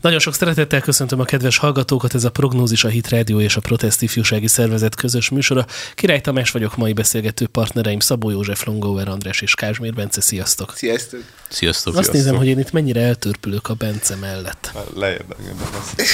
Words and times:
Nagyon 0.00 0.18
sok 0.18 0.34
szeretettel 0.34 0.80
köszöntöm 0.80 1.20
a 1.20 1.24
kedves 1.24 1.56
hallgatókat, 1.58 2.14
ez 2.14 2.24
a 2.24 2.30
Prognózis, 2.30 2.84
a 2.84 2.88
Hit 2.88 3.08
Radio 3.08 3.40
és 3.40 3.56
a 3.56 3.60
Protest 3.60 4.02
Ifjúsági 4.02 4.46
Szervezet 4.46 4.94
közös 4.94 5.28
műsora. 5.28 5.66
Király 5.94 6.20
Tamás 6.20 6.50
vagyok, 6.50 6.76
mai 6.76 6.92
beszélgető 6.92 7.46
partnereim 7.46 8.00
Szabó 8.00 8.30
József, 8.30 8.64
Longóver 8.64 9.08
András 9.08 9.40
és 9.40 9.54
Kázsmér 9.54 9.94
Bence. 9.94 10.20
Sziasztok! 10.20 10.72
Sziasztok! 10.76 11.20
Sziasztok! 11.48 11.96
Azt 11.96 12.10
Sziasztok. 12.10 12.14
nézem, 12.14 12.36
hogy 12.36 12.46
én 12.46 12.58
itt 12.58 12.72
mennyire 12.72 13.00
eltörpülök 13.00 13.68
a 13.68 13.74
Bence 13.74 14.16
mellett. 14.16 14.72
Lejjebb 14.94 15.36
engem 15.38 15.56
az. 15.80 16.04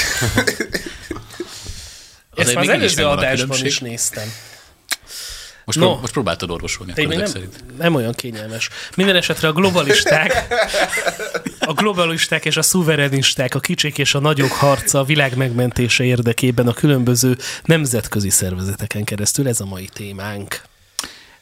Ezt 2.36 2.56
az 2.56 2.68
előző 2.68 3.04
adásban 3.04 3.64
is 3.64 3.78
néztem. 3.78 4.32
Most, 5.66 5.78
No. 5.78 5.84
prób- 5.86 6.00
most 6.00 6.12
próbáltad 6.12 6.50
orvosolni 6.50 6.92
akkor 6.92 7.04
ezek 7.04 7.16
nem, 7.16 7.26
szerint. 7.26 7.78
nem 7.78 7.94
olyan 7.94 8.12
kényelmes. 8.12 8.68
Minden 8.96 9.16
esetre 9.16 9.48
a 9.48 9.52
globalisták, 9.52 10.46
a 11.60 11.72
globalisták 11.72 12.44
és 12.44 12.56
a 12.56 12.62
szuverenisták, 12.62 13.54
a 13.54 13.60
kicsik 13.60 13.98
és 13.98 14.14
a 14.14 14.18
nagyok 14.20 14.52
harca 14.52 14.98
a 14.98 15.04
világ 15.04 15.36
megmentése 15.36 16.04
érdekében 16.04 16.66
a 16.68 16.72
különböző 16.72 17.36
nemzetközi 17.64 18.30
szervezeteken 18.30 19.04
keresztül. 19.04 19.48
Ez 19.48 19.60
a 19.60 19.64
mai 19.64 19.88
témánk. 19.92 20.62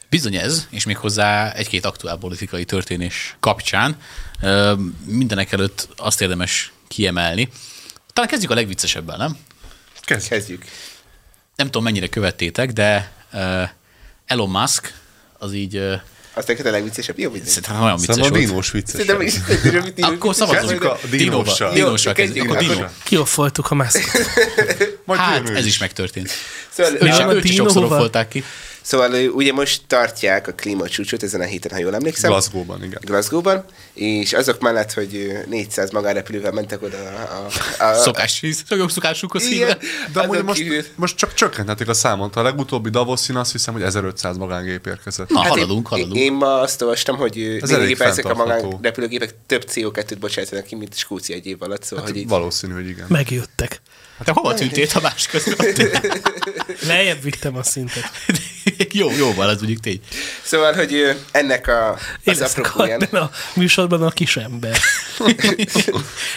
Bizony 0.09 0.35
ez, 0.35 0.67
és 0.69 0.85
még 0.85 0.97
hozzá 0.97 1.51
egy-két 1.51 1.85
aktuál 1.85 2.17
politikai 2.17 2.65
történés 2.65 3.35
kapcsán. 3.39 3.97
Mindenek 5.05 5.51
előtt 5.51 5.87
azt 5.95 6.21
érdemes 6.21 6.71
kiemelni. 6.87 7.49
Talán 8.13 8.29
kezdjük 8.29 8.51
a 8.51 8.55
legviccesebben, 8.55 9.17
nem? 9.17 9.37
Kezdj. 10.01 10.27
Kezdjük. 10.29 10.65
Nem 11.55 11.65
tudom, 11.65 11.83
mennyire 11.83 12.07
követtétek, 12.07 12.71
de 12.71 13.11
Elon 14.25 14.49
Musk 14.49 14.93
az 15.37 15.53
így 15.53 15.81
Azt 16.33 16.47
neked 16.47 16.65
a 16.65 16.71
legviccesebb? 16.71 17.19
Jó, 17.19 17.29
mindegy. 17.29 17.49
szerintem 17.49 17.81
olyan 17.83 17.97
vicces 17.97 18.15
Szerintem 18.15 18.41
a 18.41 18.45
dinós 18.45 18.71
vicces. 18.71 18.91
Szerintem 18.91 19.21
is 19.21 19.33
Akkor 20.05 20.35
szavazzunk 20.35 20.69
Kezdjük 20.69 20.83
a 20.83 20.97
dinóssal. 21.09 21.73
Dinóval 21.73 22.13
kezdjük. 22.13 22.43
Jó, 22.43 22.43
Akkor 22.43 22.57
kezdjük. 22.57 22.75
Dino. 22.75 22.87
Kioffoltuk 23.03 23.65
a. 23.67 24.01
Majd 25.05 25.19
Hát, 25.19 25.49
ez 25.49 25.65
is 25.65 25.77
megtörtént. 25.77 26.29
Szóval, 26.69 26.93
És 26.93 27.19
őt 27.19 27.43
is 27.43 27.55
sokszor 27.55 27.87
ki. 28.27 28.43
Szóval 28.85 29.29
ugye 29.29 29.53
most 29.53 29.81
tartják 29.87 30.47
a 30.47 30.51
klímacsúcsot 30.51 31.23
ezen 31.23 31.41
a 31.41 31.43
héten, 31.43 31.71
ha 31.71 31.77
jól 31.77 31.95
emlékszem. 31.95 32.29
Glasgow-ban, 32.29 32.83
igen. 32.83 32.99
Glasgow-ban, 33.01 33.65
és 33.93 34.33
azok 34.33 34.59
mellett, 34.59 34.93
hogy 34.93 35.15
ö, 35.15 35.49
400 35.49 35.91
magánrepülővel 35.91 36.51
mentek 36.51 36.81
oda 36.81 36.97
a... 36.97 37.47
a, 37.83 37.85
a 37.85 37.93
Szokás, 37.93 38.43
szokásukhoz 38.87 39.45
Igen. 39.45 39.77
De 40.13 40.19
amúgy 40.19 40.43
most, 40.43 40.61
kívül- 40.61 40.91
most 40.95 41.15
csak 41.15 41.33
csökkenthetik 41.33 41.87
a 41.87 41.93
számot. 41.93 42.35
A 42.35 42.41
legutóbbi 42.41 42.89
Davosin 42.89 43.35
azt 43.35 43.51
hiszem, 43.51 43.73
hogy 43.73 43.83
1500 43.83 44.37
magángép 44.37 44.87
érkezett. 44.87 45.29
Na, 45.29 45.39
Hát 45.39 45.49
haladunk, 45.49 45.87
én, 45.91 45.97
haladunk. 45.97 46.19
Én 46.19 46.33
ma 46.33 46.59
azt 46.59 46.81
olvastam, 46.81 47.17
hogy 47.17 47.57
Ez 47.61 47.71
ezek 47.99 48.25
a 48.25 48.33
magánrepülőgépek 48.33 49.33
több 49.45 49.65
CO2-t 49.71 50.17
bocsátanak 50.19 50.65
ki, 50.65 50.75
mint 50.75 50.97
Skócia 50.97 51.35
egy 51.35 51.45
év 51.45 51.61
alatt, 51.61 51.83
szóval, 51.83 52.05
hogy 52.05 52.17
így... 52.17 52.27
Valószínű, 52.27 52.73
hogy 52.73 52.87
igen. 52.87 53.05
Megjöttek. 53.09 53.81
Te 54.23 54.31
hova 54.31 54.53
tűntél 54.53 54.87
a 54.93 54.99
másik 55.01 55.29
között? 55.29 55.77
Lejjebb 56.87 57.21
vittem 57.21 57.55
a 57.55 57.63
szintet. 57.63 58.03
jó, 58.99 59.11
jó 59.17 59.33
van, 59.33 59.47
az 59.47 59.57
mondjuk 59.57 59.79
tény. 59.79 59.99
Szóval, 60.43 60.73
hogy 60.73 61.15
ennek 61.31 61.67
a, 61.67 61.97
az 62.25 62.41
apropóján... 62.41 63.01
a 63.01 63.29
műsorban 63.55 64.01
a 64.03 64.09
kisember. 64.09 64.77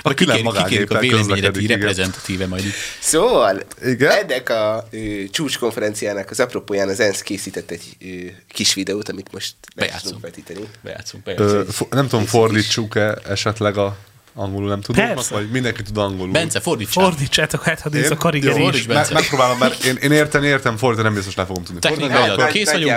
Vagy 0.03 0.15
külön 0.15 0.37
kikérjük, 0.37 0.57
kikérjük 0.57 0.91
a 0.91 0.99
véleményedet 0.99 1.57
reprezentatíve 1.67 2.47
majd. 2.47 2.65
Szóval, 2.99 3.63
Igen? 3.85 4.11
ennek 4.11 4.49
a 4.49 4.89
ö, 4.91 5.23
csúcskonferenciának 5.31 6.31
az 6.31 6.41
apropóján 6.41 6.89
az 6.89 7.01
ENSZ 7.01 7.23
készített 7.23 7.71
egy 7.71 7.83
ö, 8.01 8.07
kis 8.49 8.75
videót, 8.75 9.09
amit 9.09 9.33
most 9.33 9.55
Bejátszunk. 9.77 10.03
tudunk 10.05 10.23
vetíteni. 10.23 10.69
Bejátszunk, 10.81 11.25
bejátszunk. 11.25 11.69
Ö, 11.69 11.71
fo- 11.71 11.91
nem 11.91 12.09
tudom, 12.09 12.25
fordítsuk-e 12.25 13.19
esetleg 13.29 13.77
a 13.77 13.97
angolul 14.39 14.69
nem 14.69 14.81
tudom, 14.81 15.07
Persze. 15.07 15.35
vagy 15.35 15.51
mindenki 15.51 15.83
tud 15.83 15.97
angolul. 15.99 16.33
Bence, 16.33 16.61
fordítsál. 16.61 17.05
Fordítsátok, 17.05 17.63
hát 17.63 17.81
ha 17.81 17.89
néz 17.89 18.11
a 18.11 18.17
karigeri 18.17 18.61
fordíts 18.61 18.81
is. 18.81 18.87
Me- 18.87 19.11
megpróbálom, 19.11 19.59
mert 19.59 19.85
én, 19.85 19.97
én 19.97 20.13
érteni 20.13 20.47
értem 20.47 20.77
fordítani, 20.77 21.07
nem 21.09 21.17
biztos 21.17 21.35
le 21.35 21.45
fogom 21.47 21.65
tudni. 21.65 21.81
Technikai 21.81 22.09
fordítani, 22.09 22.27
de 22.27 22.33
adat. 22.33 22.45
akkor 22.45 22.53
Kész 22.59 22.71
vagyunk? 22.73 22.91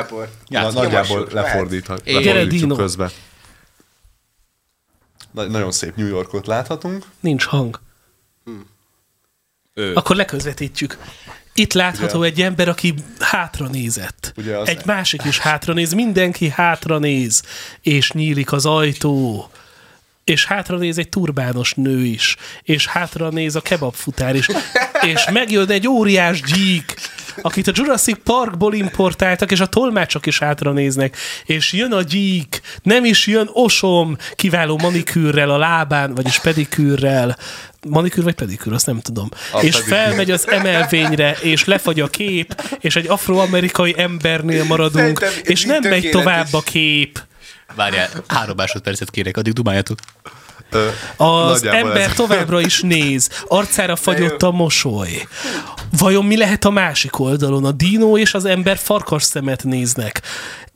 Nagyjából. 0.74 1.28
lefordíthat, 1.31 2.02
lefordítjuk 2.06 2.78
közben. 2.78 3.09
Na- 5.31 5.47
Nagyon 5.47 5.72
szép 5.72 5.96
New 5.96 6.07
Yorkot 6.07 6.47
láthatunk. 6.47 7.06
Nincs 7.19 7.44
hang. 7.46 7.79
Ő. 9.73 9.94
Akkor 9.94 10.16
leközvetítjük. 10.16 10.97
Itt 11.53 11.73
látható 11.73 12.19
Ugye? 12.19 12.28
egy 12.28 12.41
ember, 12.41 12.68
aki 12.69 12.94
hátra 13.19 13.68
nézett. 13.68 14.34
Ugye 14.38 14.58
az- 14.58 14.68
Egy 14.68 14.85
másik 14.85 15.23
is 15.23 15.40
hátra 15.40 15.73
néz, 15.73 15.94
mindenki 15.94 16.50
hátra 16.50 16.97
néz, 16.97 17.44
és 17.81 18.12
nyílik 18.12 18.52
az 18.52 18.66
ajtó. 18.66 19.50
És 20.24 20.46
hátra 20.46 20.78
néz 20.78 20.98
egy 20.98 21.09
turbános 21.09 21.74
nő 21.74 22.06
is, 22.06 22.36
és 22.62 22.88
hátra 22.88 23.30
néz 23.30 23.56
a 23.56 23.62
kebabfutár 23.62 24.36
is, 24.36 24.48
és 25.02 25.30
megjön 25.32 25.70
egy 25.70 25.88
óriás 25.88 26.42
gyík, 26.42 26.96
akit 27.42 27.68
a 27.68 27.72
Jurassic 27.76 28.20
Parkból 28.24 28.74
importáltak, 28.74 29.52
és 29.52 29.59
a 29.59 29.66
tolmácsok 29.66 30.26
is 30.26 30.40
hátra 30.40 30.72
néznek, 30.72 31.18
és 31.46 31.74
jön 31.74 31.92
a 31.92 32.02
gyík, 32.02 32.62
nem 32.84 33.06
is 33.06 33.28
jön 33.28 33.50
osom, 33.54 34.18
kiváló 34.36 34.78
manikűrrel 34.82 35.50
a 35.50 35.58
lábán, 35.58 36.16
vagyis 36.16 36.40
pedikűrrel, 36.40 37.38
manikűr 37.88 38.24
vagy 38.24 38.36
pedikűr, 38.36 38.74
azt 38.74 38.86
nem 38.86 39.00
tudom. 39.00 39.30
A 39.52 39.59
és 39.59 39.76
pedikűr. 39.76 39.98
felmegy 39.98 40.32
az 40.32 40.48
emelvényre, 40.48 41.38
és 41.42 41.66
lefagy 41.66 42.00
a 42.00 42.08
kép, 42.08 42.62
és 42.80 42.96
egy 42.96 43.08
afroamerikai 43.08 43.94
embernél 43.98 44.64
maradunk, 44.64 45.20
Szerintem 45.20 45.52
és 45.52 45.66
nem 45.66 45.82
megy 45.90 46.09
tovább 46.09 46.48
a 46.52 46.62
kép. 46.62 47.20
Várjál, 47.76 48.09
három 48.28 48.56
másodpercet 48.56 49.09
kérek, 49.09 49.38
addig 49.38 49.54
dumáljatok. 49.54 50.00
Ö, 50.70 50.88
Az 51.18 51.62
nagyjából 51.62 51.90
ember 51.90 52.09
ez. 52.09 52.16
továbbra 52.16 52.59
is 52.62 52.82
néz, 52.82 53.30
arcára 53.48 53.96
fagyott 53.96 54.42
a 54.44 54.52
mosoly. 54.52 55.28
Vajon 55.98 56.26
mi 56.26 56.38
lehet 56.38 56.66
a 56.66 56.70
másik 56.70 57.20
oldalon? 57.20 57.66
A 57.66 57.72
dino 57.72 58.18
és 58.18 58.34
az 58.34 58.46
ember 58.46 58.78
farkas 58.78 59.24
szemet 59.24 59.64
néznek. 59.64 60.22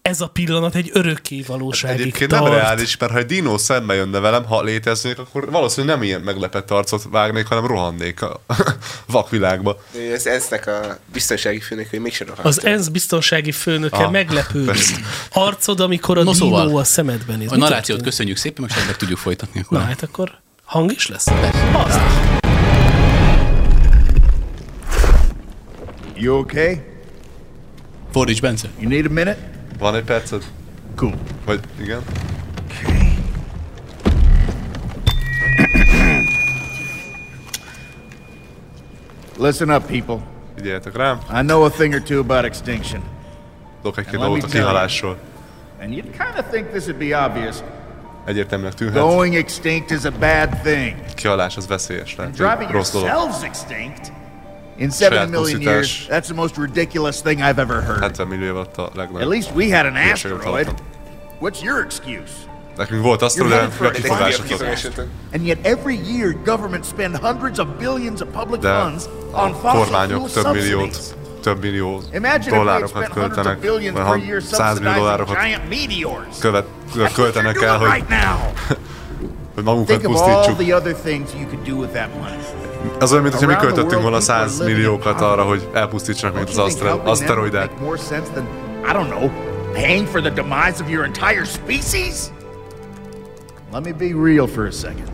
Ez 0.10 0.22
a 0.22 0.28
pillanat 0.28 0.76
egy 0.76 0.90
örökké 0.94 1.42
valóságig 1.48 2.02
Egyébként 2.02 2.30
tart. 2.30 2.44
nem 2.44 2.52
reális, 2.54 2.98
mert 2.98 3.12
ha 3.12 3.18
egy 3.18 3.26
dinó 3.26 3.58
szembe 3.58 3.94
jönne 3.94 4.20
velem, 4.20 4.46
ha 4.46 4.62
léteznék, 4.64 5.20
akkor 5.20 5.52
valószínűleg 5.52 5.96
nem 5.96 6.06
ilyen 6.06 6.22
meglepett 6.22 6.72
arcot 6.72 7.04
vágnék, 7.12 7.46
hanem 7.48 7.66
rohannék 7.66 8.22
a 8.22 8.42
vakvilágba. 9.08 9.82
Ő 9.96 10.14
az 10.14 10.28
ENSZ-nek 10.28 10.68
a 10.68 10.98
biztonsági 11.14 11.60
főnök, 11.60 11.90
hogy 11.90 12.00
mégsem 12.00 12.28
rohadt. 12.28 12.46
Az 12.46 12.66
ENSZ 12.66 12.88
biztonsági 12.88 13.52
főnöke 13.52 13.98
Ah, 14.04 14.12
meglepődik. 14.12 14.96
Arcod, 15.32 15.80
amikor 15.80 16.18
a 16.18 16.24
No, 16.24 16.32
dino 16.32 16.46
szóval, 16.46 16.78
a 16.78 16.84
szemedben 16.84 17.38
néz. 17.38 17.52
A 17.52 17.56
narrációt 17.58 18.02
köszönjük 18.02 18.38
szépen, 18.38 18.64
most 18.68 18.78
ebben 18.84 18.96
tudjuk 18.98 19.18
folytatni. 19.20 19.66
Na 19.70 19.78
Akkor. 19.78 19.88
hát 19.90 20.04
akkor 20.04 20.32
hang 20.64 20.92
is 20.92 21.08
lesz? 21.08 21.24
Persze. 21.32 21.78
Az. 21.86 22.00
You 26.16 26.38
okay? 26.38 26.82
Fordíts, 28.12 28.42
Bence. 28.42 28.68
You 28.80 28.90
need 28.90 29.06
a 29.06 29.10
minute? 29.10 29.54
Van 29.80 29.96
egy 29.96 30.04
perced? 30.04 30.44
Cool. 30.96 31.14
Vagy 31.46 31.60
igen? 31.82 32.02
Okay. 32.66 33.18
Listen 39.38 39.70
up, 39.70 39.86
people. 39.88 40.18
Figyeljetek 40.56 40.96
rám, 40.96 41.20
I 41.30 41.42
know 41.42 41.64
a 41.64 41.70
thing 41.70 41.94
or 41.94 42.02
two 42.02 42.20
about 42.20 42.46
extinction, 42.46 43.02
tudok 43.82 44.12
me 44.12 44.18
dolgot 44.18 44.44
a 44.44 44.48
kihalásról. 44.48 45.18
and 45.82 45.94
you'd 45.94 46.12
kind 46.18 46.38
of 46.38 46.46
think 46.52 46.70
this 46.70 46.86
would 46.88 47.00
be 47.10 47.26
obvious. 47.26 47.56
Egyértelműnek 48.26 48.74
tűnhet. 48.74 49.02
Going 49.02 49.36
extinct 49.36 49.92
is 49.92 50.04
a 50.04 50.12
bad 50.20 50.50
thing. 50.64 50.96
Kihalás 51.16 51.58
az 51.58 51.68
veszélyes 51.68 52.16
lehet. 52.16 52.34
Driving 52.34 52.72
Rossz 52.72 52.92
dolog. 52.92 53.08
yourselves 53.08 53.44
extinct 53.44 54.12
in 54.78 54.92
70 54.92 55.30
million 55.30 55.62
years, 55.62 56.06
that's 56.08 56.28
the 56.28 56.34
most 56.36 56.58
ridiculous 56.58 57.22
thing 57.22 57.42
I've 57.42 57.60
ever 57.60 57.82
heard. 57.82 58.00
70 58.00 58.28
millió 58.28 58.48
év 58.50 58.56
alatt 58.56 58.78
a 58.78 58.84
At 58.84 58.96
legnagyobb. 58.96 59.30
least 59.30 59.52
we 59.56 59.70
had 59.70 59.86
an 59.86 59.96
asteroid. 59.96 60.68
What's 61.40 61.62
your 61.64 61.84
excuse? 61.86 62.32
Nekünk 62.78 63.02
volt 63.02 63.20
for 63.72 63.86
a 63.86 63.92
kifogásotok. 63.92 65.08
And 65.34 65.46
yet 65.46 65.58
every 65.64 65.96
year 65.96 66.36
governments 66.46 66.88
spend 66.88 67.16
hundreds 67.16 67.60
of 67.60 67.68
billions 67.80 68.22
of 68.22 68.28
public 68.32 68.62
De 68.62 68.68
funds 68.82 69.08
on 69.32 69.54
fossil 69.54 69.86
fuel 70.08 70.28
több 70.44 70.54
milliót, 70.54 71.16
több 71.42 71.62
millió 71.62 72.02
Imagine 72.14 72.40
if 72.40 72.52
we 72.52 72.58
dollárokat 72.58 72.90
spent 72.90 73.08
hundreds 73.14 73.38
of 73.38 73.44
költenek, 73.44 73.60
billions 73.60 73.98
vagy 73.98 74.06
per 74.08 74.18
year 74.28 74.42
han- 74.42 74.60
100 74.60 74.80
millió 74.80 74.94
dollárokat 74.94 75.42
giant 75.44 75.70
meteors. 75.70 76.38
követ, 76.40 76.66
költenek 77.14 77.62
el, 77.62 77.78
hogy, 77.78 78.04
hogy 79.56 79.64
magunkat 79.64 80.02
pusztítsuk. 80.02 80.58
Az 83.00 83.12
olyan, 83.12 83.24
mint 83.24 83.36
hogyha 83.36 83.50
mi 83.50 83.56
költöttünk 83.56 84.02
volna 84.02 84.18
world, 84.18 84.26
people 84.26 84.40
are 84.44 84.48
100 84.48 84.60
living 84.60 84.70
in 84.70 84.76
milliókat 84.76 85.22
arra, 85.22 85.44
hogy 85.44 85.70
elpusztítsanak 85.74 86.36
mint 86.36 86.50
az 86.50 86.56
you 86.58 86.68
think 86.68 86.82
asztero- 86.82 87.06
helping 87.06 87.28
them 87.28 87.38
would 87.38 87.50
aszteroidák. 87.52 87.70
make 87.72 87.84
more 87.86 87.98
sense 87.98 88.30
than, 88.34 88.46
I 88.90 88.92
don't 88.94 89.10
know, 89.18 89.30
paying 89.74 90.08
for 90.08 90.22
the 90.22 90.30
demise 90.30 90.84
of 90.84 90.90
your 90.90 91.04
entire 91.06 91.44
species? 91.46 92.32
Let 93.74 93.84
me 93.84 93.92
be 93.92 94.14
real 94.24 94.48
for 94.48 94.66
a 94.66 94.72
second. 94.72 95.10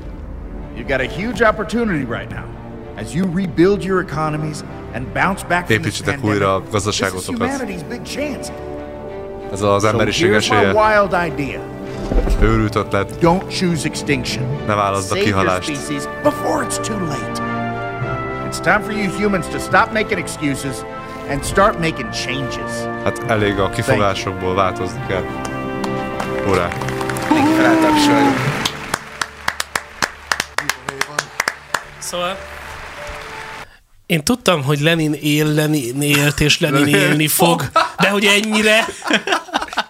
You've 0.76 0.88
got 0.88 1.00
a 1.00 1.10
huge 1.20 1.42
opportunity 1.42 2.06
right 2.06 2.30
now. 2.30 2.46
As 2.96 3.14
you 3.14 3.26
rebuild 3.36 3.84
your 3.84 4.02
economies 4.02 4.64
and 4.94 5.14
bounce 5.14 5.44
back 5.48 5.68
from 5.68 5.82
this 5.82 6.02
pandemic, 6.02 6.72
this 6.72 6.86
is 6.88 7.28
humanity's 7.28 7.84
big 7.84 8.04
chance. 8.04 8.52
Ez 9.52 9.62
az 9.62 9.84
emberiség 9.84 10.32
esélye. 10.32 10.72
wild 10.74 11.16
idea. 11.34 11.60
Őrült 12.42 12.76
ötlet, 12.76 13.18
Don't 13.22 13.60
choose 13.60 13.88
extinction. 13.88 14.46
ne 14.68 14.76
válaszd 14.76 15.12
a 15.12 15.16
kihalást. 15.16 15.72
before 16.24 16.66
it's 16.66 16.80
too 16.88 17.00
late. 17.06 17.51
It's 18.52 18.60
time 18.60 18.84
for 18.84 18.92
you 18.92 19.10
humans 19.10 19.48
to 19.48 19.60
stop 19.60 19.94
making 19.94 20.20
excuses 20.20 20.84
and 21.30 21.46
start 21.46 21.80
making 21.80 22.12
changes. 22.12 22.72
Hát 23.04 23.24
elég 23.28 23.60
a 23.60 23.70
kifogásokból 23.70 24.56
változni 24.56 25.06
kell. 25.08 25.26
Urá. 26.48 26.68
Feltapsolni. 27.58 28.36
Szóval 32.00 32.38
én 34.06 34.24
tudtam, 34.24 34.64
hogy 34.64 34.80
Lenin 34.80 35.14
él, 35.14 35.46
Lenin 35.46 36.02
élt, 36.02 36.40
és 36.40 36.60
Lenin 36.60 36.88
élni 36.96 37.28
fog, 37.28 37.64
de 37.98 38.10
hogy 38.10 38.26
ennyire, 38.26 38.86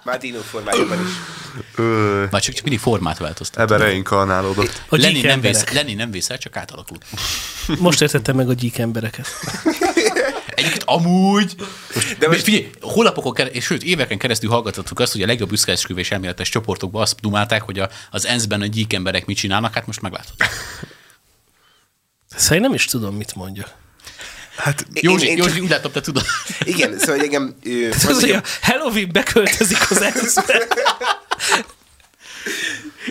Már 0.03 0.17
dino 0.17 0.39
formájában 0.39 0.99
is. 1.01 1.40
Ö, 1.75 2.23
Már 2.31 2.41
csak, 2.41 2.53
csak 2.55 2.63
mindig 2.63 2.79
formát 2.81 3.17
változtat. 3.17 3.61
ebben 3.61 3.79
reinkarnálódott. 3.79 4.81
gyík 4.89 5.23
nem, 5.23 5.41
vész. 5.41 5.63
Lenin 5.73 5.95
nem 5.95 6.11
vészel, 6.11 6.37
csak 6.37 6.55
átalakul. 6.55 6.97
Most 7.79 8.01
értettem 8.01 8.35
meg 8.35 8.49
a 8.49 8.53
gyík 8.53 8.77
embereket. 8.77 9.27
Egyébként 10.55 10.83
amúgy... 10.85 11.55
De 12.19 12.27
most- 12.27 12.41
figyelj, 12.43 12.69
hónapokon 12.81 13.33
keresztül, 13.33 13.59
és 13.59 13.65
sőt, 13.65 13.83
éveken 13.83 14.17
keresztül 14.17 14.49
hallgatottuk 14.49 14.99
azt, 14.99 15.11
hogy 15.11 15.21
a 15.21 15.25
legjobb 15.25 15.49
büszkeesküvés 15.49 16.11
elméletes 16.11 16.49
csoportokban 16.49 17.01
azt 17.01 17.19
dumálták, 17.21 17.61
hogy 17.61 17.79
a, 17.79 17.89
az 18.11 18.25
ENSZ-ben 18.25 18.61
a 18.61 18.65
gyík 18.65 18.93
emberek 18.93 19.25
mit 19.25 19.37
csinálnak, 19.37 19.73
hát 19.73 19.85
most 19.85 20.01
meglátod. 20.01 20.35
Szóval 22.35 22.55
én 22.57 22.61
nem 22.63 22.73
is 22.73 22.85
tudom, 22.85 23.15
mit 23.15 23.35
mondjak. 23.35 23.73
Hát 24.57 24.85
Józsi, 24.93 25.25
én 25.27 25.37
Józsi 25.37 25.51
csak- 25.53 25.63
úgy 25.63 25.69
látom, 25.69 25.91
te 25.91 26.01
tudod. 26.01 26.23
Igen, 26.63 26.99
szóval 26.99 27.15
hogy 27.15 27.23
engem... 27.25 27.55
Ő, 27.63 27.89
az, 27.89 28.19
hogy 28.19 28.31
a 28.31 28.41
Halloween 28.61 29.09
beköltözik 29.11 29.91
az 29.91 30.01
ENSZ-be. 30.01 30.67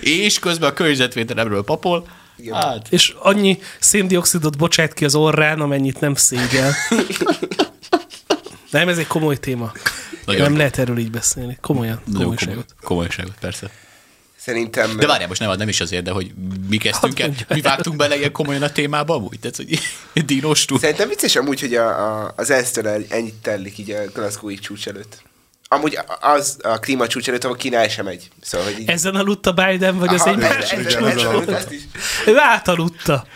És 0.00 0.38
közben 0.38 0.71
a 0.71 0.73
környezetvédelemről 0.73 1.65
papol. 1.65 2.09
Igen. 2.37 2.55
Hát, 2.55 2.87
És 2.91 3.15
annyi 3.19 3.59
széndiokszidot 3.81 4.59
bocsát 4.59 4.94
ki 4.94 5.05
az 5.05 5.15
orrán, 5.15 5.61
amennyit 5.61 6.00
nem 6.00 6.15
szégyel. 6.15 6.75
Nem, 8.71 8.88
ez 8.88 8.99
egy 8.99 9.06
komoly 9.06 9.37
téma. 9.37 9.73
Nagyon. 10.25 10.43
Nem 10.43 10.56
lehet 10.56 10.79
erről 10.79 10.99
így 10.99 11.11
beszélni. 11.11 11.59
Komolyan, 11.61 12.00
nagyon 12.05 12.23
komoly, 12.23 12.37
komolyságot. 12.37 12.75
komolyságot, 12.82 13.35
persze. 13.41 13.71
Szerintem... 14.37 14.97
De 14.97 15.06
várjál, 15.06 15.29
most 15.29 15.41
nem, 15.41 15.56
nem 15.56 15.69
is 15.69 15.81
azért, 15.81 16.03
de 16.05 16.11
hogy 16.11 16.32
mi 16.69 16.77
kezdtünk 16.77 17.21
el, 17.21 17.32
mi 17.49 17.61
vágtunk 17.61 17.97
bele 17.97 18.17
ilyen 18.17 18.32
komolyan 18.32 18.62
a 18.62 18.73
témába 18.73 19.15
amúgy? 19.15 19.38
Tehát, 19.41 19.56
hogy 19.56 19.79
dínos 20.27 20.65
túl. 20.65 20.79
Szerintem 20.79 21.09
vicces 21.09 21.37
amúgy, 21.37 21.61
hogy 21.61 21.75
a, 21.75 21.87
a, 22.25 22.32
az 22.37 22.50
ENSZ-től 22.50 22.88
el- 22.88 23.05
ennyit 23.09 23.35
tellik 23.35 23.79
így 23.79 23.91
a 23.91 24.05
Glasgow-i 24.15 24.59
csúcs 24.59 24.88
előtt. 24.88 25.23
Amúgy 25.75 25.99
az 26.20 26.56
a 26.62 26.78
klímacsúcs 26.78 27.28
előtt, 27.28 27.44
ahol 27.44 27.56
Kína 27.56 27.76
el 27.76 27.88
sem 27.88 28.05
megy. 28.05 28.28
Szóval, 28.40 28.67
hogy 28.67 28.78
így... 28.81 28.88
Ezen 28.88 29.14
aludt 29.14 29.46
a 29.46 29.52
Biden, 29.52 29.99
vagy 29.99 30.14
az 30.14 30.26
egy 30.26 30.37
másik 30.37 30.78
ezt 31.49 31.72
is. 31.72 31.81
Ő 32.26 32.38
átaludta. 32.38 33.26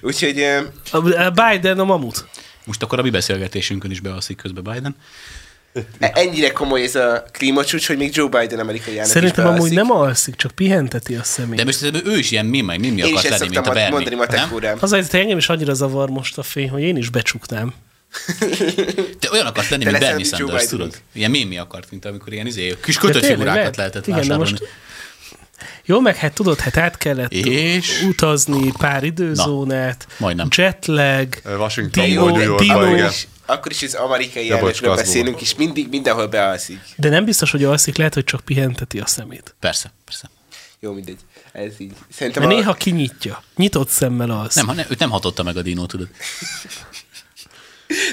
Úgyhogy 0.00 0.42
A 0.92 1.30
Biden 1.30 1.78
a 1.78 1.84
mamut. 1.84 2.26
Most 2.64 2.82
akkor 2.82 2.98
a 2.98 3.02
mi 3.02 3.10
beszélgetésünkön 3.10 3.90
is 3.90 4.00
bealszik 4.00 4.36
közben 4.36 4.62
Biden. 4.62 4.96
e- 5.98 6.12
ennyire 6.14 6.50
komoly 6.52 6.82
ez 6.82 6.94
a 6.94 7.24
klímacsúcs, 7.32 7.86
hogy 7.86 7.96
még 7.96 8.16
Joe 8.16 8.28
Biden 8.28 8.58
amerikai 8.58 8.98
elnök 8.98 9.12
Szerintem 9.12 9.44
is 9.46 9.50
amúgy 9.50 9.72
nem 9.72 9.90
alszik, 9.90 10.36
csak 10.36 10.50
pihenteti 10.50 11.14
a 11.14 11.22
szemét. 11.22 11.56
De 11.56 11.64
most 11.64 11.82
ő 12.04 12.18
is 12.18 12.30
ilyen 12.30 12.46
mimi 12.46 12.74
Én 12.74 12.96
is 12.96 13.02
akart 13.02 13.24
ezt 13.24 13.38
lenni, 13.38 13.54
mint 13.54 13.66
a 13.66 13.70
Bernie. 13.72 13.90
mondani 13.90 14.14
matek 14.16 14.38
nem? 14.40 14.52
órán. 14.52 14.76
Az 14.80 14.92
azért, 14.92 15.10
hogy 15.10 15.20
engem 15.20 15.38
is 15.38 15.48
annyira 15.48 15.74
zavar 15.74 16.10
most 16.10 16.38
a 16.38 16.42
fény, 16.42 16.70
hogy 16.70 16.82
én 16.82 16.96
is 16.96 17.08
becsuknám. 17.08 17.74
Te 19.18 19.28
olyan 19.32 19.46
akart 19.46 19.68
lenni, 19.68 19.84
mint 19.84 19.98
Bernie 19.98 20.24
Sanders, 20.24 20.66
tudod? 20.66 21.02
Ilyen 21.12 21.30
mimi 21.30 21.58
akart, 21.58 21.90
mint 21.90 22.04
amikor 22.04 22.32
ilyen 22.32 22.46
izé, 22.46 22.76
kis 22.82 22.94
De 22.94 23.00
kötött 23.00 23.20
tényleg 23.20 23.38
figurákat 23.38 23.56
lehet? 23.62 23.76
lehetett 23.76 24.06
Igen, 24.06 24.18
vásárolni. 24.18 24.50
most 24.50 24.62
Jó, 25.84 26.00
meg 26.00 26.16
hát 26.16 26.32
tudod, 26.32 26.58
hát 26.60 26.76
át 26.76 26.96
kellett 26.98 27.32
És? 27.32 28.02
utazni 28.02 28.72
pár 28.78 29.04
időzónát, 29.04 30.06
majdnem. 30.18 30.48
jetlag, 30.56 31.28
Washington, 31.44 32.04
Dino, 32.04 32.28
New 32.28 32.40
York, 32.40 32.60
Dino, 32.60 32.94
igen. 32.94 33.10
Akkor 33.46 33.72
is 33.72 33.82
az 33.82 33.94
amerikai 33.94 34.50
elnökről 34.50 34.94
beszélünk, 34.94 35.40
és 35.40 35.54
mindig 35.54 35.88
mindenhol 35.88 36.26
bealszik. 36.26 36.80
de 36.96 37.08
nem 37.08 37.24
biztos, 37.24 37.50
hogy 37.50 37.64
alszik, 37.64 37.96
lehet, 37.96 38.14
hogy 38.14 38.24
csak 38.24 38.40
pihenteti 38.40 38.98
a 39.00 39.06
szemét. 39.06 39.54
Persze, 39.60 39.92
persze. 40.04 40.30
Jó, 40.80 40.92
mindegy. 40.92 41.18
Ez 41.52 41.72
így. 41.78 41.92
Szerintem 42.12 42.42
Mert 42.42 42.54
a... 42.54 42.58
néha 42.58 42.74
kinyitja, 42.74 43.42
nyitott 43.56 43.88
szemmel 43.88 44.30
alsz. 44.30 44.54
Nem, 44.54 44.66
ha 44.66 44.72
ne, 44.72 44.84
őt 44.88 44.98
nem 44.98 45.10
hatotta 45.10 45.42
meg 45.42 45.56
a 45.56 45.62
dinó, 45.62 45.86
tudod. 45.86 46.08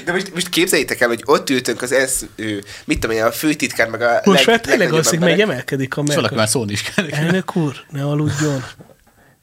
De 0.04 0.12
most, 0.12 0.34
most 0.34 0.48
képzeljétek 0.48 1.00
el, 1.00 1.08
hogy 1.08 1.22
ott 1.24 1.50
ültünk 1.50 1.82
az 1.82 1.92
ENSZ, 1.92 2.26
ő, 2.36 2.64
mit 2.84 3.00
tudom 3.00 3.16
én, 3.16 3.22
a 3.22 3.32
főtitkár, 3.32 3.88
meg 3.88 4.02
a 4.02 4.20
Most 4.24 4.46
már 4.46 4.60
tényleg 4.60 4.92
alszik, 4.92 5.14
emberek. 5.14 5.38
emelkedik 5.40 5.96
a 5.96 6.02
melkas. 6.02 6.30
már 6.30 6.48
szólni 6.48 6.72
is 6.72 6.82
kell. 6.82 7.08
Elnök 7.10 7.56
úr, 7.56 7.84
ne 7.90 8.04
aludjon. 8.04 8.64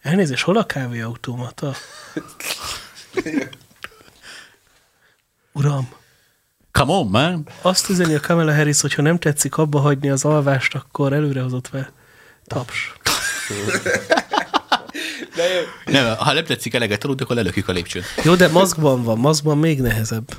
Elnézést, 0.02 0.44
hol 0.44 0.58
a 0.58 0.66
kávéautomata? 0.66 1.76
Uram, 5.52 5.90
Come 6.72 6.92
on, 6.92 7.08
man. 7.08 7.48
azt 7.62 7.90
üzeni 7.90 8.14
a 8.16 8.20
Kamala 8.20 8.56
Harris, 8.56 8.82
hogy 8.82 8.94
ha 8.94 9.02
nem 9.02 9.18
tetszik 9.20 9.58
abba 9.58 9.80
hagyni 9.80 10.10
az 10.10 10.26
alvást, 10.26 10.76
akkor 10.76 11.14
előrehozott 11.14 11.70
vele. 11.70 11.92
Taps. 12.48 12.94
Nem, 15.86 16.16
ha 16.18 16.34
nem 16.34 16.44
tetszik 16.44 16.74
eleget 16.74 17.04
aludni, 17.04 17.24
akkor 17.24 17.36
lelökjük 17.36 17.68
a 17.68 17.72
lépcsőn. 17.72 18.04
Jó, 18.24 18.36
de 18.36 18.48
maszkban 18.48 19.04
van, 19.04 19.18
maszkban 19.18 19.58
még 19.58 19.82
nehezebb. 19.82 20.38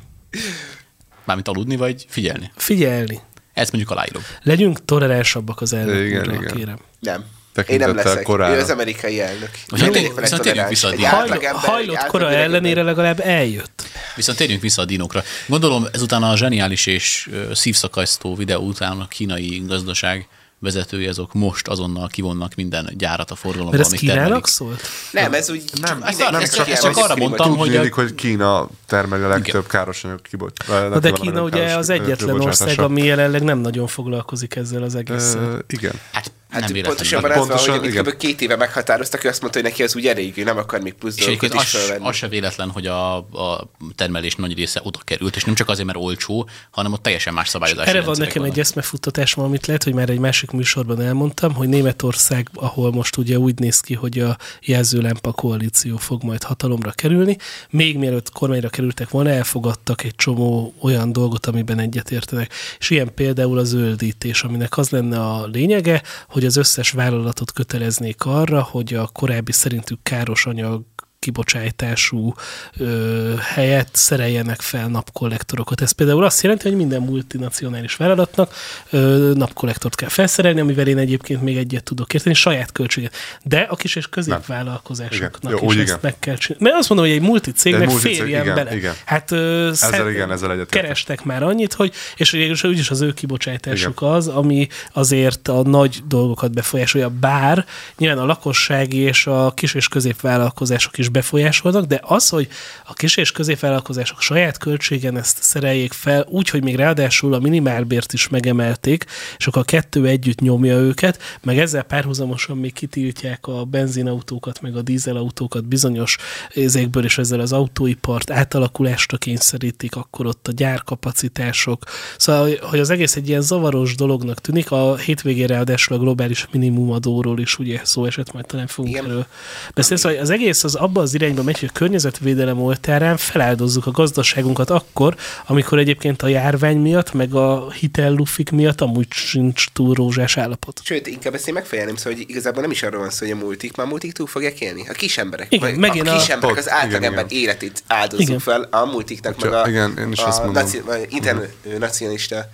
Mármint 1.24 1.48
aludni, 1.48 1.76
vagy 1.76 2.04
figyelni. 2.08 2.50
Figyelni. 2.56 3.20
Ezt 3.54 3.72
mondjuk 3.72 3.92
aláírom. 3.92 4.22
Legyünk 4.42 4.84
toleránsabbak 4.84 5.60
az 5.60 5.72
elnök 5.72 6.06
Igen, 6.06 6.20
úrral, 6.20 6.34
igen. 6.42 6.56
kérem. 6.56 6.78
Nem. 7.00 7.24
Én 7.66 7.78
nem 7.78 7.94
leszek. 7.94 8.22
korára. 8.22 8.56
Ő 8.56 8.60
az 8.60 8.70
amerikai 8.70 9.20
elnök. 9.20 9.50
Viszont 9.68 9.92
térjünk- 9.92 10.20
viszont 10.20 10.42
térjünk 10.42 10.68
vissza 10.68 10.88
a 10.88 11.06
átlag 11.06 11.44
Hajlott, 11.44 12.06
kora 12.06 12.30
ellenére 12.30 12.82
legalább 12.82 13.20
eljött. 13.20 13.82
Viszont 14.16 14.38
térjünk 14.38 14.62
vissza 14.62 14.82
a 14.82 14.84
dinokra. 14.84 15.22
Gondolom 15.46 15.86
ezután 15.92 16.22
a 16.22 16.36
zseniális 16.36 16.86
és 16.86 17.30
szívszakasztó 17.52 18.34
videó 18.34 18.60
után 18.62 19.00
a 19.00 19.08
kínai 19.08 19.62
gazdaság 19.66 20.28
vezetői 20.60 21.06
azok 21.06 21.34
most 21.34 21.68
azonnal 21.68 22.08
kivonnak 22.08 22.54
minden 22.54 22.90
gyárat 22.96 23.30
a 23.30 23.34
forgalomba, 23.34 23.70
Mert 23.70 23.82
ez 23.82 23.88
amit 23.88 24.00
Kínának 24.00 24.22
termelik. 24.22 24.46
szólt? 24.46 24.82
Nem, 25.12 25.32
ez 25.34 25.50
úgy... 25.50 25.62
Nem, 25.80 25.96
mindenki 25.96 26.22
nem, 26.32 26.34
ezt 26.42 26.54
csak- 26.54 26.68
ezt 26.68 26.82
csak 26.82 26.96
arra 26.96 27.16
mondtam, 27.16 27.56
hogy 27.56 27.76
a- 27.76 27.94
hogy 27.94 28.14
Kína 28.14 28.68
termeli 28.86 29.22
a 29.22 29.28
legtöbb 29.28 29.66
káros 29.66 30.04
anyag 30.04 30.22
kibot. 30.22 30.64
Na 30.68 30.98
de 30.98 31.10
Kína 31.10 31.42
ugye 31.42 31.76
az 31.76 31.88
egyetlen 31.88 32.40
ország, 32.40 32.78
ami 32.80 33.02
jelenleg 33.02 33.42
nem 33.42 33.58
nagyon 33.58 33.86
foglalkozik 33.86 34.54
ezzel 34.56 34.82
az 34.82 34.94
egésszel. 34.94 35.64
Igen. 35.68 35.92
Hát, 36.12 36.32
Hát 36.50 36.72
nem 36.72 36.82
pontosabban 36.82 37.30
az 37.30 37.36
van, 37.36 37.46
Pontosan, 37.46 37.78
hogy 37.78 37.88
igen. 37.88 38.14
két 38.18 38.40
éve 38.40 38.56
meghatároztak, 38.56 39.24
ő 39.24 39.28
azt 39.28 39.40
mondta, 39.40 39.60
hogy 39.60 39.68
neki 39.68 39.82
az 39.82 39.96
úgy 39.96 40.06
elég, 40.06 40.38
ő 40.38 40.42
nem 40.42 40.56
akar 40.56 40.80
még 40.80 40.94
plusz 40.94 41.16
És 41.16 41.24
dolgokat 41.24 41.54
is 41.54 41.74
az, 41.74 41.92
az 42.00 42.16
se 42.16 42.28
véletlen, 42.28 42.70
hogy 42.70 42.86
a, 42.86 43.16
a 43.16 43.70
termelés 43.94 44.34
nagy 44.34 44.54
része 44.54 44.80
oda 44.84 44.98
került, 45.04 45.36
és 45.36 45.44
nem 45.44 45.54
csak 45.54 45.68
azért, 45.68 45.86
mert 45.86 45.98
olcsó, 45.98 46.48
hanem 46.70 46.92
ott 46.92 47.02
teljesen 47.02 47.34
más 47.34 47.48
szabályozási 47.48 47.88
Erre 47.88 48.02
van 48.02 48.16
nekem 48.18 48.42
egy 48.42 48.48
vannak. 48.48 48.58
eszmefuttatásom, 48.58 49.44
amit 49.44 49.66
lehet, 49.66 49.82
hogy 49.82 49.94
már 49.94 50.08
egy 50.08 50.18
másik 50.18 50.50
műsorban 50.50 51.00
elmondtam, 51.00 51.54
hogy 51.54 51.68
Németország, 51.68 52.48
ahol 52.54 52.92
most 52.92 53.16
ugye 53.16 53.38
úgy 53.38 53.58
néz 53.58 53.80
ki, 53.80 53.94
hogy 53.94 54.18
a 54.18 54.36
jelzőlámpa 54.60 55.32
koalíció 55.32 55.96
fog 55.96 56.22
majd 56.22 56.42
hatalomra 56.42 56.90
kerülni, 56.90 57.36
még 57.70 57.98
mielőtt 57.98 58.30
kormányra 58.32 58.68
kerültek 58.68 59.10
volna, 59.10 59.30
elfogadtak 59.30 60.04
egy 60.04 60.14
csomó 60.14 60.74
olyan 60.80 61.12
dolgot, 61.12 61.46
amiben 61.46 61.78
egyetértenek. 61.78 62.52
És 62.78 62.90
ilyen 62.90 63.14
például 63.14 63.58
a 63.58 63.64
zöldítés, 63.64 64.42
aminek 64.42 64.76
az 64.76 64.90
lenne 64.90 65.20
a 65.20 65.46
lényege, 65.46 66.02
hogy 66.28 66.37
az 66.44 66.56
összes 66.56 66.90
vállalatot 66.90 67.52
köteleznék 67.52 68.24
arra, 68.24 68.62
hogy 68.62 68.94
a 68.94 69.06
korábbi 69.06 69.52
szerintük 69.52 70.02
káros 70.02 70.46
anyag 70.46 70.84
kibocsátású 71.18 72.34
ö, 72.76 73.34
helyett 73.40 73.88
szereljenek 73.92 74.60
fel 74.60 74.88
napkollektorokat. 74.88 75.80
Ez 75.80 75.90
például 75.92 76.24
azt 76.24 76.42
jelenti, 76.42 76.68
hogy 76.68 76.76
minden 76.76 77.02
multinacionális 77.02 77.96
vállalatnak 77.96 78.54
ö, 78.90 79.32
napkollektort 79.34 79.94
kell 79.94 80.08
felszerelni, 80.08 80.60
amivel 80.60 80.86
én 80.86 80.98
egyébként 80.98 81.42
még 81.42 81.56
egyet 81.56 81.82
tudok 81.84 82.14
érteni, 82.14 82.34
saját 82.34 82.72
költséget. 82.72 83.14
De 83.42 83.66
a 83.70 83.76
kis 83.76 83.96
és 83.96 84.08
középvállalkozásoknak 84.08 85.52
Igen. 85.52 85.62
Jó, 85.62 85.72
is 85.72 85.76
ezt 85.76 85.86
igen. 85.86 85.98
meg 86.02 86.18
kell 86.18 86.36
csinálni. 86.36 86.64
Mert 86.64 86.76
azt 86.76 86.88
mondom, 86.88 87.06
hogy 87.06 87.16
egy 87.16 87.22
multicégnek 87.22 87.82
Egy 87.82 87.88
multicég, 87.88 88.16
férjen 88.16 88.42
igen, 88.42 88.54
bele. 88.54 88.76
igen. 88.76 88.94
Hát 89.04 89.30
ö, 89.30 89.68
Ezzel 89.68 90.10
igen, 90.10 90.32
ezzel 90.32 90.50
egyetértek. 90.50 90.80
kerestek 90.82 91.24
már 91.24 91.42
annyit, 91.42 91.72
hogy, 91.72 91.92
és 92.16 92.30
végülis 92.30 92.64
úgyis 92.64 92.90
az 92.90 93.00
ő 93.00 93.12
kibocsátásuk 93.12 94.02
az, 94.02 94.28
ami 94.28 94.68
azért 94.92 95.48
a 95.48 95.62
nagy 95.62 96.02
dolgokat 96.08 96.52
befolyásolja, 96.52 97.08
bár 97.08 97.66
nyilván 97.98 98.18
a 98.18 98.26
lakossági 98.26 98.98
és 98.98 99.26
a 99.26 99.52
kis 99.54 99.74
és 99.74 99.88
középvállalkozások 99.88 100.98
is 100.98 101.07
és 101.08 101.14
befolyásolnak, 101.14 101.84
de 101.84 102.00
az, 102.02 102.28
hogy 102.28 102.48
a 102.84 102.92
kis 102.92 103.16
és 103.16 103.32
középvállalkozások 103.32 104.20
saját 104.20 104.58
költségen 104.58 105.16
ezt 105.16 105.42
szereljék 105.42 105.92
fel, 105.92 106.26
úgy, 106.28 106.48
hogy 106.48 106.62
még 106.62 106.76
ráadásul 106.76 107.34
a 107.34 107.38
minimálbért 107.38 108.12
is 108.12 108.28
megemelték, 108.28 109.04
és 109.38 109.46
akkor 109.46 109.62
a 109.62 109.64
kettő 109.64 110.06
együtt 110.06 110.40
nyomja 110.40 110.76
őket, 110.76 111.22
meg 111.42 111.58
ezzel 111.58 111.82
párhuzamosan 111.82 112.56
még 112.56 112.72
kitiltják 112.72 113.46
a 113.46 113.64
benzinautókat, 113.64 114.60
meg 114.60 114.76
a 114.76 114.82
dízelautókat 114.82 115.64
bizonyos 115.64 116.16
ézékből, 116.54 117.04
és 117.04 117.18
ezzel 117.18 117.40
az 117.40 117.52
autóipart 117.52 118.30
átalakulásra 118.30 119.16
kényszerítik, 119.16 119.96
akkor 119.96 120.26
ott 120.26 120.48
a 120.48 120.52
gyárkapacitások. 120.52 121.84
Szóval, 122.16 122.50
hogy 122.60 122.78
az 122.78 122.90
egész 122.90 123.16
egy 123.16 123.28
ilyen 123.28 123.40
zavaros 123.40 123.94
dolognak 123.94 124.40
tűnik, 124.40 124.70
a 124.70 124.96
hétvégén 124.96 125.46
ráadásul 125.46 125.96
a 125.96 125.98
globális 125.98 126.46
minimumadóról 126.50 127.38
is 127.40 127.58
ugye 127.58 127.80
szó 127.84 128.04
esett, 128.04 128.32
majd 128.32 128.46
talán 128.46 128.66
fogunk 128.66 128.94
Igen. 128.94 129.04
erről 129.04 129.26
beszélni. 129.74 130.02
Szóval 130.02 130.18
az 130.18 130.30
egész 130.30 130.64
az 130.64 130.74
abba 130.98 131.06
az 131.10 131.14
irányba 131.14 131.42
megy, 131.42 131.58
hogy 131.58 131.68
a 131.74 131.78
környezetvédelem 131.78 132.62
oltárán 132.62 133.16
feláldozzuk 133.16 133.86
a 133.86 133.90
gazdaságunkat 133.90 134.70
akkor, 134.70 135.16
amikor 135.46 135.78
egyébként 135.78 136.22
a 136.22 136.26
járvány 136.28 136.76
miatt, 136.76 137.12
meg 137.12 137.34
a 137.34 137.70
hitellufik 137.70 138.50
miatt 138.50 138.80
amúgy 138.80 139.06
sincs 139.12 139.66
túl 139.72 139.94
rózsás 139.94 140.36
állapot. 140.36 140.80
Sőt, 140.84 141.06
inkább 141.06 141.34
ezt 141.34 141.48
én 141.48 141.54
megfejelném, 141.54 141.96
szóval, 141.96 142.12
hogy 142.12 142.24
igazából 142.28 142.62
nem 142.62 142.70
is 142.70 142.82
arról 142.82 143.00
van 143.00 143.10
szó, 143.10 143.26
hogy 143.26 143.34
a 143.34 143.44
multik, 143.44 143.76
már 143.76 143.86
a 143.86 143.88
multik 143.88 144.12
túl 144.12 144.26
fogják 144.26 144.60
élni. 144.60 144.88
A 144.88 144.92
kis 144.92 145.18
emberek. 145.18 145.52
Igen, 145.52 145.68
vagy 145.70 145.78
megint 145.78 146.08
a 146.08 146.14
a- 146.14 146.18
kis 146.18 146.28
emberek, 146.28 146.56
az 146.56 146.70
átlagember 146.70 147.24
életét 147.28 147.82
áldozzuk 147.86 148.26
Igen. 148.28 148.38
fel 148.38 148.68
a 148.70 148.84
multiknak, 148.84 149.40
meg 149.40 149.50
Csak- 149.50 149.66
a, 149.66 149.68
igen, 149.68 149.98
én 149.98 150.12
is 150.12 150.18
a 150.18 150.28
mondom. 150.28 150.52
naci, 150.52 150.80
vagy 150.80 151.06
internacionalista, 151.10 152.48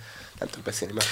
nem 0.45 0.53
tudok 0.53 0.65
beszélni 0.65 0.93
már, 0.93 1.05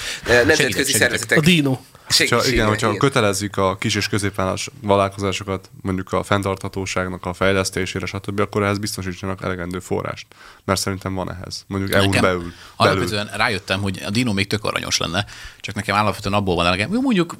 nemzetközi 0.46 0.72
segítek. 0.72 1.00
szervezetek. 1.00 1.38
A 1.38 1.40
dino. 1.40 1.78
Segítségre, 2.08 2.44
Csak, 2.44 2.52
igen, 2.52 2.66
hogyha 2.66 2.86
igen. 2.86 2.98
kötelezzük 2.98 3.56
a 3.56 3.76
kis 3.76 3.94
és 3.94 4.08
középvállalkozásokat 4.08 5.70
mondjuk 5.82 6.12
a 6.12 6.22
fenntarthatóságnak 6.22 7.26
a 7.26 7.32
fejlesztésére, 7.32 8.06
stb., 8.06 8.40
akkor 8.40 8.62
ehhez 8.62 8.78
biztosítsanak 8.78 9.42
elegendő 9.42 9.78
forrást. 9.78 10.26
Mert 10.64 10.80
szerintem 10.80 11.14
van 11.14 11.30
ehhez. 11.30 11.64
Mondjuk 11.66 11.92
EU-n 11.92 12.10
belül. 12.20 12.52
Alapvetően 12.76 13.30
rájöttem, 13.34 13.80
hogy 13.80 14.02
a 14.06 14.10
Dino 14.10 14.32
még 14.32 14.46
tök 14.46 14.64
aranyos 14.64 14.96
lenne, 14.96 15.26
csak 15.60 15.74
nekem 15.74 15.96
alapvetően 15.96 16.34
abból 16.34 16.54
van 16.54 16.66
elegem. 16.66 16.92
Jó, 16.92 17.00
mondjuk 17.00 17.36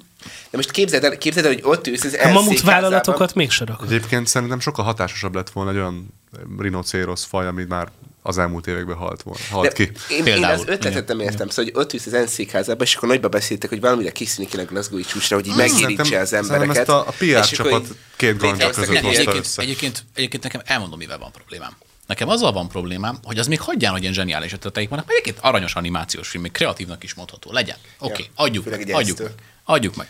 De 0.50 0.56
most 0.56 0.70
képzeld 0.70 1.04
el, 1.04 1.18
képzeld 1.18 1.46
el, 1.46 1.52
hogy 1.52 1.62
ott 1.64 1.86
ülsz 1.86 2.04
az 2.04 2.12
A 2.12 2.18
ENSZ 2.18 2.34
mamut 2.34 2.60
vállalatokat 2.60 3.34
mégse 3.34 3.64
rak. 3.64 3.82
Egyébként 3.84 4.26
szerintem 4.26 4.60
sokkal 4.60 4.84
hatásosabb 4.84 5.34
lett 5.34 5.50
volna 5.50 5.70
egy 5.70 5.76
olyan 5.76 6.14
rinocérosz 6.58 7.24
faj, 7.24 7.46
ami 7.46 7.64
már 7.64 7.88
az 8.26 8.38
elmúlt 8.38 8.66
években 8.66 8.96
halt, 8.96 9.22
volna, 9.22 9.40
halt 9.50 9.66
De 9.68 9.72
ki. 9.84 9.92
Én, 10.10 10.26
én 10.26 10.44
az 10.44 10.62
ötletet 10.66 11.06
nem 11.08 11.20
értem, 11.20 11.48
szóval, 11.48 11.72
hogy 11.72 11.82
ott 11.82 11.92
ülsz 11.92 12.06
az 12.06 12.12
ENSZ 12.14 12.32
székházában, 12.32 12.86
és 12.86 12.94
akkor 12.94 13.08
nagyba 13.08 13.28
beszéltek, 13.28 13.70
hogy 13.70 13.80
valamire 13.80 14.12
készülni 14.12 14.50
kéne 14.50 14.62
a 14.62 14.66
Glasgow-i 14.66 15.04
csúcsra, 15.04 15.36
hogy 15.36 15.46
így 15.46 15.54
megérintse 15.56 16.18
az 16.20 16.32
embereket. 16.32 16.76
ezt 16.76 16.88
a- 16.88 17.08
a 17.08 17.12
PR 17.18 17.46
csapat 17.46 17.86
két 18.16 18.32
létrehoztak 18.42 18.72
között 18.72 19.02
hozta 19.02 19.08
egyébként, 19.08 19.44
össze. 19.44 19.62
egyébként, 19.62 20.04
egyébként 20.14 20.42
nekem 20.42 20.60
elmondom, 20.64 20.98
mivel 20.98 21.18
van 21.18 21.32
problémám. 21.32 21.76
Nekem 22.06 22.28
azzal 22.28 22.52
van 22.52 22.68
problémám, 22.68 23.18
hogy 23.22 23.38
az 23.38 23.46
még 23.46 23.60
hagyján, 23.60 23.92
hogy 23.92 24.00
ilyen 24.00 24.14
zseniális 24.14 24.52
ötleteik 24.52 24.88
vannak, 24.88 25.06
vagy 25.06 25.14
egyébként 25.20 25.44
aranyos 25.44 25.74
animációs 25.74 26.28
film, 26.28 26.42
még 26.42 26.52
kreatívnak 26.52 27.02
is 27.04 27.14
mondható. 27.14 27.52
Legyen. 27.52 27.76
Oké, 27.98 28.12
okay, 28.12 28.24
Ja, 28.24 28.44
adjuk 28.44 28.64
meg, 28.64 28.90
adjuk 28.92 29.18
meg. 29.18 29.32
Adjuk 29.64 29.96
meg. 29.96 30.08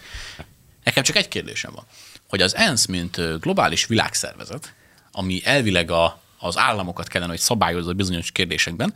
Nekem 0.85 1.03
csak 1.03 1.17
egy 1.17 1.29
kérdésem 1.29 1.73
van, 1.75 1.85
hogy 2.29 2.43
az 2.43 2.55
ENSZ, 2.57 2.87
mint 2.87 3.41
globális 3.41 3.87
világszervezet, 3.87 4.75
ami 5.13 5.41
elvileg 5.45 5.91
a, 5.91 6.23
az 6.45 6.59
államokat 6.59 7.09
kellene, 7.09 7.31
hogy 7.31 7.41
szabályozza 7.41 7.93
bizonyos 7.93 8.31
kérdésekben, 8.31 8.95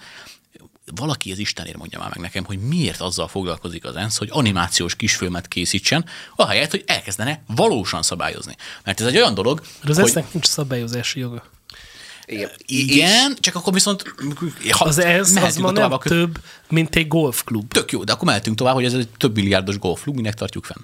valaki 0.95 1.33
az 1.33 1.39
Istenért 1.39 1.77
mondja 1.77 1.99
már 1.99 2.09
meg 2.09 2.19
nekem, 2.19 2.45
hogy 2.45 2.59
miért 2.59 3.01
azzal 3.01 3.29
foglalkozik 3.29 3.85
az 3.85 3.97
ENSZ, 3.97 4.17
hogy 4.19 4.29
animációs 4.33 4.97
kisfilmet 4.97 5.49
készítsen, 5.49 6.05
ahelyett, 6.37 6.71
hogy 6.71 6.85
elkezdene 6.87 7.43
valósan 7.47 8.03
szabályozni. 8.03 8.57
Mert 8.85 9.01
ez 9.01 9.07
egy 9.07 9.17
olyan 9.17 9.35
dolog, 9.35 9.61
Mert 9.61 9.89
az 9.89 9.97
hogy 9.97 10.05
esznek 10.05 10.33
nincs 10.33 10.47
szabályozási 10.47 11.21
joga. 11.21 11.43
Igen. 12.27 12.51
igen, 12.67 13.37
csak 13.41 13.55
akkor 13.55 13.73
viszont 13.73 14.15
ha, 14.71 14.85
Az 14.85 14.99
ENSZ 14.99 15.37
az 15.37 15.57
ma 15.57 15.71
nem 15.71 15.93
akkor 15.93 16.11
több, 16.11 16.39
mint 16.69 16.97
egy 16.97 17.09
golfklub. 17.09 17.73
tök 17.73 17.93
jó, 17.93 18.05
de 18.05 18.13
akkor 18.13 18.27
mehetünk 18.27 18.57
tovább, 18.57 18.75
hogy 18.75 18.85
ez 18.85 18.95
egy 18.95 19.09
több 19.09 19.35
milliárdos 19.35 19.79
golfklub, 19.79 20.17
minek 20.17 20.35
tartjuk 20.35 20.65
fenn. 20.65 20.83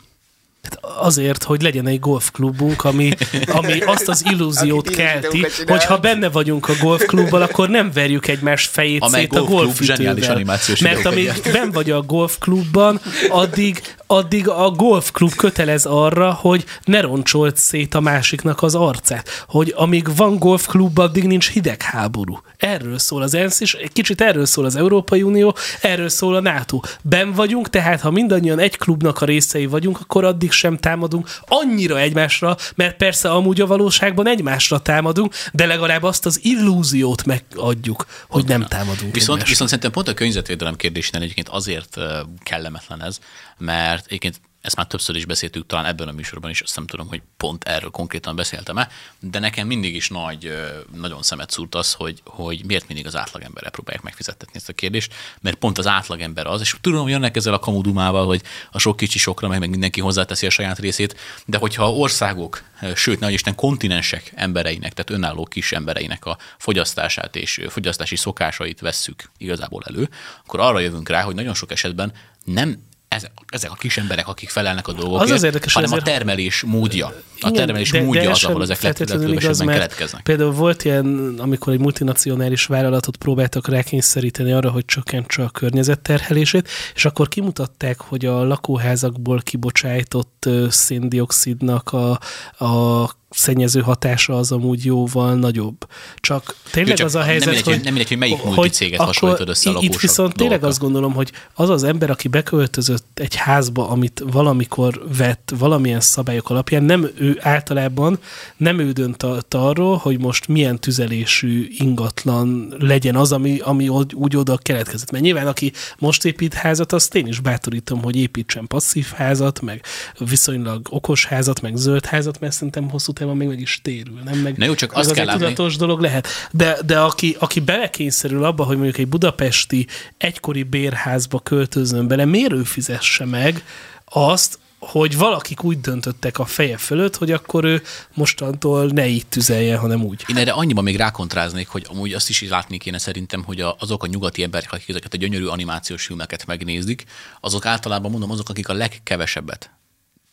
Azért, 0.80 1.42
hogy 1.42 1.62
legyen 1.62 1.86
egy 1.86 2.00
golfklubunk, 2.00 2.84
ami, 2.84 3.12
ami 3.46 3.80
azt 3.80 4.08
az 4.08 4.24
illúziót 4.30 4.90
kelti, 4.90 5.46
hogy 5.66 5.84
ha 5.84 5.98
benne 5.98 6.28
vagyunk 6.28 6.68
a 6.68 6.72
golfklubban, 6.80 7.42
akkor 7.42 7.68
nem 7.68 7.90
verjük 7.92 8.26
egymás 8.26 8.66
fejét 8.66 9.02
Amely 9.02 9.20
szét 9.20 9.36
a 9.36 9.42
golfklub 9.44 9.86
zseniális 9.86 10.26
golfütővel. 10.26 10.92
Mert 10.92 11.06
amíg 11.06 11.24
gyárt. 11.24 11.52
ben 11.52 11.70
vagy 11.70 11.90
a 11.90 12.02
golfklubban, 12.02 13.00
addig, 13.28 13.82
addig 14.06 14.48
a 14.48 14.70
golfklub 14.70 15.34
kötelez 15.34 15.86
arra, 15.86 16.32
hogy 16.32 16.64
ne 16.84 17.00
roncsolt 17.00 17.56
szét 17.56 17.94
a 17.94 18.00
másiknak 18.00 18.62
az 18.62 18.74
arcát. 18.74 19.44
Hogy 19.48 19.72
amíg 19.76 20.16
van 20.16 20.38
golfklub, 20.38 20.98
addig 20.98 21.24
nincs 21.24 21.50
hidegháború. 21.50 22.40
Erről 22.56 22.98
szól 22.98 23.22
az 23.22 23.34
ENSZ 23.34 23.60
egy 23.60 23.92
kicsit 23.92 24.20
erről 24.20 24.46
szól 24.46 24.64
az 24.64 24.76
Európai 24.76 25.22
Unió, 25.22 25.56
erről 25.80 26.08
szól 26.08 26.34
a 26.34 26.40
NATO. 26.40 26.80
Ben 27.02 27.32
vagyunk, 27.32 27.70
tehát 27.70 28.00
ha 28.00 28.10
mindannyian 28.10 28.58
egy 28.58 28.78
klubnak 28.78 29.20
a 29.20 29.24
részei 29.24 29.66
vagyunk, 29.66 30.00
akkor 30.00 30.24
addig 30.24 30.50
sem 30.54 30.76
támadunk 30.76 31.30
annyira 31.46 32.00
egymásra, 32.00 32.56
mert 32.74 32.96
persze 32.96 33.30
amúgy 33.30 33.60
a 33.60 33.66
valóságban 33.66 34.26
egymásra 34.26 34.78
támadunk, 34.78 35.34
de 35.52 35.66
legalább 35.66 36.02
azt 36.02 36.26
az 36.26 36.40
illúziót 36.42 37.24
megadjuk, 37.24 38.06
hogy 38.28 38.44
nem 38.44 38.62
támadunk 38.62 38.98
Viszont, 39.14 39.28
egymásra. 39.28 39.48
viszont 39.48 39.68
szerintem 39.68 39.92
pont 39.92 40.08
a 40.08 40.14
környezetvédelem 40.14 40.76
kérdésnél 40.76 41.22
egyébként 41.22 41.48
azért 41.48 41.96
kellemetlen 42.42 43.02
ez, 43.02 43.18
mert 43.58 44.06
egyébként 44.06 44.40
ezt 44.64 44.76
már 44.76 44.86
többször 44.86 45.16
is 45.16 45.24
beszéltük, 45.24 45.66
talán 45.66 45.84
ebben 45.84 46.08
a 46.08 46.12
műsorban 46.12 46.50
is, 46.50 46.60
azt 46.60 46.76
nem 46.76 46.86
tudom, 46.86 47.08
hogy 47.08 47.22
pont 47.36 47.64
erről 47.64 47.90
konkrétan 47.90 48.36
beszéltem-e, 48.36 48.88
de 49.20 49.38
nekem 49.38 49.66
mindig 49.66 49.94
is 49.94 50.08
nagy, 50.08 50.52
nagyon 50.94 51.22
szemet 51.22 51.50
szúrt 51.50 51.74
az, 51.74 51.92
hogy, 51.92 52.20
hogy 52.24 52.64
miért 52.66 52.86
mindig 52.86 53.06
az 53.06 53.16
átlagemberre 53.16 53.70
próbálják 53.70 54.02
megfizettetni 54.02 54.54
ezt 54.56 54.68
a 54.68 54.72
kérdést, 54.72 55.14
mert 55.40 55.56
pont 55.56 55.78
az 55.78 55.86
átlagember 55.86 56.46
az, 56.46 56.60
és 56.60 56.76
tudom, 56.80 57.02
hogy 57.02 57.10
jönnek 57.10 57.36
ezzel 57.36 57.54
a 57.54 57.58
kamudumával, 57.58 58.26
hogy 58.26 58.42
a 58.70 58.78
sok 58.78 58.96
kicsi 58.96 59.18
sokra 59.18 59.48
meg, 59.48 59.58
meg 59.58 59.70
mindenki 59.70 60.00
hozzáteszi 60.00 60.46
a 60.46 60.50
saját 60.50 60.78
részét, 60.78 61.16
de 61.46 61.58
hogyha 61.58 61.92
országok, 61.92 62.62
sőt, 62.94 63.20
nagy 63.20 63.32
Isten 63.32 63.54
kontinensek 63.54 64.32
embereinek, 64.34 64.92
tehát 64.92 65.10
önálló 65.10 65.44
kis 65.44 65.72
embereinek 65.72 66.24
a 66.24 66.38
fogyasztását 66.58 67.36
és 67.36 67.60
fogyasztási 67.68 68.16
szokásait 68.16 68.80
vesszük 68.80 69.30
igazából 69.38 69.82
elő, 69.86 70.08
akkor 70.44 70.60
arra 70.60 70.78
jövünk 70.78 71.08
rá, 71.08 71.22
hogy 71.22 71.34
nagyon 71.34 71.54
sok 71.54 71.70
esetben 71.70 72.12
nem 72.44 72.92
ezek, 73.14 73.30
ezek 73.48 73.70
a 73.70 73.74
kis 73.74 73.96
emberek, 73.96 74.28
akik 74.28 74.48
felelnek 74.48 74.88
a 74.88 74.92
dolgokért, 74.92 75.30
az 75.30 75.42
érdekes, 75.42 75.72
hanem 75.72 75.92
a 75.92 76.02
termelés 76.02 76.62
módja. 76.62 77.06
A 77.06 77.48
Igen, 77.48 77.52
termelés 77.52 77.90
de- 77.90 77.98
de 77.98 78.04
módja 78.04 78.20
ez 78.20 78.28
az, 78.28 78.44
ahol 78.44 78.62
ezek 78.62 78.82
mert 78.82 79.76
keletkeznek. 79.78 80.22
Például 80.22 80.52
volt 80.52 80.84
ilyen, 80.84 81.34
amikor 81.38 81.72
egy 81.72 81.78
multinacionális 81.78 82.66
vállalatot 82.66 83.16
próbáltak 83.16 83.68
rákényszeríteni 83.68 84.52
arra, 84.52 84.70
hogy 84.70 84.84
csökkentse 84.84 85.42
a 85.42 85.48
környezetterhelését, 85.48 86.68
és 86.94 87.04
akkor 87.04 87.28
kimutatták, 87.28 88.00
hogy 88.00 88.24
a 88.24 88.44
lakóházakból 88.44 89.40
kibocsájtott 89.42 90.48
széndiokszidnak 90.68 91.92
a, 91.92 92.18
a 92.64 93.10
szennyező 93.34 93.80
hatása 93.80 94.38
az 94.38 94.52
amúgy 94.52 94.84
jóval 94.84 95.34
nagyobb. 95.34 95.76
Csak 96.16 96.56
tényleg 96.70 96.96
csak 96.96 97.06
az 97.06 97.14
a 97.14 97.18
nem 97.18 97.26
helyzet, 97.26 97.46
mindegy, 97.46 97.64
hogy- 97.64 97.74
nem 97.74 97.92
mindegy, 97.92 98.08
hogy 98.08 98.18
melyik 98.18 98.42
multicéget 98.42 98.94
akkor 99.00 99.06
hasonlítod 99.14 99.48
össze 99.48 99.70
a 99.70 99.78
Itt 99.80 99.96
viszont 100.00 100.32
tényleg 100.34 100.36
dolgokkal. 100.60 100.68
azt 100.68 100.78
gondolom, 100.80 101.12
hogy 101.14 101.32
az 101.54 101.68
az 101.68 101.82
ember, 101.82 102.10
aki 102.10 102.28
beköltözött 102.28 103.06
egy 103.14 103.34
házba, 103.34 103.88
amit 103.88 104.22
valamikor 104.32 105.02
vett 105.16 105.52
valamilyen 105.58 106.00
szabályok 106.00 106.50
alapján, 106.50 106.82
nem 106.82 107.08
ő 107.18 107.38
általában 107.40 108.18
nem 108.56 108.78
ő 108.78 108.92
dönt 108.92 109.22
a- 109.22 109.42
arról, 109.50 109.96
hogy 109.96 110.20
most 110.20 110.48
milyen 110.48 110.80
tüzelésű 110.80 111.66
ingatlan 111.70 112.74
legyen 112.78 113.16
az, 113.16 113.32
ami, 113.32 113.58
ami 113.58 113.88
úgy, 113.88 114.14
úgy 114.14 114.36
oda 114.36 114.56
keletkezett. 114.56 115.10
Mert 115.10 115.24
nyilván, 115.24 115.46
aki 115.46 115.72
most 115.98 116.24
épít 116.24 116.54
házat, 116.54 116.92
azt 116.92 117.14
én 117.14 117.26
is 117.26 117.40
bátorítom, 117.40 118.02
hogy 118.02 118.16
építsen 118.16 118.66
passzív 118.66 119.06
házat, 119.16 119.60
meg 119.60 119.82
viszonylag 120.18 120.86
okos 120.90 121.26
házat, 121.26 121.60
meg 121.60 121.76
zöld 121.76 122.04
házat, 122.06 122.40
mert 122.40 122.52
szerintem 122.52 122.90
hosszú 122.90 123.12
távon 123.24 123.36
még 123.36 123.48
meg 123.48 123.60
is 123.60 123.80
térül. 123.82 124.20
Nem? 124.24 124.38
Meg, 124.38 124.56
Na 124.56 124.64
jó, 124.64 124.74
csak 124.74 124.92
azt 124.92 125.10
az 125.10 125.16
kell 125.16 125.22
egy 125.22 125.26
látni- 125.26 125.42
tudatos 125.42 125.76
dolog 125.76 126.00
lehet. 126.00 126.28
De, 126.50 126.78
de 126.86 127.00
aki, 127.00 127.36
aki 127.38 127.60
belekényszerül 127.60 128.44
abba, 128.44 128.64
hogy 128.64 128.76
mondjuk 128.76 128.98
egy 128.98 129.08
budapesti 129.08 129.86
egykori 130.16 130.62
bérházba 130.62 131.40
költözön 131.40 132.06
bele, 132.06 132.24
miért 132.24 132.52
ő 132.52 132.62
fizesse 132.62 133.24
meg 133.24 133.64
azt, 134.04 134.58
hogy 134.78 135.16
valakik 135.16 135.62
úgy 135.64 135.80
döntöttek 135.80 136.38
a 136.38 136.44
feje 136.44 136.76
fölött, 136.76 137.16
hogy 137.16 137.30
akkor 137.32 137.64
ő 137.64 137.82
mostantól 138.14 138.86
ne 138.86 139.06
így 139.06 139.26
tüzeljen, 139.26 139.78
hanem 139.78 140.02
úgy. 140.02 140.24
Én 140.28 140.36
erre 140.36 140.52
annyiban 140.52 140.84
még 140.84 140.96
rákontráznék, 140.96 141.68
hogy 141.68 141.86
amúgy 141.88 142.12
azt 142.12 142.28
is 142.28 142.48
látni 142.48 142.78
kéne 142.78 142.98
szerintem, 142.98 143.44
hogy 143.44 143.60
a, 143.60 143.76
azok 143.78 144.02
a 144.02 144.06
nyugati 144.06 144.42
emberek, 144.42 144.72
akik 144.72 144.88
ezeket 144.88 145.14
a 145.14 145.16
gyönyörű 145.16 145.46
animációs 145.46 146.06
filmeket 146.06 146.46
megnézik, 146.46 147.04
azok 147.40 147.66
általában 147.66 148.10
mondom 148.10 148.30
azok, 148.30 148.48
akik 148.48 148.68
a 148.68 148.72
legkevesebbet 148.72 149.70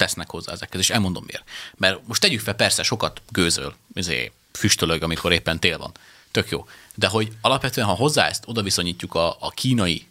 tesznek 0.01 0.29
hozzá 0.29 0.51
ezekhez, 0.51 0.79
és 0.79 0.89
elmondom 0.89 1.23
miért. 1.27 1.43
Mert 1.77 2.07
most 2.07 2.21
tegyük 2.21 2.39
fel, 2.39 2.53
persze 2.53 2.83
sokat 2.83 3.21
gőzöl, 3.29 3.73
izé, 3.93 4.31
füstölög, 4.53 5.03
amikor 5.03 5.31
éppen 5.31 5.59
tél 5.59 5.77
van. 5.77 5.91
Tök 6.31 6.49
jó. 6.49 6.67
De 6.95 7.07
hogy 7.07 7.31
alapvetően, 7.41 7.87
ha 7.87 7.93
hozzá 7.93 8.27
ezt 8.27 8.43
oda 8.47 8.61
viszonyítjuk 8.61 9.15
a, 9.15 9.37
a 9.39 9.49
kínai 9.49 10.05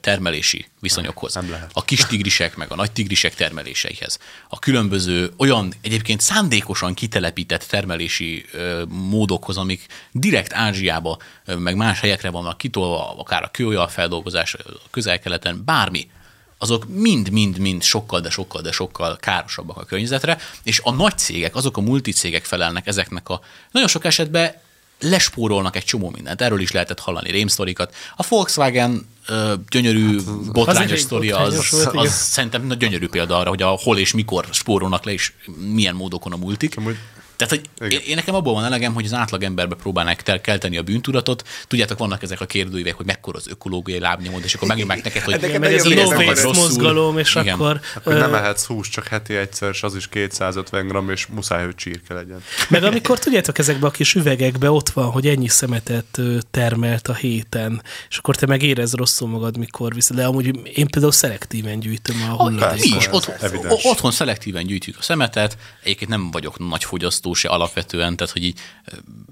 termelési 0.00 0.66
viszonyokhoz. 0.80 1.34
Nem 1.34 1.50
lehet. 1.50 1.70
A 1.72 1.84
kis 1.84 2.06
tigrisek, 2.06 2.56
meg 2.56 2.70
a 2.70 2.74
nagy 2.74 2.92
tigrisek 2.92 3.34
termeléseihez. 3.34 4.18
A 4.48 4.58
különböző 4.58 5.32
olyan 5.36 5.74
egyébként 5.80 6.20
szándékosan 6.20 6.94
kitelepített 6.94 7.62
termelési 7.62 8.44
módokhoz, 8.88 9.56
amik 9.56 9.86
direkt 10.12 10.52
Ázsiába, 10.52 11.18
meg 11.44 11.76
más 11.76 12.00
helyekre 12.00 12.30
vannak 12.30 12.58
kitolva, 12.58 13.18
akár 13.18 13.42
a 13.42 13.50
kőolaj 13.50 13.90
feldolgozás, 13.90 14.54
a 14.54 14.90
közel-keleten, 14.90 15.64
bármi 15.64 16.10
azok 16.62 16.88
mind-mind-mind 16.88 17.82
sokkal, 17.82 18.20
de 18.20 18.30
sokkal, 18.30 18.62
de 18.62 18.72
sokkal 18.72 19.16
károsabbak 19.16 19.76
a 19.76 19.84
környezetre, 19.84 20.38
és 20.62 20.80
a 20.84 20.92
nagy 20.92 21.18
cégek, 21.18 21.54
azok 21.54 21.76
a 21.76 21.80
multicégek 21.80 22.44
felelnek 22.44 22.86
ezeknek 22.86 23.28
a 23.28 23.40
nagyon 23.70 23.88
sok 23.88 24.04
esetben 24.04 24.54
lespórolnak 25.00 25.76
egy 25.76 25.84
csomó 25.84 26.10
mindent. 26.10 26.40
Erről 26.40 26.60
is 26.60 26.70
lehetett 26.70 26.98
hallani 26.98 27.30
rémsztorikat. 27.30 27.94
A 28.16 28.26
Volkswagen 28.28 29.06
ö, 29.26 29.54
gyönyörű 29.68 30.18
hát, 30.18 30.28
az 30.28 30.48
botrányos 30.48 31.00
sztoria, 31.00 31.36
botrányos 31.36 31.72
az, 31.72 31.82
volt, 31.82 31.96
az 31.96 32.04
igen. 32.04 32.16
szerintem 32.16 32.66
nagy 32.66 32.76
gyönyörű 32.76 33.08
példa 33.08 33.38
arra, 33.38 33.48
hogy 33.48 33.62
a 33.62 33.68
hol 33.68 33.98
és 33.98 34.12
mikor 34.12 34.46
spórolnak 34.50 35.04
le, 35.04 35.12
és 35.12 35.32
milyen 35.72 35.94
módokon 35.94 36.32
a 36.32 36.36
multik. 36.36 36.76
Amúgy- 36.76 36.96
Tehát, 37.46 37.64
hogy 37.78 37.92
én, 37.92 38.00
én 38.06 38.14
nekem 38.14 38.34
abból 38.34 38.54
van 38.54 38.64
elegem, 38.64 38.94
hogy 38.94 39.04
az 39.04 39.12
átlag 39.14 39.42
emberbe 39.42 39.74
próbálnak 39.74 40.22
tel- 40.22 40.40
kelteni 40.40 40.76
a 40.76 40.82
bűntudatot. 40.82 41.48
Tudjátok, 41.68 41.98
vannak 41.98 42.22
ezek 42.22 42.40
a 42.40 42.46
kérdőívek, 42.46 42.94
hogy 42.94 43.06
mekkora 43.06 43.38
az 43.38 43.48
ökológiai 43.48 43.98
lábnyomod, 43.98 44.44
és 44.44 44.54
akkor 44.54 44.68
megnyomják 44.68 45.02
neked, 45.04 45.22
hogy 45.22 45.32
Hát 45.32 45.42
neked 45.42 45.60
Meg 45.60 45.72
ez 45.72 45.84
a 45.86 46.42
no 46.42 46.52
mozgalom, 46.52 47.18
és 47.18 47.34
Igen. 47.34 47.54
akkor... 47.54 47.80
Akkor 47.94 48.12
ö, 48.14 48.18
nem 48.18 48.34
ehetsz 48.34 48.64
húst, 48.66 48.92
csak 48.92 49.06
heti 49.06 49.34
egyszer, 49.36 49.68
és 49.70 49.82
az 49.82 49.94
is 49.94 50.08
250 50.08 50.86
g, 51.06 51.10
és 51.10 51.26
muszáj, 51.26 51.64
hogy 51.64 51.74
csirke 51.74 52.14
legyen. 52.14 52.42
Meg 52.68 52.82
amikor 52.84 53.18
tudjátok, 53.18 53.58
ezekben 53.58 53.88
a 53.88 53.92
kis 53.92 54.14
üvegekben 54.14 54.70
ott 54.70 54.88
van, 54.88 55.10
hogy 55.10 55.26
ennyi 55.26 55.48
szemetet 55.48 56.20
termelt 56.50 57.08
a 57.08 57.14
héten, 57.14 57.82
és 58.10 58.16
akkor 58.16 58.36
te 58.36 58.46
meg 58.46 58.62
érez 58.62 58.92
rosszul 58.94 59.28
magad, 59.28 59.56
mikor 59.58 59.94
viszed. 59.94 60.16
De 60.16 60.24
amúgy 60.24 60.46
én 60.74 60.88
például 60.88 61.12
szelektíven 61.12 61.80
gyűjtöm 61.80 62.16
a 62.22 62.30
Mi 62.30 62.36
hulladékot. 62.36 63.00
is, 63.00 63.08
ott, 63.10 63.26
Evidens. 63.40 63.72
o- 63.72 63.90
otthon 63.90 64.10
szelektíven 64.10 64.66
gyűjtjük 64.66 64.96
a 64.98 65.02
szemetet, 65.02 65.56
egyébként 65.82 66.10
nem 66.10 66.30
vagyok 66.30 66.58
nagy 66.68 66.84
fogyasztó 66.84 67.29
se 67.34 67.48
alapvetően, 67.48 68.16
tehát 68.16 68.32
hogy 68.32 68.44
így 68.44 68.58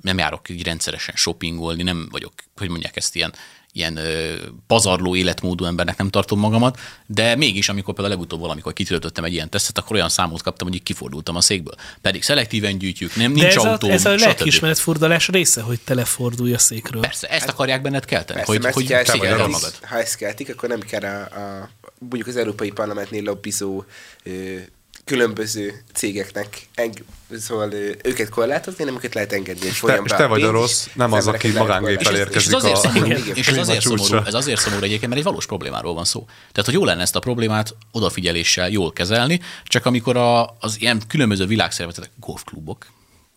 nem 0.03 0.19
járok 0.19 0.49
így 0.49 0.63
rendszeresen 0.65 1.15
shoppingolni, 1.17 1.83
nem 1.83 2.09
vagyok, 2.11 2.33
hogy 2.57 2.69
mondják 2.69 2.97
ezt 2.97 3.17
ilyen, 3.17 3.35
ilyen 3.73 3.97
ö, 3.97 4.35
pazarló 4.67 5.17
életmódú 5.17 5.65
embernek 5.65 5.97
nem 5.97 6.09
tartom 6.09 6.39
magamat, 6.39 6.79
de 7.07 7.37
mégis, 7.37 7.69
amikor 7.69 7.95
például 7.95 8.15
legutóbb 8.17 8.41
valamikor 8.41 8.73
kitöltöttem 8.73 9.25
egy 9.25 9.33
ilyen 9.33 9.51
tesztet, 9.51 9.79
akkor 9.79 9.97
olyan 9.97 10.09
számot 10.09 10.43
kaptam, 10.43 10.67
hogy 10.67 10.77
így 10.77 10.83
kifordultam 10.83 11.37
a 11.37 11.41
székből. 11.41 11.75
Pedig 12.01 12.23
szelektíven 12.23 12.79
gyűjtjük, 12.79 13.17
nem, 13.17 13.33
De 13.33 13.41
nincs 13.41 13.57
ez 13.57 13.65
a, 13.65 13.71
autó, 13.71 13.89
ez 13.89 14.05
a 14.05 14.11
stb. 14.17 14.21
lelkiismeret 14.27 14.79
furdalás 14.79 15.29
része, 15.29 15.61
hogy 15.61 15.81
telefordulj 15.85 16.53
a 16.55 16.59
székről. 16.59 17.01
Persze, 17.01 17.27
ezt 17.29 17.49
akarják 17.49 17.83
benned 17.83 18.05
kelteni, 18.05 18.39
Persze, 18.39 18.53
hogy, 18.53 18.63
mert 18.63 18.75
hogy 18.75 18.83
hogyha 18.83 18.99
ezt 18.99 19.21
keltik, 19.21 19.53
magad. 19.53 19.79
ha 19.83 19.99
ezt 19.99 20.17
keltik, 20.17 20.49
akkor 20.51 20.69
nem 20.69 20.81
kell 20.81 21.03
a, 21.03 21.21
a 21.21 21.71
mondjuk 21.99 22.27
az 22.27 22.37
Európai 22.37 22.71
Parlamentnél 22.71 23.23
lobbizó 23.23 23.85
ö, 24.23 24.57
különböző 25.09 25.83
cégeknek 25.95 26.69
eng, 26.75 27.05
szóval 27.39 27.73
őket 28.03 28.29
korlátozni, 28.29 28.85
nem 28.85 28.95
őket 28.95 29.15
lehet 29.15 29.33
engedni, 29.33 29.61
hogy 29.61 29.71
Te, 29.71 29.77
folyam 29.77 30.05
és 30.05 30.11
te 30.11 30.27
vagy 30.27 30.43
a 30.43 30.51
rossz, 30.51 30.87
nem 30.95 31.13
az 31.13 31.27
aki 31.27 31.49
magángéppel 31.49 32.05
korlátozni. 32.05 32.41
És 32.41 32.47
ez 32.47 32.55
érkezik 32.55 32.55
azért, 32.55 32.75
a 32.75 32.77
szomorú, 32.77 33.07
Igen. 33.07 33.35
és 33.35 33.49
ez 33.49 33.57
azért, 33.57 33.81
szomorú, 33.81 34.27
ez 34.27 34.35
azért 34.35 34.61
szomorú 34.61 34.83
egyébként, 34.83 35.09
mert 35.09 35.21
egy 35.21 35.27
valós 35.27 35.47
problémáról 35.47 35.95
van 35.95 36.05
szó. 36.05 36.25
Tehát, 36.25 36.65
hogy 36.65 36.75
jó 36.75 36.85
lenne 36.85 37.03
ezt 37.03 37.17
a 37.17 37.21
problémát 37.21 37.75
odafigyeléssel 37.93 38.71
jól 38.71 38.93
kezelni, 38.93 39.41
csak 39.65 39.87
amikor 39.87 40.17
a, 40.17 40.57
az 40.61 40.81
ilyen 40.81 41.03
különböző 41.09 41.47
világszervezetek, 41.47 42.11
golfklubok, 42.21 42.87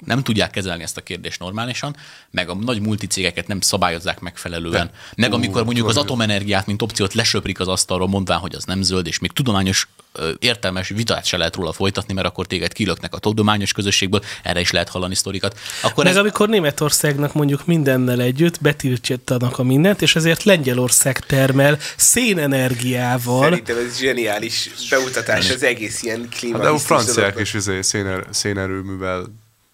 nem 0.05 0.23
tudják 0.23 0.51
kezelni 0.51 0.83
ezt 0.83 0.97
a 0.97 1.01
kérdést 1.01 1.39
normálisan, 1.39 1.95
meg 2.31 2.49
a 2.49 2.55
nagy 2.55 2.81
multicégeket 2.81 3.47
nem 3.47 3.61
szabályozzák 3.61 4.19
megfelelően, 4.19 4.85
De. 4.85 4.91
meg 5.15 5.33
amikor 5.33 5.63
mondjuk 5.65 5.87
az 5.87 5.97
atomenergiát, 5.97 6.65
mint 6.65 6.81
opciót 6.81 7.13
lesöprik 7.13 7.59
az 7.59 7.67
asztalról, 7.67 8.07
mondván, 8.07 8.39
hogy 8.39 8.55
az 8.55 8.63
nem 8.63 8.81
zöld, 8.81 9.07
és 9.07 9.19
még 9.19 9.31
tudományos 9.31 9.87
értelmes 10.39 10.89
vitát 10.89 11.25
se 11.25 11.37
lehet 11.37 11.55
róla 11.55 11.71
folytatni, 11.71 12.13
mert 12.13 12.27
akkor 12.27 12.47
téged 12.47 12.73
kilöknek 12.73 13.13
a 13.13 13.17
tudományos 13.17 13.71
közösségből, 13.71 14.23
erre 14.43 14.59
is 14.59 14.71
lehet 14.71 14.89
hallani 14.89 15.15
sztorikat. 15.15 15.59
Akkor 15.81 16.03
Meg 16.03 16.13
ez, 16.13 16.19
amikor 16.19 16.49
Németországnak 16.49 17.33
mondjuk 17.33 17.65
mindennel 17.65 18.21
együtt 18.21 18.61
betiltsanak 18.61 19.59
a 19.59 19.63
mindent, 19.63 20.01
és 20.01 20.15
ezért 20.15 20.43
Lengyelország 20.43 21.19
termel 21.19 21.77
szénenergiával. 21.95 23.43
Szerintem 23.43 23.77
ez 23.77 23.97
zseniális 23.97 24.69
bemutatás 24.89 25.49
az 25.49 25.63
egész 25.63 26.03
ilyen 26.03 26.29
klíma. 26.29 26.57
Hát 26.57 26.65
De 26.65 26.69
a 26.71 26.77
franciák 26.77 27.39
is 27.39 27.53
izé, 27.53 27.81
széner, 27.81 28.25
szénerőművel 28.29 29.25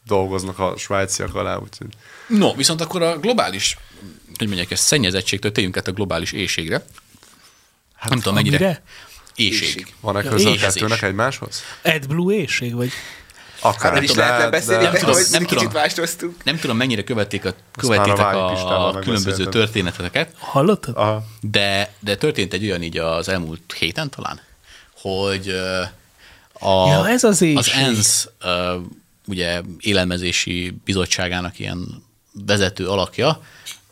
dolgoznak 0.07 0.59
a 0.59 0.73
svájciak 0.77 1.35
alá, 1.35 1.55
úgyhogy 1.55 1.87
No, 2.27 2.53
viszont 2.55 2.81
akkor 2.81 3.01
a 3.01 3.17
globális, 3.17 3.77
hogy 4.37 4.47
mondják 4.47 4.71
ezt, 4.71 4.83
szennyezettségtől 4.83 5.51
tegyünk 5.51 5.77
át 5.77 5.87
a 5.87 5.91
globális 5.91 6.31
éjségre. 6.31 6.85
Hát 7.95 8.09
nem 8.09 8.19
tudom 8.19 8.33
mennyire. 8.33 8.81
Éjség. 9.37 9.63
Éjség. 9.67 9.93
van-e 9.99 10.23
Ja, 10.23 10.29
köze 10.29 10.49
a 10.49 10.55
kettőnek 10.55 11.01
egymáshoz? 11.01 11.61
AdBlue 11.83 12.33
éjség, 12.33 12.73
vagy? 12.75 12.89
Akár 13.61 13.93
Hát 13.93 14.03
is 14.03 14.13
lehetne 14.13 14.49
beszélni, 14.49 14.83
nem 14.83 14.91
de 14.93 14.99
tudom, 14.99 15.15
nem 15.31 15.41
kicsit 15.43 15.57
tudom. 15.57 15.73
változtunk. 15.73 16.43
Nem 16.43 16.57
tudom, 16.59 16.77
mennyire 16.77 17.03
követték 17.03 17.45
a, 17.45 17.53
már 17.87 18.09
a 18.09 18.87
a, 18.87 18.99
különböző 18.99 19.45
történeteket, 19.45 20.33
Hallottad? 20.37 20.95
Aha. 20.97 21.25
de, 21.41 21.93
de 21.99 22.15
történt 22.15 22.53
egy 22.53 22.63
olyan 22.65 22.81
így 22.83 22.97
az 22.97 23.29
elmúlt 23.29 23.75
héten 23.79 24.09
talán, 24.09 24.41
hogy 25.01 25.47
a, 26.53 26.87
Ja, 26.87 27.07
ez 27.09 27.23
az 27.23 27.29
az 27.31 27.41
éjség. 27.41 27.73
ENSZ 27.75 28.29
ö, 28.41 28.77
ugye 29.27 29.61
élelmezési 29.79 30.77
bizottságának 30.85 31.59
ilyen 31.59 32.03
vezető 32.45 32.87
alakja 32.87 33.41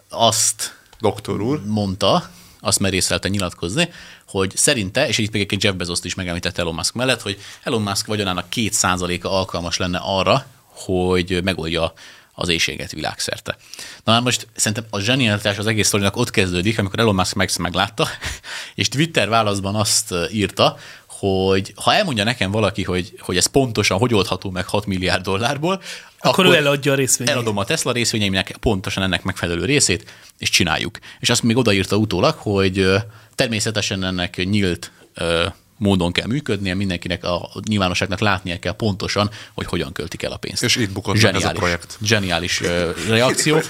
azt 0.10 0.76
Doktor 1.00 1.41
úr. 1.41 1.62
mondta, 1.65 2.30
azt 2.60 2.80
merészelte 2.80 3.28
nyilatkozni, 3.28 3.89
hogy 4.38 4.52
szerinte, 4.56 5.08
és 5.08 5.17
itt 5.17 5.32
még 5.32 5.36
egyébként 5.36 5.63
Jeff 5.63 5.74
Bezos-t 5.74 6.06
is 6.06 6.15
megemlítette 6.15 6.62
Elon 6.62 6.74
Musk 6.74 6.93
mellett, 6.93 7.21
hogy 7.21 7.39
Elon 7.63 7.82
Musk 7.82 8.06
vagyonának 8.06 8.48
2%-a 8.56 9.28
alkalmas 9.28 9.78
lenne 9.78 10.00
arra, 10.02 10.45
hogy 10.67 11.43
megoldja 11.43 11.93
az 12.34 12.50
éjséget 12.50 12.91
világszerte. 12.91 13.58
Na 14.04 14.12
már 14.12 14.21
most 14.21 14.48
szerintem 14.56 14.86
a 14.89 15.00
zsenialitás 15.00 15.58
az 15.58 15.67
egész 15.67 15.88
sztorinak 15.88 16.17
ott 16.17 16.30
kezdődik, 16.30 16.80
amikor 16.80 17.00
Elon 17.00 17.15
Musk 17.15 17.36
meg 17.36 17.50
meglátta, 17.60 18.08
és 18.76 18.88
Twitter 18.88 19.30
válaszban 19.30 19.76
azt 19.76 20.13
írta, 20.32 20.78
hogy 21.19 21.73
ha 21.75 21.93
elmondja 21.93 22.23
nekem 22.23 22.51
valaki, 22.51 22.84
hogy, 22.84 23.13
hogy 23.19 23.38
ez 23.38 23.45
pontosan 23.45 23.97
hogy 23.97 24.13
oldható 24.13 24.49
meg 24.49 24.67
6 24.67 24.86
milliárd 24.86 25.23
dollárból, 25.23 25.82
Akkor 26.19 26.45
ő 26.45 26.56
eladja 26.56 26.91
a 26.91 26.95
részvényeit. 26.95 27.36
Eladom 27.38 27.58
a 27.58 27.63
Tesla 27.65 27.91
részvényeimnek 27.91 28.58
pontosan 28.60 29.04
ennek 29.04 29.23
megfelelő 29.23 29.65
részét, 29.65 30.12
és 30.38 30.49
csináljuk. 30.49 30.99
És 31.19 31.30
azt 31.30 31.43
még 31.43 31.58
odaírta 31.58 31.95
utólag, 31.95 32.36
hogy 32.38 32.88
természetesen 33.36 34.04
ennek 34.04 34.45
nyílt 34.45 34.91
módon 35.78 36.12
kell 36.12 36.28
működnie, 36.28 36.73
mindenkinek 36.73 37.23
a 37.23 37.49
nyilvánosságnak 37.67 38.19
látnia 38.19 38.60
kell 38.60 38.75
pontosan, 38.75 39.30
hogy 39.54 39.65
hogyan 39.65 39.91
költik 39.91 40.23
el 40.23 40.32
a 40.32 40.38
pénzt. 40.38 40.63
És 40.63 40.75
itt 40.75 40.91
bukott 40.91 41.13
meg 41.13 41.23
ez 41.23 41.30
a 41.30 41.32
Zseniális- 41.32 41.60
projekt. 41.60 41.97
Zseniális 42.04 42.62
reakció. 43.10 43.56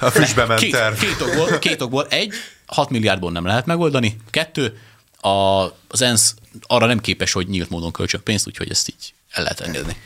A 0.00 0.10
füstbe 0.10 0.46
ment 0.46 0.60
Két, 0.60 0.76
két, 1.00 1.20
okból, 1.20 1.58
két 1.58 1.80
okból. 1.82 2.06
Egy, 2.10 2.32
6 2.66 2.90
milliárdból 2.90 3.30
nem 3.32 3.46
lehet 3.46 3.66
megoldani. 3.66 4.16
Kettő, 4.30 4.78
a, 5.22 5.62
az 5.88 6.00
ENSZ 6.00 6.34
arra 6.66 6.86
nem 6.86 7.00
képes, 7.00 7.32
hogy 7.32 7.48
nyílt 7.48 7.70
módon 7.70 7.92
költsön 7.92 8.20
pénzt, 8.24 8.46
úgyhogy 8.46 8.70
ezt 8.70 8.88
így 8.88 9.14
el 9.30 9.42
lehet 9.42 9.60
engedni. 9.60 9.96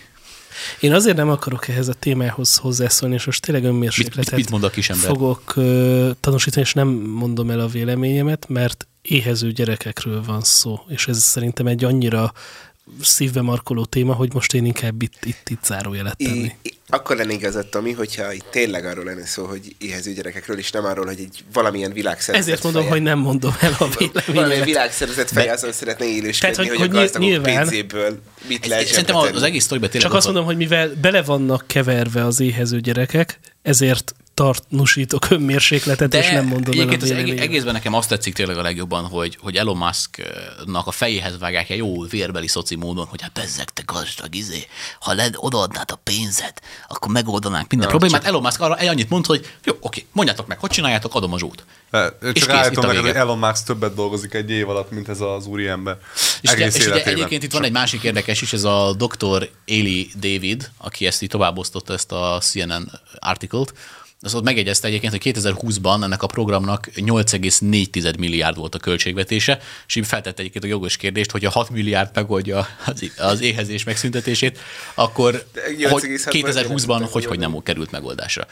Én 0.81 0.93
azért 0.93 1.17
nem 1.17 1.31
akarok 1.31 1.69
ehhez 1.69 1.89
a 1.89 1.93
témához 1.93 2.57
hozzászólni, 2.57 3.15
és 3.15 3.25
most 3.25 3.43
tényleg 3.43 3.65
önmérsékletet 3.65 4.35
Mit- 4.35 4.51
mit- 4.51 4.51
mond 4.51 4.65
a 4.65 4.95
fogok 4.95 5.57
ö, 5.57 6.11
tanúsítani, 6.21 6.67
és 6.67 6.73
nem 6.73 6.89
mondom 6.89 7.51
el 7.51 7.61
a 7.61 7.67
véleményemet, 7.67 8.49
mert 8.49 8.87
éhező 9.03 9.53
gyerekekről 9.53 10.23
van 10.23 10.43
szó, 10.43 10.81
és 10.89 11.09
ez 11.09 11.23
szerintem 11.23 11.67
egy 11.67 11.85
annyira 11.85 12.33
szívbe 13.03 13.41
markoló 13.41 13.85
téma, 13.85 14.13
hogy 14.15 14.33
most 14.35 14.55
én 14.55 14.65
inkább 14.65 15.03
itt, 15.03 15.25
itt, 15.25 15.49
itt 15.49 15.65
zárójelet 15.65 16.17
tenni. 16.17 16.53
I, 16.63 16.73
akkor 16.89 17.17
lenne 17.17 17.33
igazad, 17.33 17.67
Tomi, 17.67 17.93
hogyha 17.93 18.33
itt 18.33 18.47
tényleg 18.51 18.85
arról 18.85 19.05
lenne 19.05 19.27
szó, 19.27 19.45
hogy 19.45 19.75
éhező 19.79 20.13
gyerekekről, 20.13 20.59
és 20.59 20.71
nem 20.71 20.85
arról, 20.85 21.07
hogy 21.07 21.21
egy 21.21 21.45
valamilyen 21.53 21.93
világszervezet 21.93 22.49
Ezért 22.49 22.63
mondom, 22.63 22.83
feje, 22.83 22.95
hogy 22.95 23.03
nem 23.03 23.19
mondom 23.19 23.55
el 23.61 23.73
a 23.73 23.77
valamilyen 23.79 24.13
véleményemet. 24.27 24.65
világszervezet 24.65 25.31
feje 25.31 25.53
azon 25.53 25.73
szeretne 25.73 26.05
élősködni, 26.05 26.55
Tehát, 26.57 26.57
hogy, 26.57 26.69
hogy- 26.69 26.79
hogy, 26.79 26.97
a 26.97 27.01
gazdagok 27.01 27.29
nyilván- 27.29 27.57
pénzéből 27.69 28.21
mit 28.49 28.67
lehet 28.67 28.87
Szerintem 28.87 29.17
az, 29.17 29.43
egész 29.43 29.67
tényleg 29.67 29.91
Csak 29.91 30.15
azt 30.15 30.25
mondom, 30.27 30.45
hogy 30.45 30.57
mivel 30.57 30.91
bele 31.01 31.23
vannak 31.23 31.65
keverve 31.67 32.25
az 32.25 32.41
éhező 32.41 32.81
gyerekek, 32.81 33.39
ezért 33.63 34.15
tartnusítok 34.37 35.31
önmérsékletet, 35.31 36.15
és 36.15 36.31
nem 36.31 36.47
mondom 36.47 36.73
el 36.73 36.79
a 36.79 36.81
egyébként 36.81 37.03
az 37.03 37.11
egész, 37.11 37.41
egészben 37.41 37.73
nekem 37.73 37.95
azt 37.95 38.09
tetszik 38.09 38.35
tényleg 38.35 38.59
a 38.59 38.63
legjobban, 38.63 39.05
hogy, 39.05 39.39
hogy 39.41 39.57
Elon 39.57 39.77
Musknak 39.77 40.87
a 40.87 40.91
fejéhez 40.91 41.39
vágják 41.39 41.71
egy 41.71 41.79
jó 41.79 42.03
vérbeli 42.03 42.47
szoci 42.47 42.75
módon, 42.75 43.07
hogy 43.07 43.23
hát 43.23 43.33
bezzeg 43.33 43.71
te 43.71 43.83
gazdag 43.87 44.35
izé, 44.35 44.67
ha 45.01 45.13
led, 45.13 45.35
odaadnád 45.37 45.91
a 45.91 45.95
pénzed, 45.95 46.53
akkor 46.89 47.13
megoldanánk 47.13 47.71
minden 47.71 47.89
problémát. 47.89 48.25
Elon 48.25 48.43
Musk 48.43 48.61
arra 48.61 48.77
egy 48.77 48.87
annyit 48.87 49.11
mond, 49.11 49.27
hogy 49.27 49.53
jó, 49.65 49.73
oké, 49.81 50.07
mondjátok 50.13 50.47
meg, 50.47 50.59
hogy 50.59 50.71
csináljátok, 50.71 51.15
adom 51.15 51.33
a 51.33 51.37
És 51.37 51.41
csak 51.41 52.13
kész, 52.23 52.43
itt 52.43 52.51
állítom 52.51 52.87
neked, 52.87 53.01
hogy. 53.01 53.11
Elon 53.11 53.39
Musk 53.39 53.65
többet 53.65 53.95
dolgozik 53.95 54.35
egy 54.35 54.51
év 54.51 54.69
alatt, 54.69 54.91
mint 54.91 55.09
ez 55.09 55.21
az 55.21 55.47
úriember. 55.47 55.99
És, 56.41 56.51
ugye, 56.51 56.65
Egész 56.65 56.77
és 56.77 56.87
ugye 56.87 57.05
egyébként 57.05 57.43
itt 57.43 57.53
van 57.53 57.65
egy 57.65 57.73
másik 57.73 58.03
érdekes 58.03 58.43
is, 58.43 58.53
ez 58.53 58.65
a 58.65 58.95
dr. 58.95 59.51
Eli 59.67 60.11
David, 60.15 60.71
aki 60.79 61.07
ezt 61.07 61.23
így 61.23 61.29
továbbosztotta 61.29 61.93
ezt 61.93 62.13
a 62.13 62.39
CNN 62.41 62.91
artikelt, 63.19 63.73
az 64.21 64.35
ott 64.35 64.43
megjegyezte 64.43 64.89
egyébként, 64.89 65.13
hogy 65.13 65.35
2020-ban 65.35 66.03
ennek 66.03 66.23
a 66.23 66.27
programnak 66.27 66.89
8,4 66.95 68.19
milliárd 68.19 68.57
volt 68.57 68.75
a 68.75 68.79
költségvetése, 68.79 69.59
és 69.87 69.95
így 69.95 70.07
feltette 70.07 70.41
egyébként 70.41 70.65
a 70.65 70.69
jogos 70.69 70.97
kérdést, 70.97 71.31
hogy 71.31 71.45
a 71.45 71.51
6 71.51 71.71
milliárd 71.71 72.11
megoldja 72.15 72.69
az, 72.87 73.11
az 73.17 73.41
éhezés 73.41 73.85
megszüntetését, 73.85 74.59
akkor 74.95 75.47
De 75.53 75.61
hogy 75.91 76.03
8,6 76.03 76.29
2020-ban 76.31 77.09
hogy, 77.11 77.25
hogy 77.25 77.39
nem 77.39 77.63
került 77.63 77.91
megoldásra. 77.91 78.47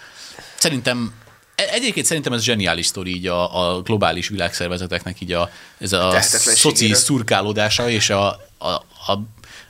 Szerintem 0.59 1.13
e- 1.55 1.69
Egyébként 1.73 2.07
szerintem 2.07 2.33
ez 2.33 2.43
zseniális 2.43 2.87
sztori 2.87 3.15
így 3.15 3.27
a, 3.27 3.75
a 3.75 3.83
globális 3.83 4.29
világszervezeteknek 4.29 5.21
így 5.21 5.33
a, 5.33 5.51
ez 5.79 5.93
a 5.93 6.21
szoci 6.21 6.95
szurkálódása, 6.95 7.89
és 7.89 8.11
a, 8.11 8.29
a, 8.59 8.69
a 9.07 9.19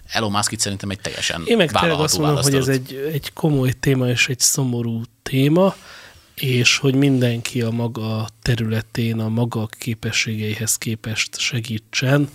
Elon 0.09 0.31
Musk 0.31 0.53
itt 0.53 0.61
szerintem 0.61 0.91
egy 0.91 1.01
teljesen 1.01 1.43
Én 1.47 1.57
meg 1.57 1.73
tényleg 1.73 1.99
azt 1.99 2.19
mondom, 2.19 2.43
hogy 2.43 2.55
ez 2.55 2.69
egy, 2.69 3.11
egy 3.13 3.33
komoly 3.33 3.73
téma 3.73 4.09
és 4.09 4.29
egy 4.29 4.41
szomorú 4.41 5.03
téma, 5.23 5.75
és 6.35 6.79
hogy 6.79 6.95
mindenki 6.95 7.63
a 7.63 7.71
maga 7.71 8.29
területén, 8.43 9.21
a 9.21 9.29
maga 9.29 9.67
képességeihez 9.67 10.77
képest 10.77 11.39
segítsen. 11.39 12.29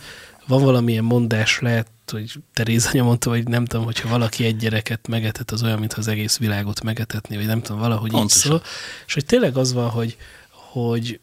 Van 0.48 0.64
valamilyen 0.64 1.04
mondás, 1.04 1.60
lehet, 1.60 1.88
hogy 2.12 2.34
Teréz 2.54 2.86
anya 2.86 3.04
mondta, 3.04 3.30
hogy 3.30 3.48
nem 3.48 3.66
tudom, 3.66 3.86
hogyha 3.86 4.10
valaki 4.10 4.46
egy 4.46 4.58
gyereket 4.58 5.08
megetett, 5.08 5.52
az 5.52 5.64
olyan, 5.64 5.80
mintha 5.80 6.00
az 6.00 6.08
egész 6.08 6.38
világot 6.38 6.84
megetetni, 6.84 7.36
vagy 7.36 7.46
nem 7.46 7.62
tudom, 7.62 7.82
valahogy 7.82 8.10
Pontosan. 8.10 8.52
így 8.52 8.60
szól. 8.60 8.62
És 9.08 9.14
hogy 9.14 9.26
tényleg 9.26 9.58
az 9.58 9.74
van, 9.74 9.90
hogy, 9.90 10.18
hogy 10.50 11.20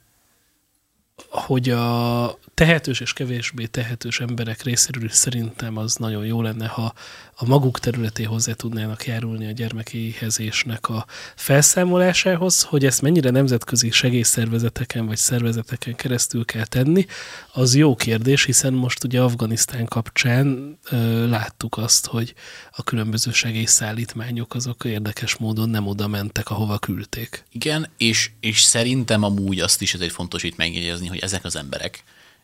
hogy 1.29 1.71
a 1.71 2.39
tehetős 2.55 3.01
és 3.01 3.13
kevésbé 3.13 3.67
tehetős 3.67 4.21
emberek 4.21 4.63
részéről 4.63 5.05
is 5.05 5.15
szerintem 5.15 5.77
az 5.77 5.95
nagyon 5.95 6.27
jó 6.27 6.43
lenne, 6.43 6.67
ha 6.67 6.93
a 7.39 7.47
maguk 7.47 7.79
területé 7.79 8.23
hozzá 8.23 8.53
tudnának 8.53 9.07
járulni 9.07 9.47
a 9.47 9.51
gyermekéhezésnek 9.51 10.89
a 10.89 11.07
felszámolásához, 11.35 12.63
hogy 12.63 12.85
ezt 12.85 13.03
mennyire 13.03 13.31
nemzetközi 13.31 13.91
segélyszervezeteken 13.91 15.07
vagy 15.07 15.17
szervezeteken 15.17 15.95
keresztül 15.95 16.45
kell 16.45 16.65
tenni, 16.65 17.07
az 17.53 17.75
jó 17.75 17.95
kérdés, 17.95 18.45
hiszen 18.45 18.73
most 18.73 19.05
ugye 19.05 19.21
Afganisztán 19.21 19.87
kapcsán 19.87 20.79
ö, 20.91 21.29
láttuk 21.29 21.77
azt, 21.77 22.07
hogy 22.07 22.35
a 22.71 22.83
különböző 22.83 23.31
segélyszállítmányok 23.33 24.55
azok 24.55 24.85
érdekes 24.85 25.37
módon 25.37 25.69
nem 25.69 25.87
oda 25.87 26.09
mentek, 26.09 26.51
ahova 26.51 26.79
küldték. 26.79 27.45
Igen, 27.53 27.89
és, 27.97 28.31
és 28.41 28.63
szerintem 28.63 29.23
amúgy 29.23 29.61
azt 29.61 29.83
is 29.83 29.95
ezért 29.95 30.13
fontos 30.13 30.43
itt 30.43 30.57
megjegyezni, 30.57 31.06
hogy 31.09 31.19
ezek 31.19 31.45
az 31.45 31.57
emberek, 31.57 32.03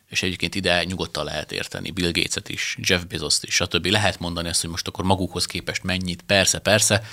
és 0.09 0.23
egyébként 0.23 0.55
ide 0.55 0.83
nyugodtan 0.83 1.25
lehet 1.25 1.51
érteni 1.51 1.91
Bill 1.91 2.11
Gates-et 2.11 2.49
is, 2.49 2.77
Jeff 2.79 3.01
Bezos-t 3.03 3.43
is, 3.43 3.53
stb. 3.53 3.85
Lehet 3.85 4.19
mondani 4.19 4.47
azt, 4.49 4.61
hogy 4.61 4.69
most 4.69 4.87
akkor 4.87 5.05
magukhoz 5.05 5.45
képest 5.45 5.83
mennyit, 5.83 6.21
persze, 6.21 6.59
persze, 6.59 7.03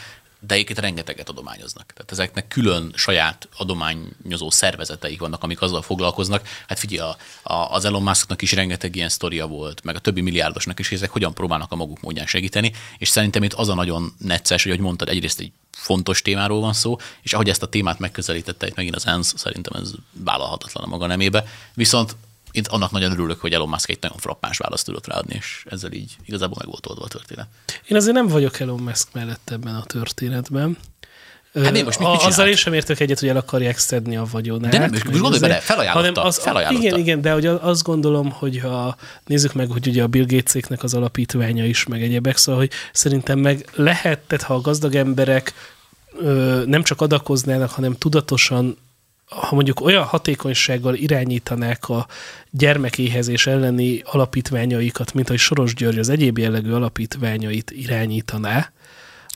de 0.46 0.54
egyébként 0.54 0.78
rengeteget 0.78 1.28
adományoznak. 1.28 1.92
Tehát 1.92 2.12
ezeknek 2.12 2.48
külön 2.48 2.92
saját 2.94 3.48
adományozó 3.56 4.50
szervezeteik 4.50 5.20
vannak, 5.20 5.42
amik 5.42 5.62
azzal 5.62 5.82
foglalkoznak. 5.82 6.48
Hát 6.68 6.78
figyelj, 6.78 7.10
a, 7.10 7.16
a, 7.52 7.74
az 7.74 7.84
Elon 7.84 8.02
Musknak 8.02 8.42
is 8.42 8.52
rengeteg 8.52 8.96
ilyen 8.96 9.08
sztoria 9.08 9.46
volt, 9.46 9.84
meg 9.84 9.96
a 9.96 9.98
többi 9.98 10.20
milliárdosnak 10.20 10.78
is, 10.78 10.92
ezek 10.92 11.10
hogyan 11.10 11.34
próbálnak 11.34 11.72
a 11.72 11.76
maguk 11.76 12.00
módján 12.00 12.26
segíteni, 12.26 12.72
és 12.98 13.08
szerintem 13.08 13.42
itt 13.42 13.52
az 13.52 13.68
a 13.68 13.74
nagyon 13.74 14.14
necces, 14.18 14.62
hogy 14.62 14.72
ahogy 14.72 14.84
mondtad, 14.84 15.08
egyrészt 15.08 15.40
egy 15.40 15.52
fontos 15.70 16.22
témáról 16.22 16.60
van 16.60 16.72
szó, 16.72 16.96
és 17.22 17.32
ahogy 17.32 17.48
ezt 17.48 17.62
a 17.62 17.68
témát 17.68 17.98
megközelítette 17.98 18.66
itt 18.66 18.76
megint 18.76 18.94
az 18.96 19.06
ENSZ, 19.06 19.34
szerintem 19.36 19.82
ez 19.82 19.90
vállalhatatlan 20.12 20.84
a 20.84 20.86
maga 20.86 21.06
nemébe. 21.06 21.44
Viszont 21.74 22.16
itt 22.52 22.66
annak 22.66 22.90
nagyon 22.90 23.12
örülök, 23.12 23.40
hogy 23.40 23.52
Elon 23.52 23.68
Musk 23.68 23.90
egy 23.90 23.98
nagyon 24.00 24.18
frappáns 24.18 24.58
választ 24.58 24.84
tudott 24.84 25.06
ráadni, 25.06 25.34
és 25.34 25.64
ezzel 25.70 25.92
így 25.92 26.16
igazából 26.24 26.56
meg 26.58 26.68
volt 26.68 26.86
oldva 26.86 27.04
a 27.04 27.08
történet. 27.08 27.46
Én 27.88 27.96
azért 27.96 28.14
nem 28.14 28.26
vagyok 28.26 28.60
Elon 28.60 28.80
Musk 28.80 29.08
mellett 29.12 29.50
ebben 29.50 29.74
a 29.74 29.82
történetben. 29.82 30.76
Hát 31.54 31.76
én 31.76 31.84
most 31.84 31.98
mit- 31.98 32.08
mit 32.10 32.20
Azzal 32.20 32.48
én 32.48 32.56
sem 32.56 32.72
értek 32.72 33.00
egyet, 33.00 33.18
hogy 33.18 33.28
el 33.28 33.36
akarják 33.36 33.78
szedni 33.78 34.16
a 34.16 34.24
vagyonát. 34.30 34.70
De 34.70 34.78
nem, 34.78 34.90
most 34.90 35.20
gondolj 35.20 35.38
bele, 35.38 35.54
felajánlotta, 35.54 36.08
hanem 36.08 36.26
az, 36.26 36.38
felajánlotta. 36.38 36.86
Igen, 36.86 36.98
igen, 36.98 37.20
de 37.20 37.32
hogy 37.32 37.46
azt 37.46 37.82
gondolom, 37.82 38.30
hogy 38.30 38.58
ha 38.58 38.96
nézzük 39.26 39.52
meg, 39.52 39.70
hogy 39.70 39.86
ugye 39.86 40.02
a 40.02 40.06
Bill 40.06 40.26
Gateséknek 40.26 40.82
az 40.82 40.94
alapítványa 40.94 41.64
is, 41.64 41.86
meg 41.86 42.02
egyebek, 42.02 42.36
szóval, 42.36 42.60
hogy 42.60 42.70
szerintem 42.92 43.38
meg 43.38 43.68
lehet, 43.74 44.18
tehát 44.18 44.44
ha 44.44 44.54
a 44.54 44.60
gazdag 44.60 44.94
emberek 44.94 45.54
nem 46.64 46.82
csak 46.82 47.00
adakoznának, 47.00 47.70
hanem 47.70 47.98
tudatosan 47.98 48.76
ha 49.30 49.54
mondjuk 49.54 49.80
olyan 49.80 50.04
hatékonysággal 50.04 50.94
irányítanák 50.94 51.88
a 51.88 52.06
gyermekéhezés 52.50 53.46
elleni 53.46 54.02
alapítványaikat, 54.04 55.14
mint 55.14 55.26
ahogy 55.26 55.40
Soros 55.40 55.74
György 55.74 55.98
az 55.98 56.08
egyéb 56.08 56.38
jellegű 56.38 56.72
alapítványait 56.72 57.70
irányítaná, 57.70 58.72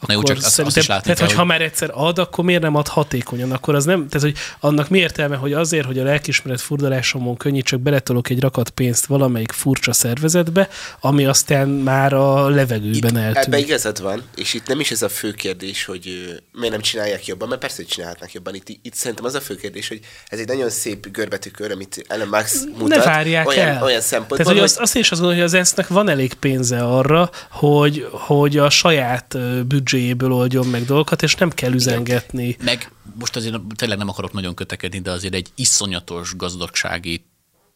Na 0.07 0.15
jó, 0.15 0.23
csak 0.23 0.37
azt- 0.37 0.59
azt 0.61 0.77
is 0.77 0.87
látni 0.87 1.03
tehát, 1.03 1.19
kell, 1.19 1.27
hogy 1.27 1.37
ha 1.37 1.45
már 1.45 1.63
egyszer 1.63 1.91
ad, 1.93 2.19
akkor 2.19 2.45
miért 2.45 2.63
nem 2.63 2.75
ad 2.75 2.89
hatékonyan? 2.89 3.53
Akkor 3.53 3.75
az 3.75 3.85
nem, 3.85 4.09
tehát, 4.09 4.27
hogy 4.27 4.37
annak 4.61 4.89
mi 4.89 4.99
értelme, 4.99 5.37
hogy 5.37 5.53
azért, 5.53 5.87
hogy 5.87 5.99
a 5.99 6.05
lelkismeret 6.05 6.61
furdalásomon 6.61 7.37
csak 7.63 7.81
beletolok 7.81 8.29
egy 8.31 8.41
rakat 8.41 8.71
pénzt 8.71 9.07
valamelyik 9.07 9.53
furcsa 9.53 9.93
szervezetbe, 9.93 10.69
ami 11.01 11.25
aztán 11.25 11.69
már 11.69 12.13
a 12.13 12.49
levegőben 12.49 13.17
Ebben 13.17 13.35
eltűnik. 13.37 13.67
igazad 13.67 14.03
van, 14.03 14.23
és 14.37 14.55
itt 14.55 14.67
nem 14.67 14.81
is 14.81 14.91
ez 14.91 15.03
a 15.03 15.09
fő 15.09 15.31
kérdés, 15.33 15.85
hogy 15.85 16.35
miért 16.53 16.73
nem 16.73 16.81
csinálják 16.81 17.27
jobban, 17.27 17.49
mert 17.49 17.61
persze, 17.61 17.77
hogy 17.77 17.87
csinálhatnak 17.87 18.33
jobban. 18.33 18.55
Itt, 18.55 18.69
itt 18.83 18.95
szerintem 18.95 19.25
az 19.25 19.35
a 19.35 19.41
fő 19.41 19.57
kérdés, 19.57 19.89
hogy 19.89 20.01
ez 20.29 20.39
egy 20.39 20.47
nagyon 20.47 20.71
szép 20.71 21.11
görbetűkör, 21.11 21.71
amit 21.71 22.05
Elon 22.09 22.29
Musk 22.29 22.65
mutat. 22.79 22.89
ne 22.99 23.05
várják 23.05 23.49
olyan, 23.49 23.67
el. 23.69 23.83
Olyan 23.83 24.01
szempontból, 24.01 24.39
Tehát, 24.39 24.53
hogy 24.53 24.63
azt, 24.63 24.79
azt 24.79 24.95
én 24.97 25.03
is 25.03 25.11
azt 25.11 25.21
gondolom, 25.21 25.43
hogy 25.45 25.53
az 25.53 25.59
ENSZ-nek 25.59 25.89
van 25.89 26.09
elég 26.09 26.35
pénze 26.35 26.79
arra, 26.79 27.31
hogy, 27.51 28.07
hogy 28.11 28.59
a 28.59 28.71
saját 28.71 29.35
ö, 29.35 29.63
büdzséjéből 29.95 30.33
oldjon 30.33 30.67
meg 30.67 30.85
dolgokat, 30.85 31.23
és 31.23 31.35
nem 31.35 31.51
kell 31.51 31.73
üzengetni. 31.73 32.57
Meg 32.63 32.91
most 33.19 33.37
azért 33.37 33.61
tényleg 33.75 33.99
nem 33.99 34.09
akarok 34.09 34.33
nagyon 34.33 34.55
kötekedni, 34.55 34.99
de 35.01 35.11
azért 35.11 35.35
egy 35.35 35.49
iszonyatos 35.55 36.37
gazdagsági 36.37 37.25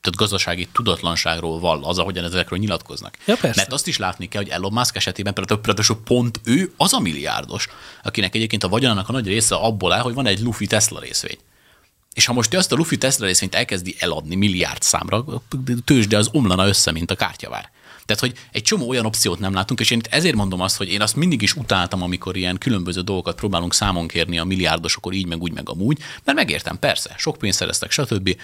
tehát 0.00 0.18
gazdasági 0.18 0.68
tudatlanságról 0.72 1.60
vall 1.60 1.84
az, 1.84 1.98
ahogyan 1.98 2.24
ezekről 2.24 2.58
nyilatkoznak. 2.58 3.16
Ja, 3.24 3.36
persze. 3.36 3.60
Mert 3.60 3.72
azt 3.72 3.86
is 3.86 3.98
látni 3.98 4.28
kell, 4.28 4.42
hogy 4.42 4.50
Elon 4.50 4.72
Musk 4.72 4.96
esetében 4.96 5.34
például, 5.34 6.00
pont 6.04 6.40
ő 6.44 6.72
az 6.76 6.92
a 6.92 6.98
milliárdos, 6.98 7.68
akinek 8.02 8.34
egyébként 8.34 8.64
a 8.64 8.68
vagyonának 8.68 9.08
a 9.08 9.12
nagy 9.12 9.26
része 9.26 9.54
abból 9.54 9.92
áll, 9.92 10.00
hogy 10.00 10.14
van 10.14 10.26
egy 10.26 10.40
Luffy 10.40 10.66
Tesla 10.66 11.00
részvény. 11.00 11.38
És 12.14 12.26
ha 12.26 12.32
most 12.32 12.54
ő 12.54 12.58
azt 12.58 12.72
a 12.72 12.76
Luffy 12.76 12.98
Tesla 12.98 13.26
részvényt 13.26 13.54
elkezdi 13.54 13.96
eladni 13.98 14.34
milliárd 14.34 14.82
számra, 14.82 15.24
tőzsde 15.84 16.16
az 16.16 16.28
omlana 16.32 16.66
össze, 16.66 16.92
mint 16.92 17.10
a 17.10 17.16
kártyavár. 17.16 17.70
Tehát, 18.08 18.22
hogy 18.22 18.34
egy 18.52 18.62
csomó 18.62 18.88
olyan 18.88 19.06
opciót 19.06 19.38
nem 19.38 19.52
látunk, 19.52 19.80
és 19.80 19.90
én 19.90 19.98
itt 19.98 20.06
ezért 20.06 20.34
mondom 20.34 20.60
azt, 20.60 20.76
hogy 20.76 20.92
én 20.92 21.00
azt 21.02 21.16
mindig 21.16 21.42
is 21.42 21.54
utáltam, 21.54 22.02
amikor 22.02 22.36
ilyen 22.36 22.58
különböző 22.58 23.00
dolgokat 23.00 23.34
próbálunk 23.34 23.74
számon 23.74 24.08
kérni 24.08 24.38
a 24.38 24.44
milliárdosokor 24.44 25.12
így, 25.12 25.26
meg 25.26 25.40
úgy, 25.42 25.52
meg 25.52 25.68
amúgy, 25.68 25.98
mert 26.24 26.38
megértem, 26.38 26.78
persze, 26.78 27.14
sok 27.16 27.36
pénzt 27.36 27.58
szereztek, 27.58 27.90
stb. 27.90 28.36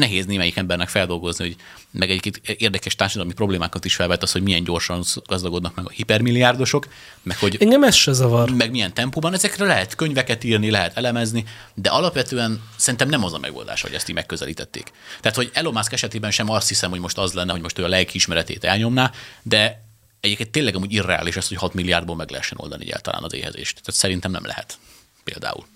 Nehéz 0.00 0.26
némelyik 0.26 0.56
embernek 0.56 0.88
feldolgozni, 0.88 1.44
hogy 1.44 1.56
meg 1.90 2.10
egy 2.10 2.40
érdekes 2.56 2.94
társadalmi 2.94 3.32
problémákat 3.32 3.84
is 3.84 3.94
felvet 3.94 4.22
az, 4.22 4.32
hogy 4.32 4.42
milyen 4.42 4.64
gyorsan 4.64 5.04
gazdagodnak 5.26 5.74
meg 5.74 5.86
a 5.86 5.90
hipermilliárdosok, 5.90 6.88
meg 7.22 7.38
hogy 7.38 7.56
Engem 7.60 7.82
ez 7.82 7.94
se 7.94 8.12
zavar. 8.12 8.50
meg 8.50 8.70
milyen 8.70 8.94
tempóban, 8.94 9.34
ezekre 9.34 9.66
lehet 9.66 9.94
könyveket 9.94 10.44
írni, 10.44 10.70
lehet 10.70 10.96
elemezni, 10.96 11.44
de 11.74 11.88
alapvetően 11.88 12.62
szerintem 12.76 13.08
nem 13.08 13.24
az 13.24 13.32
a 13.32 13.38
megoldás, 13.38 13.80
hogy 13.82 13.92
ezt 13.92 14.08
így 14.08 14.14
megközelítették. 14.14 14.90
Tehát, 15.20 15.36
hogy 15.36 15.50
Elon 15.52 15.72
Musk 15.72 15.92
esetében 15.92 16.30
sem 16.30 16.50
azt 16.50 16.68
hiszem, 16.68 16.90
hogy 16.90 17.00
most 17.00 17.18
az 17.18 17.32
lenne, 17.32 17.52
hogy 17.52 17.62
most 17.62 17.78
ő 17.78 17.84
a 17.84 17.88
lelkiismeretét 17.88 18.64
elnyomná, 18.64 19.12
de 19.42 19.82
egyébként 20.20 20.50
tényleg 20.50 20.74
amúgy 20.74 20.92
irreális 20.92 21.36
az, 21.36 21.48
hogy 21.48 21.56
6 21.56 21.74
milliárdból 21.74 22.16
meg 22.16 22.30
lehessen 22.30 22.58
oldani 22.60 22.84
egyáltalán 22.84 23.22
az 23.22 23.34
éhezést. 23.34 23.80
Tehát 23.80 24.00
szerintem 24.00 24.30
nem 24.30 24.44
lehet. 24.44 24.78
Például. 25.24 25.66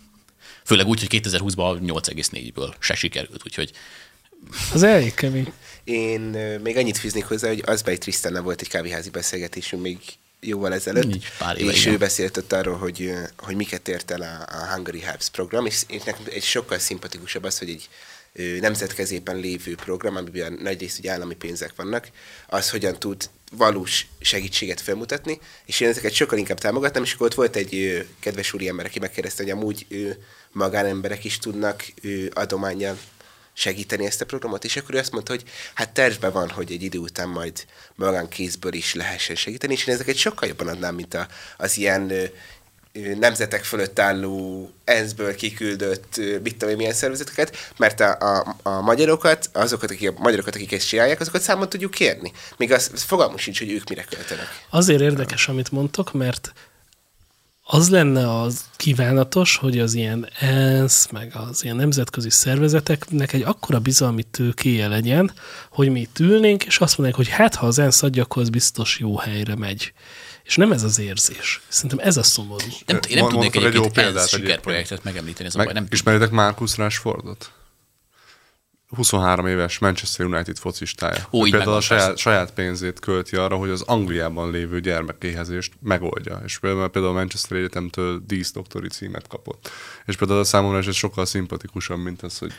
Főleg 0.64 0.86
úgy, 0.86 1.00
hogy 1.00 1.22
2020-ban 1.22 1.78
8,4-ből 1.80 2.74
se 2.78 2.94
sikerült, 2.94 3.42
úgyhogy 3.44 3.70
Az 4.72 4.82
elég 4.82 5.14
kemény. 5.14 5.52
Én 5.84 6.20
még 6.62 6.76
annyit 6.76 6.98
fűznék 6.98 7.24
hozzá, 7.24 7.48
hogy 7.48 7.62
az 7.66 7.82
egy 7.84 7.98
Trisztánnal 7.98 8.42
volt 8.42 8.60
egy 8.60 8.68
kávéházi 8.68 9.10
beszélgetésünk 9.10 9.82
még 9.82 9.98
jóval 10.40 10.74
ezelőtt, 10.74 11.14
Így, 11.14 11.26
pár 11.38 11.58
éve, 11.58 11.72
és 11.72 11.80
igen. 11.80 11.94
ő 11.94 11.98
beszélt 11.98 12.36
ott 12.36 12.52
arról, 12.52 12.76
hogy, 12.76 13.12
hogy 13.36 13.56
miket 13.56 13.88
ért 13.88 14.10
el 14.10 14.20
a, 14.20 14.56
a 14.56 14.74
Hungary 14.74 15.02
Hubs 15.02 15.28
program, 15.30 15.66
és, 15.66 15.82
és 15.88 16.02
nekem 16.02 16.22
egy 16.30 16.42
sokkal 16.42 16.78
szimpatikusabb 16.78 17.44
az, 17.44 17.58
hogy 17.58 17.68
egy 17.68 17.88
nemzetkezében 18.60 19.36
lévő 19.36 19.74
program, 19.74 20.16
amiben 20.16 20.58
nagy 20.62 20.80
részt 20.80 20.98
ugye 20.98 21.12
állami 21.12 21.34
pénzek 21.34 21.72
vannak, 21.76 22.08
az 22.48 22.70
hogyan 22.70 22.98
tud 22.98 23.30
valós 23.52 24.06
segítséget 24.20 24.80
felmutatni, 24.80 25.38
és 25.64 25.80
én 25.80 25.88
ezeket 25.88 26.12
sokkal 26.12 26.38
inkább 26.38 26.58
támogattam, 26.58 27.02
és 27.02 27.12
akkor 27.12 27.26
ott 27.26 27.34
volt 27.34 27.56
egy 27.56 28.06
kedves 28.20 28.52
úriember, 28.52 28.86
aki 28.86 28.98
megkérdezte, 28.98 29.42
hogy 29.42 29.52
amúgy 29.52 29.86
magánemberek 30.52 31.24
is 31.24 31.38
tudnak 31.38 31.84
adományjal 32.32 32.98
segíteni 33.54 34.06
ezt 34.06 34.20
a 34.20 34.24
programot, 34.24 34.64
és 34.64 34.76
akkor 34.76 34.94
ő 34.94 34.98
azt 34.98 35.12
mondta, 35.12 35.32
hogy 35.32 35.42
hát 35.74 35.90
tervben 35.90 36.32
van, 36.32 36.50
hogy 36.50 36.72
egy 36.72 36.82
idő 36.82 36.98
után 36.98 37.28
majd 37.28 37.66
magánkézből 37.94 38.72
is 38.72 38.94
lehessen 38.94 39.36
segíteni, 39.36 39.72
és 39.72 39.86
én 39.86 39.94
ezeket 39.94 40.16
sokkal 40.16 40.48
jobban 40.48 40.68
adnám, 40.68 40.94
mint 40.94 41.14
a, 41.14 41.26
az 41.56 41.76
ilyen 41.76 42.10
ö, 42.10 42.24
nemzetek 43.18 43.64
fölött 43.64 43.98
álló 43.98 44.70
ENSZ-ből 44.84 45.34
kiküldött, 45.34 46.16
mit 46.42 46.56
tudom 46.56 46.68
én, 46.68 46.76
milyen 46.76 46.92
szervezeteket, 46.92 47.72
mert 47.76 48.00
a, 48.00 48.16
a, 48.20 48.56
a 48.62 48.80
magyarokat, 48.80 49.50
azokat, 49.52 49.90
akik, 49.90 50.10
a 50.10 50.14
magyarokat, 50.16 50.54
akik 50.54 50.72
ezt 50.72 50.88
csinálják, 50.88 51.20
azokat 51.20 51.42
számon 51.42 51.68
tudjuk 51.68 51.90
kérni. 51.90 52.32
Még 52.56 52.72
az, 52.72 52.90
az 52.94 53.02
fogalmunk 53.02 53.38
sincs, 53.38 53.58
hogy 53.58 53.72
ők 53.72 53.88
mire 53.88 54.04
költenek. 54.04 54.46
Azért 54.70 55.00
érdekes, 55.00 55.48
amit 55.48 55.70
mondtok, 55.70 56.12
mert 56.12 56.52
az 57.66 57.90
lenne 57.90 58.40
az 58.40 58.64
kívánatos, 58.76 59.56
hogy 59.56 59.78
az 59.78 59.94
ilyen 59.94 60.28
ENSZ, 60.40 61.08
meg 61.10 61.32
az 61.48 61.64
ilyen 61.64 61.76
nemzetközi 61.76 62.30
szervezeteknek 62.30 63.32
egy 63.32 63.42
akkora 63.42 63.78
bizalmi 63.78 64.22
tőkéje 64.22 64.88
legyen, 64.88 65.32
hogy 65.70 65.90
mi 65.90 66.00
itt 66.00 66.18
ülnénk, 66.18 66.64
és 66.64 66.78
azt 66.78 66.98
mondanánk, 66.98 67.26
hogy 67.26 67.36
hát 67.36 67.54
ha 67.54 67.66
az 67.66 67.78
ENSZ 67.78 68.02
adja, 68.02 68.22
akkor 68.22 68.42
az 68.42 68.48
biztos 68.48 68.98
jó 68.98 69.16
helyre 69.16 69.56
megy. 69.56 69.92
És 70.44 70.56
nem 70.56 70.72
ez 70.72 70.82
az 70.82 70.98
érzés. 70.98 71.60
Szerintem 71.68 72.06
ez 72.06 72.16
a 72.16 72.22
szomorú. 72.22 72.66
Nem, 72.86 72.98
én 73.08 73.16
nem 73.16 73.28
tudnék 73.28 73.54
egy 73.56 73.62
jó 73.62 73.68
egyébként 73.68 73.92
példát 73.92 74.14
egyébként. 74.16 74.42
sikerprojektet 74.42 75.04
megemlíteni, 75.04 75.48
ez 75.48 75.54
a 75.54 75.56
baj. 75.56 75.66
Meg, 75.66 75.74
Nem 75.74 75.86
ismeritek 75.90 76.30
Marcus 76.30 76.76
Rashfordot? 76.76 77.50
23 78.94 79.46
éves 79.46 79.78
Manchester 79.78 80.26
United 80.26 80.58
focistája. 80.58 81.26
Ó, 81.32 81.46
így 81.46 81.50
például 81.50 81.76
a 81.76 81.80
saját, 81.80 82.16
saját 82.16 82.52
pénzét 82.52 83.00
költi 83.00 83.36
arra, 83.36 83.56
hogy 83.56 83.70
az 83.70 83.82
Angliában 83.82 84.50
lévő 84.50 84.80
gyermekéhezést 84.80 85.72
megoldja. 85.80 86.40
És 86.44 86.58
például, 86.58 86.88
például 86.88 87.14
a 87.14 87.16
Manchester 87.16 87.58
Egyetemtől 87.58 88.22
díszdoktori 88.26 88.88
címet 88.88 89.26
kapott. 89.28 89.70
És 90.06 90.16
például 90.16 90.44
számomra 90.44 90.78
ez 90.78 90.94
sokkal 90.94 91.26
szimpatikusabb, 91.26 91.98
mint 91.98 92.22
az, 92.22 92.38
hogy 92.38 92.52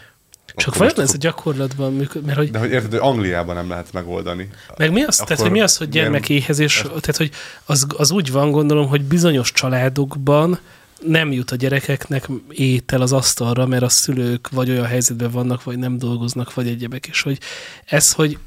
Csak 0.56 0.76
vajon 0.76 1.00
ez 1.00 1.13
a 1.13 1.17
gyakorlatban 1.17 1.93
működik? 1.93 2.26
Mert 2.26 2.38
hogy 2.38 2.52
De 2.52 2.60
hogy 2.60 2.71
érted, 2.71 2.91
hogy 2.91 3.00
Angliában 3.00 3.56
nem 3.56 3.69
lehet 3.69 3.93
megoldani. 3.93 4.50
Meg 4.78 4.91
mi 4.91 5.04
az, 5.04 5.15
tehát, 5.15 5.39
hogy 5.39 5.52
mi 5.52 5.62
az, 5.62 5.78
hogy 5.78 5.89
gyermekéhezés, 5.89 6.82
tehát, 6.82 7.17
hogy 7.17 7.32
az, 7.65 7.88
az 7.98 8.12
úgy 8.12 8.32
van, 8.32 8.52
gondolom, 8.52 8.88
hogy 8.88 9.04
bizonyos 9.04 9.52
családokban 9.52 10.60
nem 11.01 11.31
jut 11.31 11.51
a 11.51 11.55
gyerekeknek 11.55 12.27
étel 12.49 13.01
az 13.01 13.13
asztalra, 13.13 13.65
mert 13.65 13.84
a 13.84 13.89
szülők 13.89 14.49
vagy 14.49 14.69
olyan 14.69 14.86
helyzetben 14.86 15.31
vannak, 15.31 15.63
vagy 15.63 15.77
nem 15.77 15.97
dolgoznak, 15.97 16.53
vagy 16.53 16.67
egyebek, 16.67 17.08
és 17.08 17.21
hogy 17.21 17.39
ez, 17.86 18.13
hogy 18.13 18.38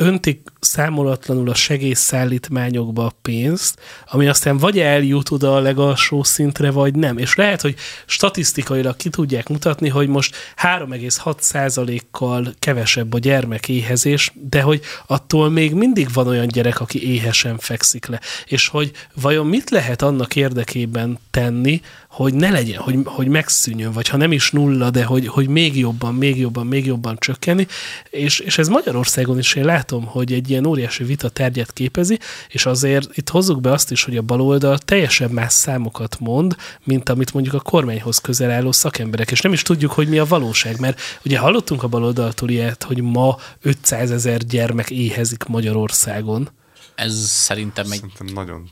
öntik 0.00 0.52
számolatlanul 0.60 1.50
a 1.50 1.54
segélyszállítmányokba 1.54 3.04
a 3.04 3.12
pénzt, 3.22 3.80
ami 4.06 4.28
aztán 4.28 4.58
vagy 4.58 4.78
eljut 4.78 5.30
oda 5.30 5.56
a 5.56 5.60
legalsó 5.60 6.22
szintre, 6.22 6.70
vagy 6.70 6.94
nem. 6.94 7.18
És 7.18 7.34
lehet, 7.34 7.60
hogy 7.60 7.74
statisztikailag 8.06 8.96
ki 8.96 9.08
tudják 9.08 9.48
mutatni, 9.48 9.88
hogy 9.88 10.08
most 10.08 10.36
3,6%-kal 10.62 12.54
kevesebb 12.58 13.12
a 13.12 13.18
gyermekéhezés, 13.18 14.32
de 14.34 14.62
hogy 14.62 14.80
attól 15.06 15.50
még 15.50 15.74
mindig 15.74 16.12
van 16.12 16.26
olyan 16.26 16.48
gyerek, 16.48 16.80
aki 16.80 17.10
éhesen 17.10 17.58
fekszik 17.58 18.06
le. 18.06 18.20
És 18.46 18.68
hogy 18.68 18.90
vajon 19.14 19.46
mit 19.46 19.70
lehet 19.70 20.02
annak 20.02 20.36
érdekében 20.36 21.18
tenni, 21.30 21.80
hogy 22.18 22.34
ne 22.34 22.50
legyen, 22.50 22.80
hogy, 22.80 22.98
hogy 23.04 23.28
megszűnjön, 23.28 23.92
vagy 23.92 24.08
ha 24.08 24.16
nem 24.16 24.32
is 24.32 24.50
nulla, 24.50 24.90
de 24.90 25.04
hogy, 25.04 25.26
hogy 25.26 25.48
még 25.48 25.78
jobban, 25.78 26.14
még 26.14 26.38
jobban, 26.38 26.66
még 26.66 26.86
jobban 26.86 27.16
csökkenni. 27.18 27.66
És, 28.10 28.38
és 28.38 28.58
ez 28.58 28.68
Magyarországon 28.68 29.38
is 29.38 29.54
én 29.54 29.64
látom, 29.64 30.06
hogy 30.06 30.32
egy 30.32 30.50
ilyen 30.50 30.66
óriási 30.66 31.04
vita 31.04 31.28
tárgyát 31.28 31.72
képezi, 31.72 32.18
és 32.48 32.66
azért 32.66 33.16
itt 33.16 33.28
hozzuk 33.28 33.60
be 33.60 33.72
azt 33.72 33.90
is, 33.90 34.04
hogy 34.04 34.16
a 34.16 34.22
baloldal 34.22 34.78
teljesen 34.78 35.30
más 35.30 35.52
számokat 35.52 36.16
mond, 36.20 36.56
mint 36.84 37.08
amit 37.08 37.32
mondjuk 37.32 37.54
a 37.54 37.60
kormányhoz 37.60 38.18
közel 38.18 38.50
álló 38.50 38.72
szakemberek, 38.72 39.30
és 39.30 39.40
nem 39.40 39.52
is 39.52 39.62
tudjuk, 39.62 39.92
hogy 39.92 40.08
mi 40.08 40.18
a 40.18 40.24
valóság, 40.24 40.80
mert 40.80 41.00
ugye 41.24 41.38
hallottunk 41.38 41.82
a 41.82 41.88
baloldaltól 41.88 42.48
ilyet, 42.48 42.82
hogy 42.82 43.02
ma 43.02 43.36
500 43.62 44.10
ezer 44.10 44.44
gyermek 44.44 44.90
éhezik 44.90 45.44
Magyarországon. 45.44 46.50
Ez 46.94 47.14
szerintem 47.28 47.84
egy 47.84 47.90
Szerintem 47.90 48.26
nagyon 48.26 48.70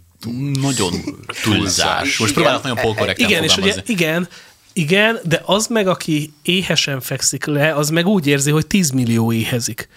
nagyon 0.61 0.93
túlzás. 1.43 2.19
Most 2.19 2.35
próbálok 2.35 2.63
nagyon 2.63 2.77
polkorrekten 2.77 3.29
Igen, 3.29 3.43
és 3.43 3.57
ugye, 3.57 3.75
igen, 3.87 4.29
igen, 4.73 5.19
de 5.25 5.43
az 5.45 5.67
meg, 5.67 5.89
aki 5.89 6.33
éhesen 6.43 7.01
fekszik 7.01 7.45
le, 7.45 7.75
az 7.75 7.91
meg 7.91 8.07
úgy 8.07 8.27
érzi, 8.27 8.51
hogy 8.51 8.67
10 8.67 8.91
millió 8.91 9.33
éhezik. 9.33 9.89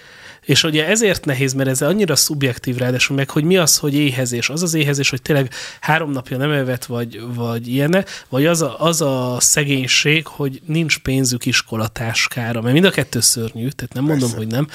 És 0.49 0.63
ugye 0.63 0.88
ezért 0.88 1.25
nehéz, 1.25 1.53
mert 1.53 1.69
ez 1.69 1.81
annyira 1.81 2.15
szubjektív 2.15 2.77
ráadásul 2.77 3.15
meg, 3.15 3.29
hogy 3.29 3.43
mi 3.43 3.57
az, 3.57 3.77
hogy 3.77 3.93
éhezés. 3.93 4.49
Az 4.49 4.63
az 4.63 4.73
éhezés, 4.73 5.09
hogy 5.09 5.21
tényleg 5.21 5.53
három 5.79 6.12
napja 6.12 6.38
nem 6.38 6.51
evett, 6.51 6.85
vagy, 6.85 7.21
vagy 7.33 7.67
ilyene, 7.67 8.05
vagy 8.29 8.45
az 8.45 8.62
a, 8.62 8.79
az 8.79 9.01
a 9.01 9.38
szegénység, 9.39 10.27
hogy 10.27 10.62
nincs 10.65 10.99
pénzük 10.99 11.45
iskolatáskára. 11.45 12.62
Mert 12.62 12.73
mind 12.73 12.85
a 12.85 12.89
kettő 12.89 13.19
szörnyű, 13.19 13.67
tehát 13.67 13.93
nem 13.93 14.03
mondom, 14.03 14.31
hogy 14.31 14.47
nem. 14.47 14.67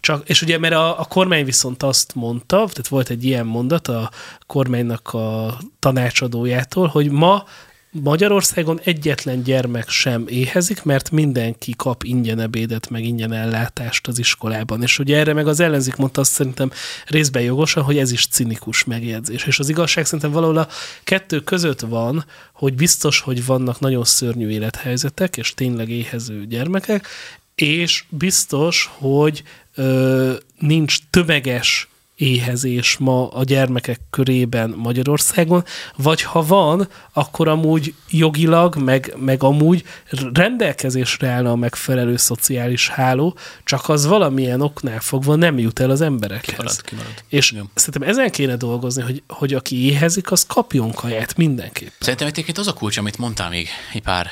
Csak, 0.00 0.28
és 0.28 0.42
ugye, 0.42 0.58
mert 0.58 0.74
a, 0.74 1.00
a 1.00 1.04
kormány 1.04 1.44
viszont 1.44 1.82
azt 1.82 2.14
mondta, 2.14 2.56
tehát 2.56 2.88
volt 2.88 3.10
egy 3.10 3.24
ilyen 3.24 3.46
mondat 3.46 3.88
a 3.88 4.10
kormánynak 4.46 5.14
a 5.14 5.58
tanácsadójától, 5.78 6.86
hogy 6.86 7.10
ma 7.10 7.44
Magyarországon 7.92 8.80
egyetlen 8.84 9.42
gyermek 9.42 9.88
sem 9.88 10.24
éhezik, 10.28 10.82
mert 10.82 11.10
mindenki 11.10 11.74
kap 11.76 12.02
ingyen 12.02 12.40
ebédet, 12.40 12.90
meg 12.90 13.04
ingyen 13.04 13.32
ellátást 13.32 14.06
az 14.06 14.18
iskolában. 14.18 14.82
És 14.82 14.98
ugye 14.98 15.16
erre 15.16 15.32
meg 15.32 15.46
az 15.48 15.60
ellenzék 15.60 15.96
mondta 15.96 16.20
azt 16.20 16.32
szerintem 16.32 16.70
részben 17.06 17.42
jogosan, 17.42 17.82
hogy 17.82 17.98
ez 17.98 18.12
is 18.12 18.26
cinikus 18.26 18.84
megjegyzés. 18.84 19.44
És 19.44 19.58
az 19.58 19.68
igazság 19.68 20.04
szerintem 20.04 20.30
valahol 20.30 20.56
a 20.56 20.68
kettő 21.04 21.40
között 21.40 21.80
van, 21.80 22.24
hogy 22.52 22.74
biztos, 22.74 23.20
hogy 23.20 23.46
vannak 23.46 23.80
nagyon 23.80 24.04
szörnyű 24.04 24.48
élethelyzetek, 24.48 25.36
és 25.36 25.54
tényleg 25.54 25.88
éhező 25.88 26.46
gyermekek, 26.46 27.06
és 27.54 28.04
biztos, 28.08 28.90
hogy 28.98 29.42
ö, 29.74 30.32
nincs 30.58 30.96
tömeges 31.10 31.89
éhezés 32.20 32.96
ma 32.96 33.28
a 33.28 33.44
gyermekek 33.44 34.00
körében 34.10 34.70
Magyarországon, 34.76 35.64
vagy 35.96 36.22
ha 36.22 36.42
van, 36.42 36.88
akkor 37.12 37.48
amúgy 37.48 37.94
jogilag, 38.10 38.76
meg, 38.76 39.14
meg 39.16 39.42
amúgy 39.42 39.84
rendelkezésre 40.32 41.28
állna 41.28 41.50
a 41.50 41.56
megfelelő 41.56 42.16
szociális 42.16 42.88
háló, 42.88 43.36
csak 43.64 43.88
az 43.88 44.06
valamilyen 44.06 44.60
oknál 44.60 45.00
fogva 45.00 45.34
nem 45.34 45.58
jut 45.58 45.80
el 45.80 45.90
az 45.90 46.00
emberekhez. 46.00 46.54
Kimarad, 46.56 46.82
kimarad. 46.82 47.24
És 47.28 47.50
Igen. 47.50 47.70
szerintem 47.74 48.08
ezen 48.08 48.30
kéne 48.30 48.56
dolgozni, 48.56 49.02
hogy, 49.02 49.22
hogy 49.28 49.54
aki 49.54 49.84
éhezik, 49.84 50.30
az 50.30 50.46
kapjon 50.46 50.92
kaját 50.92 51.36
mindenképp. 51.36 51.90
Szerintem 51.98 52.26
egyébként 52.26 52.58
az 52.58 52.66
a 52.66 52.72
kulcs, 52.72 52.96
amit 52.96 53.18
mondtál 53.18 53.48
még 53.48 53.68
egy 53.92 54.02
pár 54.02 54.26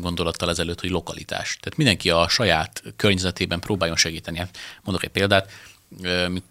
gondolattal 0.00 0.50
ezelőtt, 0.50 0.80
hogy 0.80 0.90
lokalitás. 0.90 1.58
Tehát 1.60 1.78
mindenki 1.78 2.10
a 2.10 2.28
saját 2.28 2.82
környezetében 2.96 3.60
próbáljon 3.60 3.96
segíteni. 3.96 4.38
Hát 4.38 4.58
mondok 4.82 5.04
egy 5.04 5.10
példát, 5.10 5.50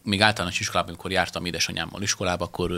még 0.03 0.21
általános 0.21 0.59
iskolában, 0.59 0.89
amikor 0.89 1.11
jártam 1.11 1.45
édesanyámmal 1.45 2.01
iskolába, 2.01 2.45
akkor 2.45 2.71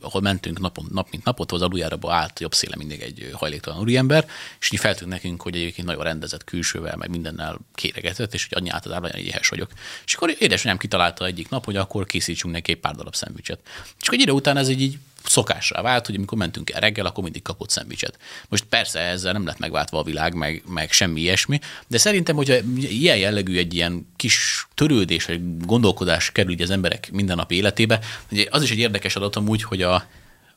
ahol 0.00 0.20
mentünk 0.20 0.60
napon, 0.60 0.86
nap 0.92 1.08
mint 1.10 1.24
napot, 1.24 1.52
az 1.52 1.62
aluljáróba 1.62 2.12
állt 2.12 2.40
jobb 2.40 2.54
széle 2.54 2.76
mindig 2.76 3.00
egy 3.00 3.30
hajléktalan 3.32 3.80
úriember, 3.80 4.28
és 4.60 4.72
így 4.72 4.80
feltűnt 4.80 5.10
nekünk, 5.10 5.42
hogy 5.42 5.54
egyébként 5.54 5.86
nagyon 5.86 6.02
rendezett 6.02 6.44
külsővel, 6.44 6.96
meg 6.96 7.10
mindennel 7.10 7.58
kéregetett, 7.74 8.34
és 8.34 8.46
hogy 8.48 8.58
annyi 8.58 8.70
általában 8.70 9.10
hogy 9.10 9.26
éhes 9.26 9.48
vagyok. 9.48 9.70
És 10.06 10.14
akkor 10.14 10.34
édesanyám 10.38 10.78
kitalálta 10.78 11.26
egyik 11.26 11.48
nap, 11.48 11.64
hogy 11.64 11.76
akkor 11.76 12.06
készítsünk 12.06 12.54
neki 12.54 12.72
egy 12.72 12.78
pár 12.78 12.94
darab 12.94 13.14
szendvicset. 13.14 13.58
És 14.00 14.06
akkor 14.06 14.14
egy 14.14 14.20
idő 14.20 14.32
után 14.32 14.56
ez 14.56 14.68
így, 14.68 14.80
így 14.80 14.98
szokásra 15.28 15.82
vált, 15.82 16.06
hogy 16.06 16.14
amikor 16.14 16.38
mentünk 16.38 16.70
el 16.70 16.80
reggel, 16.80 17.06
akkor 17.06 17.22
mindig 17.22 17.42
kapott 17.42 17.70
szendvicset. 17.70 18.18
Most 18.48 18.64
persze 18.64 19.00
ezzel 19.00 19.32
nem 19.32 19.46
lett 19.46 19.58
megváltva 19.58 19.98
a 19.98 20.02
világ, 20.02 20.34
meg, 20.34 20.62
meg 20.66 20.92
semmi 20.92 21.20
ilyesmi, 21.20 21.58
de 21.86 21.98
szerintem, 21.98 22.36
hogyha 22.36 22.54
ilyen 22.76 23.16
jellegű 23.16 23.58
egy 23.58 23.74
ilyen 23.74 24.12
kis 24.16 24.66
törődés, 24.74 25.24
vagy 25.24 25.56
gondolkodás 25.58 26.32
kerül 26.32 26.52
így 26.52 26.62
az 26.62 26.70
emberek 26.70 27.10
mindennapi 27.12 27.54
életébe, 27.54 28.00
ugye 28.30 28.46
az 28.50 28.62
is 28.62 28.70
egy 28.70 28.78
érdekes 28.78 29.16
adat 29.16 29.36
amúgy, 29.36 29.62
hogy 29.62 29.82
a, 29.82 29.94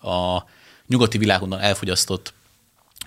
a 0.09 0.45
nyugati 0.87 1.17
világon 1.17 1.59
elfogyasztott 1.59 2.33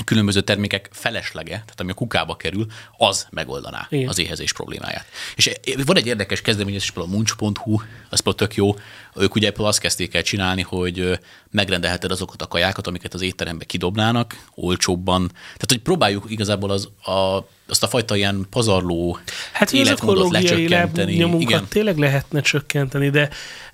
különböző 0.04 0.40
termékek 0.40 0.88
feleslega, 0.92 1.48
tehát 1.48 1.80
ami 1.80 1.90
a 1.90 1.94
kukába 1.94 2.36
kerül, 2.36 2.66
az 2.96 3.26
megoldaná. 3.30 3.86
Igen. 3.90 4.08
az 4.08 4.18
éhezés 4.18 4.52
problémáját. 4.52 5.06
És 5.36 5.50
van 5.84 5.96
egy 5.96 6.06
érdekes 6.06 6.40
kezdeményezés, 6.40 6.90
például 6.90 7.14
a 7.14 7.16
munch.hu, 7.16 7.80
az 8.10 8.20
például 8.20 8.34
tök 8.34 8.54
jó, 8.54 8.76
ők 9.16 9.34
ugye 9.34 9.46
például 9.46 9.68
azt 9.68 9.80
kezdték 9.80 10.14
el 10.14 10.22
csinálni, 10.22 10.62
hogy 10.62 11.18
megrendelheted 11.50 12.10
azokat 12.10 12.42
a 12.42 12.46
kajákat, 12.46 12.86
amiket 12.86 13.14
az 13.14 13.22
étterembe 13.22 13.64
kidobnának, 13.64 14.44
olcsóbban. 14.54 15.26
Tehát, 15.28 15.66
hogy 15.68 15.78
próbáljuk 15.78 16.24
igazából 16.28 16.70
az, 16.70 16.88
a, 17.04 17.46
azt 17.68 17.82
a 17.82 17.88
fajta 17.88 18.16
ilyen 18.16 18.46
pazarló 18.50 19.18
Hát 19.52 19.72
életmódot 19.72 20.30
lecsökkenteni. 20.30 21.40
Igen. 21.40 21.66
tényleg 21.68 21.98
lehetne 21.98 22.40
csökkenteni, 22.40 23.10
de, 23.10 23.28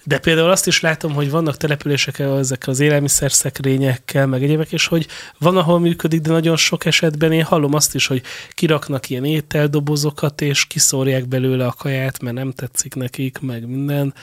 de 0.04 0.18
például 0.18 0.50
azt 0.50 0.66
is 0.66 0.80
látom, 0.80 1.12
hogy 1.12 1.30
vannak 1.30 1.56
települések 1.56 2.18
ezek 2.18 2.66
az 2.66 2.80
élelmiszerszekrényekkel, 2.80 4.26
meg 4.26 4.42
egyébek, 4.42 4.72
és 4.72 4.86
hogy 4.86 5.06
van, 5.38 5.56
ahol 5.56 5.78
működik, 5.78 6.20
de 6.20 6.30
nagyon 6.30 6.56
sok 6.56 6.84
esetben 6.84 7.32
én 7.32 7.44
hallom 7.44 7.74
azt 7.74 7.94
is, 7.94 8.06
hogy 8.06 8.22
kiraknak 8.54 9.10
ilyen 9.10 9.24
ételdobozokat, 9.24 10.40
és 10.40 10.66
kiszórják 10.66 11.28
belőle 11.28 11.66
a 11.66 11.74
kaját, 11.78 12.20
mert 12.20 12.36
nem 12.36 12.52
tetszik 12.52 12.94
nekik, 12.94 13.38
meg 13.38 13.66
minden. 13.66 14.14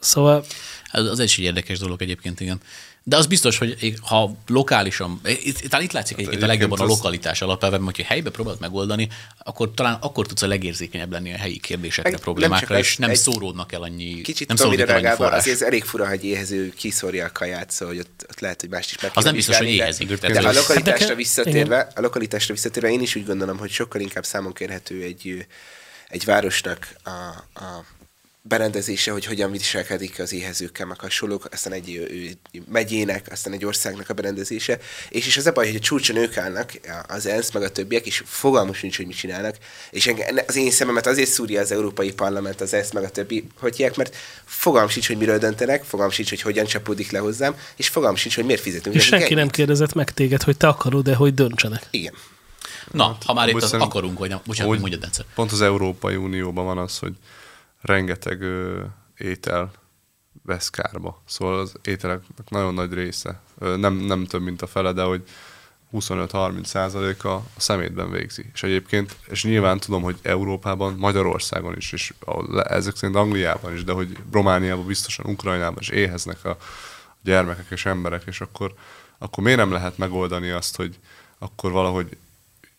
Szóval 0.00 0.44
Az, 0.92 1.06
az 1.06 1.20
is 1.20 1.38
egy 1.38 1.44
érdekes 1.44 1.78
dolog 1.78 2.02
egyébként, 2.02 2.40
igen. 2.40 2.60
De 3.02 3.16
az 3.16 3.26
biztos, 3.26 3.58
hogy 3.58 3.94
ha 4.02 4.36
lokálisan, 4.46 5.20
itt, 5.24 5.58
talán 5.58 5.84
itt 5.84 5.92
látszik 5.92 6.16
egyébként 6.16 6.42
a 6.42 6.46
egyébként 6.46 6.60
legjobban 6.60 6.80
a 6.80 6.82
az- 6.82 6.88
lokalitás 6.96 7.42
alapelve, 7.42 7.78
mert 7.78 7.96
hogyha 7.96 8.12
helybe 8.12 8.30
próbálod 8.30 8.60
megoldani, 8.60 9.08
akkor 9.38 9.70
talán 9.74 9.98
akkor 10.00 10.26
tudsz 10.26 10.42
a 10.42 10.46
legérzékenyebb 10.46 11.12
lenni 11.12 11.32
a 11.32 11.36
helyi 11.36 11.58
kérdésekre, 11.58 12.10
nem 12.10 12.20
problémákra, 12.20 12.74
ez, 12.76 12.80
és 12.84 12.96
nem 12.96 13.10
egy- 13.10 13.16
szóródnak 13.16 13.72
el 13.72 13.82
annyi, 13.82 14.20
Kicsit 14.20 14.48
nem 14.48 14.56
annyi 14.66 14.76
reagálva, 14.76 15.16
forrás. 15.24 15.38
azért 15.38 15.56
ez 15.56 15.62
elég 15.62 15.84
fura, 15.84 16.08
hogy 16.08 16.24
éhező 16.24 16.72
kiszorja 16.76 17.24
a 17.26 17.32
kaját, 17.32 17.70
szóval 17.70 17.94
hogy 17.94 18.04
ott, 18.04 18.26
ott 18.30 18.40
lehet, 18.40 18.60
hogy 18.60 18.70
mást 18.70 18.90
is 18.90 19.00
meg 19.02 19.10
Az 19.14 19.24
nem 19.24 19.34
biztos, 19.34 19.56
hogy 19.56 19.68
éhezik. 19.68 20.08
De, 20.18 20.32
de 20.32 20.48
a 20.48 20.52
lokalitásra 20.52 21.06
Hát 21.06 21.16
visszatérve, 21.16 21.88
a 21.94 22.00
lokalitásra 22.00 22.54
visszatérve 22.54 22.90
én 22.90 23.00
is 23.00 23.14
úgy 23.14 23.26
gondolom, 23.26 23.58
hogy 23.58 23.70
sokkal 23.70 24.00
inkább 24.00 24.24
számon 24.24 24.52
kérhető 24.52 25.02
egy, 25.02 25.46
egy 26.08 26.24
városnak 26.24 26.88
a, 27.04 27.10
a 27.60 27.84
berendezése, 28.48 29.10
hogy 29.10 29.24
hogyan 29.24 29.50
viselkedik 29.50 30.18
az 30.18 30.32
éhezőkkel, 30.32 30.86
meg 30.86 31.00
hasonlók, 31.00 31.48
aztán 31.52 31.72
egy 31.72 31.94
ő, 31.94 32.30
megyének, 32.70 33.26
aztán 33.30 33.52
egy 33.52 33.64
országnak 33.64 34.08
a 34.08 34.14
berendezése, 34.14 34.78
és 35.08 35.26
is 35.26 35.36
az 35.36 35.46
a 35.46 35.52
baj, 35.52 35.66
hogy 35.66 35.76
a 35.76 35.78
csúcson 35.78 36.16
ők 36.16 36.36
állnak, 36.36 36.72
az 37.08 37.26
ENSZ, 37.26 37.52
meg 37.52 37.62
a 37.62 37.70
többiek, 37.70 38.06
és 38.06 38.22
fogalmus 38.26 38.80
nincs, 38.80 38.96
hogy 38.96 39.06
mit 39.06 39.16
csinálnak, 39.16 39.56
és 39.90 40.12
az 40.46 40.56
én 40.56 40.70
szememet 40.70 41.06
azért 41.06 41.30
szúrja 41.30 41.60
az 41.60 41.72
Európai 41.72 42.12
Parlament, 42.12 42.60
az 42.60 42.74
ENSZ, 42.74 42.92
meg 42.92 43.04
a 43.04 43.10
többi, 43.10 43.46
hogy 43.58 43.92
mert 43.96 44.16
fogalmam 44.44 44.90
sincs, 44.90 45.06
hogy 45.06 45.16
miről 45.16 45.38
döntenek, 45.38 45.84
fogalmam 45.84 46.14
sincs, 46.14 46.28
hogy 46.28 46.40
hogyan 46.40 46.64
csapódik 46.64 47.10
le 47.10 47.18
hozzám, 47.18 47.54
és 47.76 47.88
fogalmam 47.88 48.16
sincs, 48.16 48.34
hogy 48.34 48.44
miért 48.44 48.60
fizetünk. 48.60 48.94
És 48.94 49.04
senki 49.04 49.34
nem 49.34 49.48
kérdezett 49.48 49.92
meg 49.92 50.10
téged, 50.10 50.42
hogy 50.42 50.56
te 50.56 50.68
akarod-e, 50.68 51.14
hogy 51.14 51.34
döntsenek. 51.34 51.86
Igen. 51.90 52.14
Na, 52.90 53.18
ha 53.24 53.32
már 53.32 53.48
itt 53.48 53.62
az 53.62 53.72
akarunk, 53.72 54.18
hogy 54.18 54.28
nem, 54.28 54.40
bocsánat, 54.46 54.72
Úgy- 54.72 54.80
mondjad 54.80 55.04
egyszer. 55.04 55.24
Pont 55.34 55.52
az 55.52 55.62
Európai 55.62 56.16
Unióban 56.16 56.64
van 56.64 56.78
az, 56.78 56.98
hogy 56.98 57.12
rengeteg 57.86 58.40
ö, 58.40 58.84
étel 59.18 59.72
vesz 60.42 60.70
kárba. 60.70 61.22
Szóval 61.26 61.58
az 61.58 61.74
ételeknek 61.82 62.50
nagyon 62.50 62.74
nagy 62.74 62.92
része, 62.92 63.40
ö, 63.58 63.76
nem, 63.76 63.94
nem 63.94 64.24
több, 64.24 64.42
mint 64.42 64.62
a 64.62 64.66
fele, 64.66 64.92
de 64.92 65.02
hogy 65.02 65.22
25-30 65.92 66.64
százaléka 66.64 67.34
a 67.34 67.42
szemétben 67.56 68.10
végzi. 68.10 68.50
És 68.52 68.62
egyébként, 68.62 69.16
és 69.28 69.44
nyilván 69.44 69.78
tudom, 69.78 70.02
hogy 70.02 70.16
Európában, 70.22 70.94
Magyarországon 70.98 71.76
is, 71.76 71.92
és 71.92 72.14
ezek 72.52 72.96
szerint 72.96 73.18
Angliában 73.18 73.74
is, 73.74 73.84
de 73.84 73.92
hogy 73.92 74.18
Romániában 74.32 74.86
biztosan, 74.86 75.26
Ukrajnában 75.26 75.78
is 75.80 75.88
éheznek 75.88 76.44
a 76.44 76.56
gyermekek 77.22 77.66
és 77.70 77.86
emberek, 77.86 78.22
és 78.26 78.40
akkor, 78.40 78.74
akkor 79.18 79.42
miért 79.42 79.58
nem 79.58 79.72
lehet 79.72 79.98
megoldani 79.98 80.50
azt, 80.50 80.76
hogy 80.76 80.98
akkor 81.38 81.70
valahogy 81.70 82.16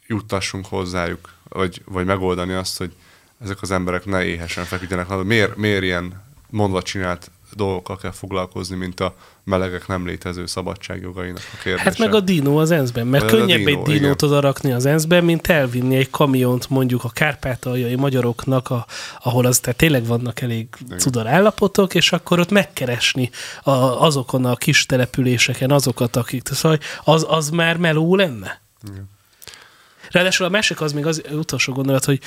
juttassunk 0.08 0.66
hozzájuk, 0.66 1.34
vagy, 1.44 1.82
vagy 1.86 2.06
megoldani 2.06 2.54
azt, 2.54 2.78
hogy 2.78 2.96
ezek 3.44 3.62
az 3.62 3.72
emberek 3.72 4.06
ne 4.06 4.24
éhesen 4.24 4.64
feküdjenek. 4.64 5.24
Miért, 5.24 5.56
miért 5.56 5.84
ilyen 5.84 6.26
mondva 6.50 6.82
csinált 6.82 7.32
dolgokkal 7.54 7.98
kell 7.98 8.12
foglalkozni, 8.12 8.76
mint 8.76 9.00
a 9.00 9.16
melegek 9.44 9.88
nem 9.88 10.06
létező 10.06 10.46
szabadságjogainak 10.46 11.42
a 11.54 11.58
kérdése? 11.64 11.84
Hát 11.84 11.98
meg 11.98 12.14
a 12.14 12.20
dinó 12.20 12.58
az 12.58 12.72
ENSZ-ben, 12.72 13.08
mert 13.08 13.24
a 13.24 13.28
könnyebb 13.28 13.58
dinó, 13.58 13.70
egy 13.70 13.86
dinót 13.86 14.22
igen. 14.22 14.30
oda 14.30 14.40
rakni 14.40 14.72
az 14.72 14.86
ENSZ-ben, 14.86 15.24
mint 15.24 15.48
elvinni 15.48 15.96
egy 15.96 16.10
kamiont 16.10 16.70
mondjuk 16.70 17.04
a 17.04 17.10
kárpátaljai 17.10 17.96
magyaroknak, 17.96 18.70
a, 18.70 18.86
ahol 19.24 19.46
az 19.46 19.60
tehát 19.60 19.78
tényleg 19.78 20.06
vannak 20.06 20.42
elég 20.42 20.68
cudar 20.98 21.28
állapotok, 21.28 21.96
és 21.96 22.12
akkor 22.12 22.40
ott 22.40 22.52
megkeresni 22.52 23.30
a, 23.64 23.72
azokon 23.72 24.46
a 24.46 24.56
kis 24.56 24.86
településeken 24.86 25.72
azokat, 25.72 26.16
akik, 26.16 26.48
szóval 26.48 26.80
az, 27.04 27.26
az 27.30 27.50
már 27.50 27.78
meló 27.78 28.16
lenne. 28.16 28.62
Ráadásul 30.12 30.46
a 30.46 30.50
másik 30.50 30.82
az 30.82 30.94
még 30.94 31.06
az 31.06 31.22
utolsó 31.32 31.74
gondolat, 31.74 32.06
hogy 32.06 32.20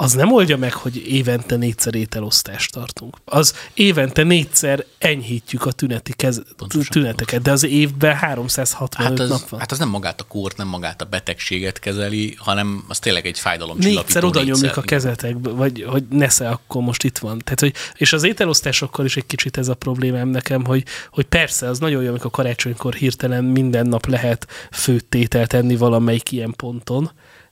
az 0.00 0.12
nem 0.12 0.32
oldja 0.32 0.56
meg, 0.56 0.72
hogy 0.72 0.96
évente 0.96 1.56
négyszer 1.56 1.94
ételosztást 1.94 2.72
tartunk. 2.72 3.16
Az 3.24 3.54
évente 3.74 4.22
négyszer 4.22 4.84
enyhítjük 4.98 5.66
a 5.66 5.72
tüneti 5.72 6.12
kez, 6.12 6.42
Pontosan, 6.56 6.86
tüneteket, 6.90 7.42
de 7.42 7.50
az 7.50 7.64
évben 7.64 8.14
365 8.14 9.08
Hát 9.08 9.18
az, 9.18 9.28
nap 9.28 9.48
van. 9.48 9.60
hát 9.60 9.72
az 9.72 9.78
nem 9.78 9.88
magát 9.88 10.20
a 10.20 10.24
kórt, 10.24 10.56
nem 10.56 10.68
magát 10.68 11.02
a 11.02 11.04
betegséget 11.04 11.78
kezeli, 11.78 12.34
hanem 12.38 12.84
az 12.88 12.98
tényleg 12.98 13.26
egy 13.26 13.38
fájdalom 13.38 13.78
négyszer 13.78 14.24
oda 14.24 14.42
nyomjuk 14.42 14.76
a 14.76 14.80
kezetekbe, 14.80 15.50
vagy 15.50 15.84
hogy 15.88 16.04
nesze, 16.10 16.48
akkor 16.48 16.82
most 16.82 17.04
itt 17.04 17.18
van. 17.18 17.38
Tehát, 17.38 17.60
hogy, 17.60 17.74
és 17.96 18.12
az 18.12 18.22
ételosztásokkal 18.24 19.04
is 19.04 19.16
egy 19.16 19.26
kicsit 19.26 19.56
ez 19.56 19.68
a 19.68 19.74
problémám 19.74 20.28
nekem, 20.28 20.64
hogy, 20.64 20.84
hogy 21.10 21.24
persze, 21.24 21.68
az 21.68 21.78
nagyon 21.78 22.02
jó, 22.02 22.08
amikor 22.08 22.30
karácsonykor 22.30 22.94
hirtelen 22.94 23.44
minden 23.44 23.86
nap 23.86 24.06
lehet 24.06 24.46
főtt 24.72 25.14
ételt 25.14 25.52
enni 25.52 25.76
valamelyik 25.76 26.32
ilyen 26.32 26.54
ponton, 26.56 27.10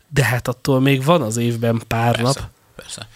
de 0.08 0.24
hát 0.24 0.48
attól 0.48 0.80
még 0.80 1.04
van 1.04 1.22
az 1.22 1.36
évben 1.36 1.82
pár 1.88 2.16
Persze, 2.16 2.40
nap. 2.40 2.50
persze. 2.76 3.08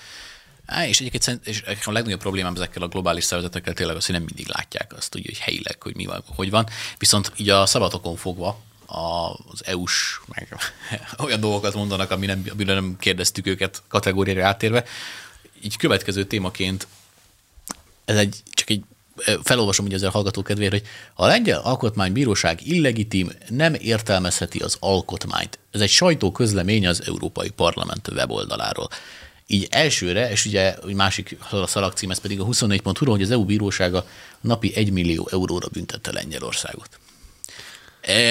Á, 0.67 0.87
és 0.87 1.01
egyébként 1.01 1.47
és 1.47 1.63
a 1.85 1.93
legnagyobb 1.93 2.21
problémám 2.21 2.55
ezekkel 2.55 2.83
a 2.83 2.89
globális 2.89 3.25
szervezetekkel 3.25 3.75
tényleg 3.75 3.97
az, 3.97 4.07
hogy 4.07 4.15
nem 4.15 4.25
mindig 4.25 4.49
látják 4.49 4.93
azt, 4.97 5.13
hogy, 5.13 5.27
hogy 5.27 5.39
helyileg, 5.39 5.83
hogy 5.83 5.97
mi 5.97 6.07
van, 6.07 6.23
hogy 6.27 6.51
van. 6.51 6.67
Viszont 6.99 7.33
így 7.37 7.49
a 7.49 7.67
szabadokon 7.67 8.17
fogva 8.17 8.61
az 8.87 9.67
EU-s, 9.67 10.21
meg 10.27 10.57
olyan 11.25 11.41
dolgokat 11.41 11.75
mondanak, 11.75 12.11
ami 12.11 12.27
nem, 12.27 12.45
amiről 12.53 12.75
nem 12.75 12.97
kérdeztük 12.99 13.47
őket 13.47 13.83
kategóriára 13.89 14.47
átérve. 14.47 14.85
Így 15.63 15.77
következő 15.77 16.25
témaként 16.25 16.87
ez 18.05 18.17
egy, 18.17 18.43
csak 18.51 18.71
egy 18.71 18.85
felolvasom 19.43 19.87
ugye 19.87 19.95
ezzel 19.95 20.09
a 20.09 20.13
hallgató 20.13 20.43
kedvére, 20.43 20.71
hogy 20.71 20.87
a 21.15 21.27
lengyel 21.27 21.61
alkotmánybíróság 21.61 22.67
illegitim 22.67 23.31
nem 23.49 23.75
értelmezheti 23.75 24.59
az 24.59 24.77
alkotmányt. 24.81 25.59
Ez 25.71 25.81
egy 25.81 25.89
sajtóközlemény 25.89 26.87
az 26.87 27.03
Európai 27.07 27.51
Parlament 27.51 28.09
weboldaláról. 28.09 28.89
Így 29.47 29.67
elsőre, 29.71 30.31
és 30.31 30.45
ugye 30.45 30.75
egy 30.87 30.95
másik 30.95 31.37
szalagcím, 31.67 32.11
ez 32.11 32.21
pedig 32.21 32.41
a 32.41 32.45
24.hu, 32.45 33.11
hogy 33.11 33.23
az 33.23 33.31
EU 33.31 33.45
bírósága 33.45 34.07
napi 34.41 34.73
1 34.75 34.93
millió 34.93 35.29
euróra 35.33 35.69
büntette 35.73 36.13
Lengyelországot. 36.13 36.89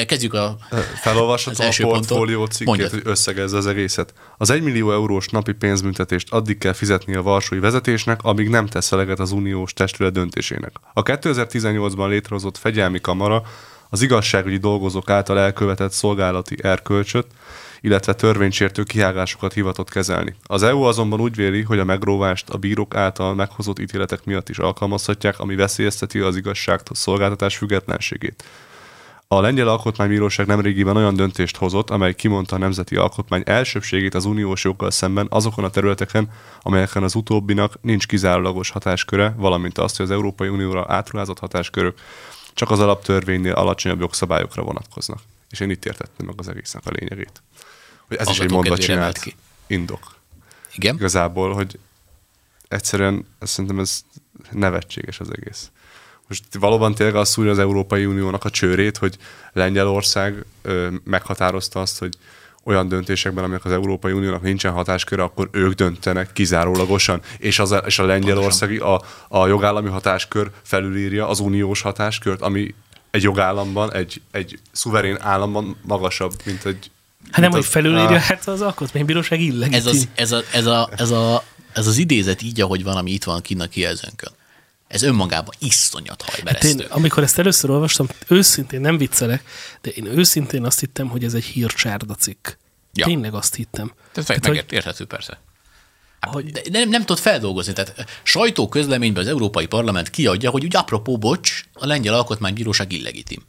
Kezdjük 0.07 0.33
a... 0.33 0.57
Az 1.03 1.59
a 1.59 1.63
első 1.63 1.83
portfólió 1.83 2.45
cikkét, 2.45 2.67
Mondjad. 2.67 2.91
hogy 2.91 3.01
összegezze 3.03 3.57
az 3.57 3.67
egészet. 3.67 4.13
Az 4.37 4.49
1 4.49 4.61
millió 4.61 4.91
eurós 4.91 5.27
napi 5.27 5.53
pénzbüntetést 5.53 6.33
addig 6.33 6.57
kell 6.57 6.73
fizetni 6.73 7.15
a 7.15 7.21
varsói 7.21 7.59
vezetésnek, 7.59 8.23
amíg 8.23 8.49
nem 8.49 8.65
tesz 8.65 8.91
eleget 8.91 9.19
az 9.19 9.31
uniós 9.31 9.73
testület 9.73 10.13
döntésének. 10.13 10.71
A 10.93 11.03
2018-ban 11.03 12.07
létrehozott 12.07 12.57
fegyelmi 12.57 13.01
kamara 13.01 13.43
az 13.89 14.01
igazságügyi 14.01 14.57
dolgozók 14.57 15.09
által 15.09 15.39
elkövetett 15.39 15.91
szolgálati 15.91 16.55
erkölcsöt, 16.61 17.27
illetve 17.81 18.13
törvénysértő 18.13 18.83
kihágásokat 18.83 19.53
hivatott 19.53 19.89
kezelni. 19.89 20.35
Az 20.43 20.63
EU 20.63 20.81
azonban 20.81 21.21
úgy 21.21 21.35
véli, 21.35 21.61
hogy 21.61 21.79
a 21.79 21.83
megróvást 21.83 22.49
a 22.49 22.57
bírók 22.57 22.95
által 22.95 23.35
meghozott 23.35 23.79
ítéletek 23.79 24.23
miatt 24.23 24.49
is 24.49 24.57
alkalmazhatják, 24.57 25.39
ami 25.39 25.55
veszélyezteti 25.55 26.19
az 26.19 26.35
igazságtól 26.35 26.95
szolgáltatás 26.95 27.57
függetlenségét. 27.57 28.43
A 29.31 29.41
Lengyel 29.41 29.67
Alkotmánybíróság 29.67 30.45
nemrégiben 30.45 30.97
olyan 30.97 31.15
döntést 31.15 31.57
hozott, 31.57 31.89
amely 31.89 32.15
kimondta 32.15 32.55
a 32.55 32.59
nemzeti 32.59 32.95
alkotmány 32.95 33.43
elsőbségét 33.45 34.13
az 34.13 34.25
uniós 34.25 34.63
joggal 34.63 34.91
szemben 34.91 35.27
azokon 35.29 35.63
a 35.63 35.69
területeken, 35.69 36.31
amelyeken 36.61 37.03
az 37.03 37.15
utóbbinak 37.15 37.81
nincs 37.81 38.07
kizárólagos 38.07 38.69
hatásköre, 38.69 39.33
valamint 39.37 39.77
azt, 39.77 39.97
hogy 39.97 40.05
az 40.05 40.11
Európai 40.11 40.47
Unióra 40.47 40.85
átruházott 40.87 41.39
hatáskörök 41.39 41.99
csak 42.53 42.71
az 42.71 42.79
alaptörvénynél 42.79 43.53
alacsonyabb 43.53 43.99
jogszabályokra 43.99 44.63
vonatkoznak. 44.63 45.19
És 45.49 45.59
én 45.59 45.69
itt 45.69 45.85
értettem 45.85 46.25
meg 46.25 46.35
az 46.37 46.47
egésznek 46.47 46.85
a 46.85 46.91
lényegét. 46.91 47.41
Hogy 48.07 48.17
ez 48.17 48.29
is 48.29 48.39
egy 48.39 48.51
mondva 48.51 48.77
csinált 48.77 49.17
emelt 49.17 49.35
indok. 49.67 50.15
Igen? 50.75 50.95
Igazából, 50.95 51.53
hogy 51.53 51.79
egyszerűen 52.67 53.27
szerintem 53.39 53.79
ez 53.79 54.01
nevetséges 54.51 55.19
az 55.19 55.29
egész. 55.31 55.71
Most 56.29 56.43
valóban 56.59 56.95
tényleg 56.95 57.15
az 57.15 57.29
szúrja 57.29 57.51
az 57.51 57.59
Európai 57.59 58.05
Uniónak 58.05 58.43
a 58.45 58.49
csőrét, 58.49 58.97
hogy 58.97 59.15
Lengyelország 59.53 60.45
ö, 60.61 60.87
meghatározta 61.03 61.81
azt, 61.81 61.99
hogy 61.99 62.13
olyan 62.63 62.87
döntésekben, 62.87 63.43
amelyek 63.43 63.65
az 63.65 63.71
Európai 63.71 64.11
Uniónak 64.11 64.41
nincsen 64.41 64.71
hatásköre, 64.71 65.23
akkor 65.23 65.49
ők 65.51 65.73
döntenek 65.73 66.33
kizárólagosan, 66.33 67.21
és, 67.37 67.59
az, 67.59 67.75
és 67.85 67.99
a 67.99 68.05
lengyelországi, 68.05 68.77
a, 68.77 69.01
a 69.27 69.47
jogállami 69.47 69.89
hatáskör 69.89 70.51
felülírja 70.63 71.27
az 71.27 71.39
uniós 71.39 71.81
hatáskört, 71.81 72.41
ami 72.41 72.73
egy 73.11 73.23
jogállamban, 73.23 73.93
egy, 73.93 74.21
egy 74.31 74.59
szuverén 74.71 75.17
államban 75.21 75.75
magasabb, 75.81 76.33
mint 76.45 76.65
egy... 76.65 76.91
Hát 77.31 77.41
nem, 77.41 77.51
hogy 77.51 77.59
az- 77.59 77.65
felülírja, 77.67 78.09
Ah. 78.09 78.21
hát 78.21 78.47
az 78.47 78.61
alkotmánybíróság 78.61 79.41
illegitim. 79.41 79.79
ez, 79.79 79.85
az, 79.85 80.07
ez, 80.15 80.31
a, 80.31 80.41
ez, 80.51 80.65
a, 80.65 80.89
ez, 80.95 81.09
a, 81.11 81.43
ez 81.73 81.87
az 81.87 81.97
idézet 81.97 82.41
így, 82.41 82.61
ahogy 82.61 82.83
van, 82.83 82.97
ami 82.97 83.11
itt 83.11 83.23
van 83.23 83.41
kinn 83.41 83.59
a 83.61 83.67
kijelzőnkön. 83.67 84.31
Ez 84.89 85.01
önmagában 85.03 85.53
iszonyat 85.59 86.21
Hát 86.21 86.35
hajmeresztő. 86.35 86.67
én, 86.69 86.85
amikor 86.89 87.23
ezt 87.23 87.39
először 87.39 87.69
olvastam, 87.69 88.07
őszintén 88.27 88.81
nem 88.81 88.97
viccelek, 88.97 89.43
de 89.81 89.89
én 89.89 90.05
őszintén 90.05 90.65
azt 90.65 90.79
hittem, 90.79 91.07
hogy 91.07 91.23
ez 91.23 91.33
egy 91.33 91.43
hírcsárda 91.43 92.13
cikk. 92.15 92.47
Ja. 92.93 93.05
Tényleg 93.05 93.33
azt 93.33 93.55
hittem. 93.55 93.93
Ez 94.15 94.25
Tehát, 94.25 94.47
meg, 94.47 94.55
hogy- 94.55 94.71
érthető 94.71 95.05
persze. 95.05 95.39
Hát, 96.19 96.43
de 96.51 96.61
nem, 96.79 96.89
nem 96.89 97.01
tudod 97.01 97.19
feldolgozni. 97.21 97.73
Tehát 97.73 98.19
sajtóközleményben 98.23 99.23
az 99.23 99.29
Európai 99.29 99.65
Parlament 99.65 100.09
kiadja, 100.09 100.49
hogy 100.49 100.63
úgy 100.63 100.75
apropó, 100.75 101.17
bocs, 101.17 101.63
a 101.73 101.85
lengyel 101.85 102.13
alkotmánybíróság 102.13 102.91
illegitim. 102.91 103.43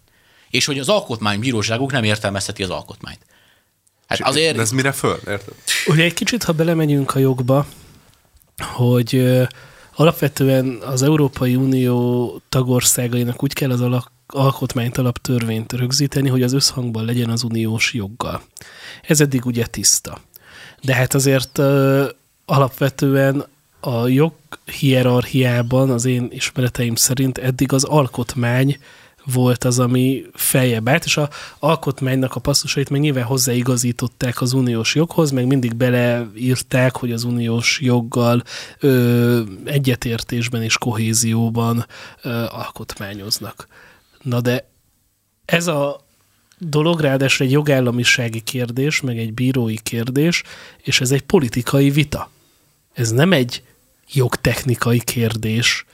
És 0.50 0.64
hogy 0.64 0.78
az 0.78 0.88
alkotmánybíróságuk 0.88 1.92
nem 1.92 2.04
értelmezheti 2.04 2.62
az 2.62 2.70
alkotmányt. 2.70 3.20
Hát 4.06 4.20
azért... 4.20 4.56
De 4.56 4.62
ez 4.62 4.70
mire 4.70 4.92
föl, 4.92 5.18
érted? 5.26 5.54
Ugye 5.86 6.04
egy 6.04 6.14
kicsit, 6.14 6.42
ha 6.42 6.52
belemegyünk 6.52 7.14
a 7.14 7.18
jogba, 7.18 7.66
hogy 8.58 9.14
ö, 9.14 9.44
alapvetően 9.94 10.78
az 10.86 11.02
Európai 11.02 11.56
Unió 11.56 12.40
tagországainak 12.48 13.42
úgy 13.42 13.52
kell 13.52 13.70
az 13.70 13.80
alak, 13.80 14.12
alkotmányt 14.26 14.98
alaptörvényt 14.98 15.72
rögzíteni, 15.72 16.28
hogy 16.28 16.42
az 16.42 16.52
összhangban 16.52 17.04
legyen 17.04 17.30
az 17.30 17.42
uniós 17.42 17.94
joggal. 17.94 18.42
Ez 19.02 19.20
eddig 19.20 19.46
ugye 19.46 19.66
tiszta. 19.66 20.20
De 20.82 20.94
hát 20.94 21.14
azért 21.14 21.58
ö, 21.58 22.08
alapvetően 22.44 23.44
a 23.80 24.06
jog 24.06 24.32
hierarchiában 24.78 25.90
az 25.90 26.04
én 26.04 26.28
ismereteim 26.30 26.94
szerint 26.94 27.38
eddig 27.38 27.72
az 27.72 27.84
alkotmány 27.84 28.78
volt 29.24 29.64
az, 29.64 29.78
ami 29.78 30.24
feljebb 30.34 30.88
állt, 30.88 31.04
és 31.04 31.16
a 31.16 31.28
alkotmánynak 31.58 32.34
a 32.34 32.40
passzusait 32.40 32.90
meg 32.90 33.00
nyilván 33.00 33.24
hozzáigazították 33.24 34.40
az 34.40 34.52
uniós 34.52 34.94
joghoz, 34.94 35.30
meg 35.30 35.46
mindig 35.46 35.74
beleírták, 35.74 36.96
hogy 36.96 37.12
az 37.12 37.24
uniós 37.24 37.80
joggal 37.80 38.42
ö, 38.78 39.40
egyetértésben 39.64 40.62
és 40.62 40.78
kohézióban 40.78 41.86
ö, 42.22 42.44
alkotmányoznak. 42.50 43.66
Na 44.22 44.40
de 44.40 44.68
ez 45.44 45.66
a 45.66 46.00
dolog 46.58 47.00
ráadásul 47.00 47.46
egy 47.46 47.52
jogállamisági 47.52 48.40
kérdés, 48.40 49.00
meg 49.00 49.18
egy 49.18 49.32
bírói 49.32 49.78
kérdés, 49.78 50.42
és 50.82 51.00
ez 51.00 51.10
egy 51.10 51.22
politikai 51.22 51.90
vita. 51.90 52.30
Ez 52.92 53.10
nem 53.10 53.32
egy 53.32 53.62
jogtechnikai 54.12 55.00
kérdés. 55.00 55.84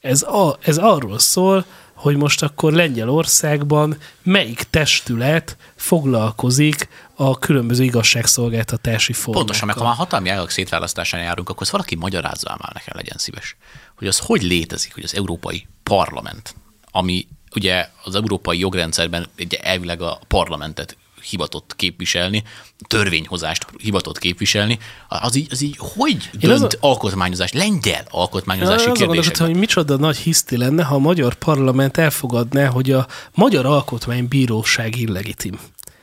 Ez, 0.00 0.22
a, 0.22 0.58
ez 0.60 0.78
arról 0.78 1.18
szól, 1.18 1.64
hogy 2.04 2.16
most 2.16 2.42
akkor 2.42 2.72
Lengyelországban 2.72 3.96
melyik 4.22 4.62
testület 4.70 5.56
foglalkozik 5.76 6.88
a 7.14 7.38
különböző 7.38 7.84
igazságszolgáltatási 7.84 9.12
formákkal. 9.12 9.44
Pontosan, 9.44 9.66
meg 9.66 9.76
ha 9.76 9.84
már 9.84 9.94
hatalmi 9.94 10.28
ágak 10.28 10.50
szétválasztásán 10.50 11.20
járunk, 11.20 11.48
akkor 11.48 11.66
valaki 11.70 11.94
magyarázza 11.94 12.56
már 12.60 12.72
nekem, 12.72 12.96
legyen 12.96 13.16
szíves, 13.18 13.56
hogy 13.96 14.06
az 14.06 14.18
hogy 14.18 14.42
létezik, 14.42 14.94
hogy 14.94 15.04
az 15.04 15.14
Európai 15.14 15.66
Parlament, 15.82 16.54
ami 16.90 17.26
ugye 17.54 17.88
az 18.02 18.14
európai 18.14 18.58
jogrendszerben 18.58 19.26
ugye 19.38 19.58
elvileg 19.58 20.00
a 20.00 20.18
parlamentet 20.28 20.96
hivatott 21.24 21.76
képviselni, 21.76 22.42
törvényhozást 22.86 23.66
hivatott 23.78 24.18
képviselni, 24.18 24.78
az 25.08 25.34
így, 25.34 25.46
az 25.50 25.62
így 25.62 25.76
hogy 25.78 26.28
Én 26.40 26.48
dönt 26.48 26.62
az 26.62 26.76
alkotmányozás, 26.80 27.52
lengyel 27.52 28.04
alkotmányozási 28.10 28.84
gondolkodtam, 28.84 29.14
kérdésekben? 29.14 29.46
hogy 29.46 29.58
micsoda 29.58 29.96
nagy 29.96 30.16
hiszti 30.16 30.56
lenne, 30.56 30.82
ha 30.82 30.94
a 30.94 30.98
magyar 30.98 31.34
parlament 31.34 31.96
elfogadná, 31.96 32.66
hogy 32.66 32.90
a 32.90 33.06
magyar 33.34 33.66
alkotmánybíróság 33.66 34.96
illegitim. 34.96 35.58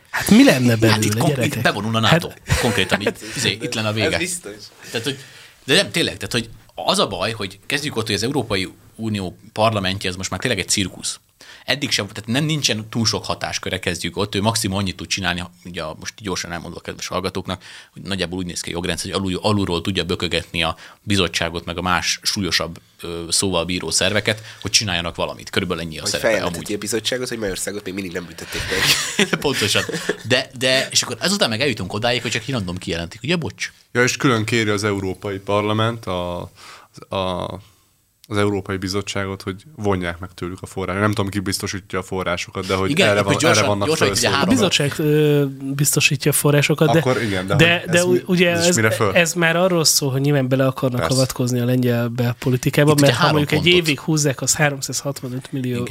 Hát 0.09 0.29
mi 0.29 0.43
lenne 0.43 0.75
belőle, 0.75 0.91
Hát 0.91 1.03
itt, 1.03 1.17
kon- 1.17 1.29
gyerekek? 1.29 1.55
itt 1.55 1.61
bevonulna 1.61 1.97
a 1.97 2.01
NATO. 2.01 2.29
Hát, 2.45 2.59
konkrétan 2.59 3.01
itt, 3.01 3.17
izé, 3.35 3.57
itt 3.61 3.73
lenne 3.73 3.87
a 3.87 3.93
vége. 3.93 4.09
Ez 4.11 4.17
biztos. 4.17 4.53
Tehát, 4.91 5.05
hogy, 5.05 5.17
de 5.63 5.75
nem, 5.75 5.91
tényleg, 5.91 6.13
tehát, 6.13 6.31
hogy 6.31 6.49
az 6.75 6.99
a 6.99 7.07
baj, 7.07 7.31
hogy 7.31 7.59
kezdjük 7.65 7.95
ott, 7.95 8.05
hogy 8.05 8.15
az 8.15 8.23
Európai 8.23 8.73
Unió 8.95 9.37
parlamentje, 9.53 10.09
ez 10.09 10.15
most 10.15 10.29
már 10.29 10.39
tényleg 10.39 10.59
egy 10.59 10.69
cirkusz. 10.69 11.19
Eddig 11.65 11.91
sem, 11.91 12.07
tehát 12.07 12.29
nem 12.29 12.43
nincsen 12.43 12.89
túl 12.89 13.05
sok 13.05 13.25
hatásköre, 13.25 13.79
kezdjük 13.79 14.17
ott. 14.17 14.35
Ő 14.35 14.41
maximum 14.41 14.77
annyit 14.77 14.95
tud 14.95 15.07
csinálni, 15.07 15.43
ugye 15.65 15.83
most 15.99 16.13
gyorsan 16.17 16.51
elmondva 16.51 16.79
a 16.79 16.81
kedves 16.81 17.07
hallgatóknak, 17.07 17.63
hogy 17.93 18.01
nagyjából 18.01 18.37
úgy 18.37 18.45
néz 18.45 18.61
ki 18.61 18.69
a 18.69 18.73
jogrendszer, 18.73 19.11
hogy 19.11 19.21
alul, 19.21 19.39
alulról 19.41 19.81
tudja 19.81 20.03
bökögetni 20.03 20.63
a 20.63 20.75
bizottságot, 21.01 21.65
meg 21.65 21.77
a 21.77 21.81
más 21.81 22.19
súlyosabb 22.21 22.79
ö, 23.01 23.25
szóval 23.29 23.65
bíró 23.65 23.89
szerveket, 23.89 24.41
hogy 24.61 24.71
csináljanak 24.71 25.15
valamit. 25.15 25.49
Körülbelül 25.49 25.83
ennyi 25.83 25.97
a 25.97 26.01
Hogy 26.01 26.09
szerepe 26.09 26.43
amúgy. 26.43 26.73
a 26.73 26.77
bizottságot, 26.77 27.27
hogy 27.27 27.37
Magyarországot 27.37 27.83
még 27.83 27.93
mindig 27.93 28.11
nem 28.11 28.25
büntették 28.25 28.61
meg. 28.69 29.29
Pontosan. 29.39 29.83
De, 30.27 30.49
de, 30.57 30.87
és 30.91 31.01
akkor 31.01 31.17
ezután 31.19 31.49
meg 31.49 31.61
eljutunk 31.61 31.93
odáig, 31.93 32.21
hogy 32.21 32.31
csak 32.31 32.47
random 32.47 32.77
kijelentik, 32.77 33.23
ugye, 33.23 33.35
bocs? 33.35 33.71
Ja, 33.91 34.03
és 34.03 34.17
külön 34.17 34.45
kéri 34.45 34.69
az 34.69 34.83
Európai 34.83 35.37
Parlament 35.37 36.05
a, 36.05 36.51
a, 37.09 37.45
az 38.31 38.37
Európai 38.37 38.77
Bizottságot, 38.77 39.41
hogy 39.41 39.63
vonják 39.75 40.19
meg 40.19 40.29
tőlük 40.33 40.57
a 40.61 40.65
forrásokat. 40.65 41.01
Nem 41.01 41.11
tudom, 41.13 41.29
ki 41.31 41.39
biztosítja 41.39 41.99
a 41.99 42.03
forrásokat, 42.03 42.65
de 42.67 42.73
hogy 42.75 42.89
Igen, 42.89 43.07
erre, 43.09 43.21
van, 43.21 43.37
gyorsan- 43.37 43.57
erre 43.63 43.67
vannak 43.67 43.87
gyorsan, 43.87 44.09
ugye. 44.09 44.29
A 44.29 44.45
bizottság 44.45 44.93
ö, 44.97 45.43
biztosítja 45.75 46.31
a 46.31 46.33
forrásokat, 46.33 46.91
de, 46.91 46.99
Akkor 46.99 47.21
igen, 47.21 47.47
de 47.47 47.55
de, 47.55 47.83
de 47.91 47.97
ez 47.97 48.05
mi- 48.05 48.23
ugye 48.25 48.49
ez 48.51 48.65
ez, 48.65 48.77
ez, 48.77 48.95
föl? 48.95 49.11
ez 49.13 49.33
már 49.33 49.55
arról 49.55 49.83
szól, 49.85 50.11
hogy 50.11 50.21
nyilván 50.21 50.47
bele 50.47 50.65
akarnak 50.65 50.99
Persze. 50.99 51.15
avatkozni 51.15 51.59
a 51.59 51.65
lengyel 51.65 52.07
belpolitikába, 52.07 52.95
mert 53.01 53.15
ha 53.15 53.27
mondjuk 53.31 53.51
egy 53.51 53.57
pontot. 53.61 53.77
évig 53.79 53.99
húzzák, 53.99 54.41
az 54.41 54.55
365 54.55 55.51
millió 55.51 55.87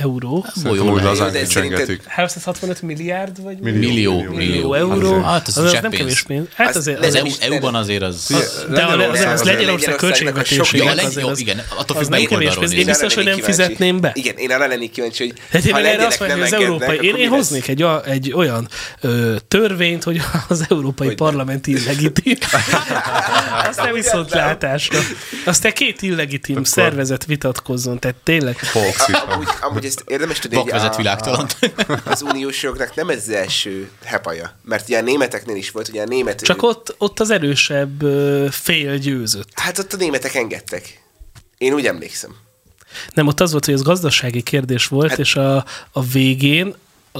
euró. 0.00 0.44
Szerintem 0.54 0.88
úgy 0.92 1.02
lazán 1.02 1.32
kicsengetik. 1.32 2.04
365 2.06 2.82
milliárd, 2.82 3.42
vagy 3.42 3.58
Millió, 3.58 3.78
Millió, 3.88 4.12
millió, 4.12 4.36
millió. 4.36 4.74
euró? 4.74 5.20
Hát 5.20 5.48
ez 5.48 5.56
az, 5.56 5.64
az 5.72 5.78
nem 5.82 5.90
kevés 5.90 6.22
pénz. 6.22 6.46
Hát 6.54 6.68
Az- 6.76 6.76
azért, 6.76 7.42
EU-ban 7.42 7.74
azért 7.74 8.02
az... 8.02 8.26
de 8.70 8.82
a, 8.82 9.10
az, 9.32 9.42
Lengyelország- 9.42 9.96
költségvetésének 9.96 11.04
azért 11.06 11.38
igen, 11.38 11.62
attól 11.78 11.96
az 11.96 12.02
függ, 12.02 12.10
nem 12.10 12.10
melyik 12.10 12.28
kevés 12.28 12.46
oldalról 12.46 12.68
pénz. 12.68 12.80
Én 12.80 12.86
biztos, 12.86 13.14
hogy 13.14 13.24
nem 13.24 13.34
kíváncsi, 13.34 13.56
fizetném 13.56 14.00
be. 14.00 14.10
Igen, 14.14 14.36
én 14.36 14.50
arra 14.50 14.66
lennék 14.66 14.90
kíváncsi, 14.90 15.26
hogy 15.26 15.34
Tehát 15.50 15.66
én 15.66 15.72
ha 15.72 15.80
erre 15.80 16.06
azt 16.06 16.18
mondom, 16.20 16.36
hogy 16.38 16.46
az 16.46 16.52
nem 16.52 16.62
európai, 16.62 16.96
én, 17.00 17.08
akkor 17.08 17.20
én 17.20 17.28
hoznék 17.28 17.68
egy, 17.68 17.82
a- 17.82 18.04
egy 18.04 18.32
olyan 18.32 18.68
ö, 19.00 19.36
törvényt, 19.48 20.02
hogy 20.04 20.20
az 20.48 20.64
európai 20.68 21.06
Hogy 21.06 21.16
parlament 21.16 21.66
illegitim. 21.66 22.36
Aztán 23.68 23.92
viszont 23.92 24.30
nem. 24.30 24.44
látásra. 24.44 24.98
Aztán 25.44 25.72
két 25.72 26.02
illegitim 26.02 26.64
szervezet 26.64 27.24
vitatkozzon, 27.24 27.98
tehát 27.98 28.16
tényleg. 28.22 28.56
Folkszik. 28.56 29.16
Amúgy, 29.28 29.48
amúgy 29.60 29.84
ezt 29.84 30.02
érdemes 30.06 30.38
tudni, 30.38 30.56
hogy 30.56 30.70
a- 30.70 30.94
világtalant. 30.96 31.56
az 32.04 32.22
uniós 32.22 32.62
jognak 32.62 32.94
nem 32.94 33.08
ez 33.08 33.16
az 33.16 33.28
első 33.30 33.90
hepaja. 34.04 34.58
Mert 34.64 34.88
ugye 34.88 34.98
a 34.98 35.02
németeknél 35.02 35.56
is 35.56 35.70
volt, 35.70 35.88
ugye 35.88 36.02
a 36.02 36.04
német... 36.04 36.40
Csak 36.42 36.62
ott, 36.62 36.94
ott 36.98 37.20
az 37.20 37.30
erősebb 37.30 38.02
fél 38.50 38.96
győzött. 38.98 39.48
Hát 39.54 39.78
ott 39.78 39.92
a 39.92 39.96
németek 39.96 40.34
engedtek. 40.34 41.00
Én 41.58 41.74
úgy 41.74 41.86
emlékszem. 41.86 42.34
Nem, 43.14 43.26
ott 43.26 43.40
az 43.40 43.50
volt, 43.50 43.64
hogy 43.64 43.74
ez 43.74 43.82
gazdasági 43.82 44.42
kérdés 44.42 44.86
volt, 44.86 45.08
Hát- 45.10 45.18
és 45.18 45.36
a, 45.36 45.64
a 45.92 46.02
végén 46.02 46.74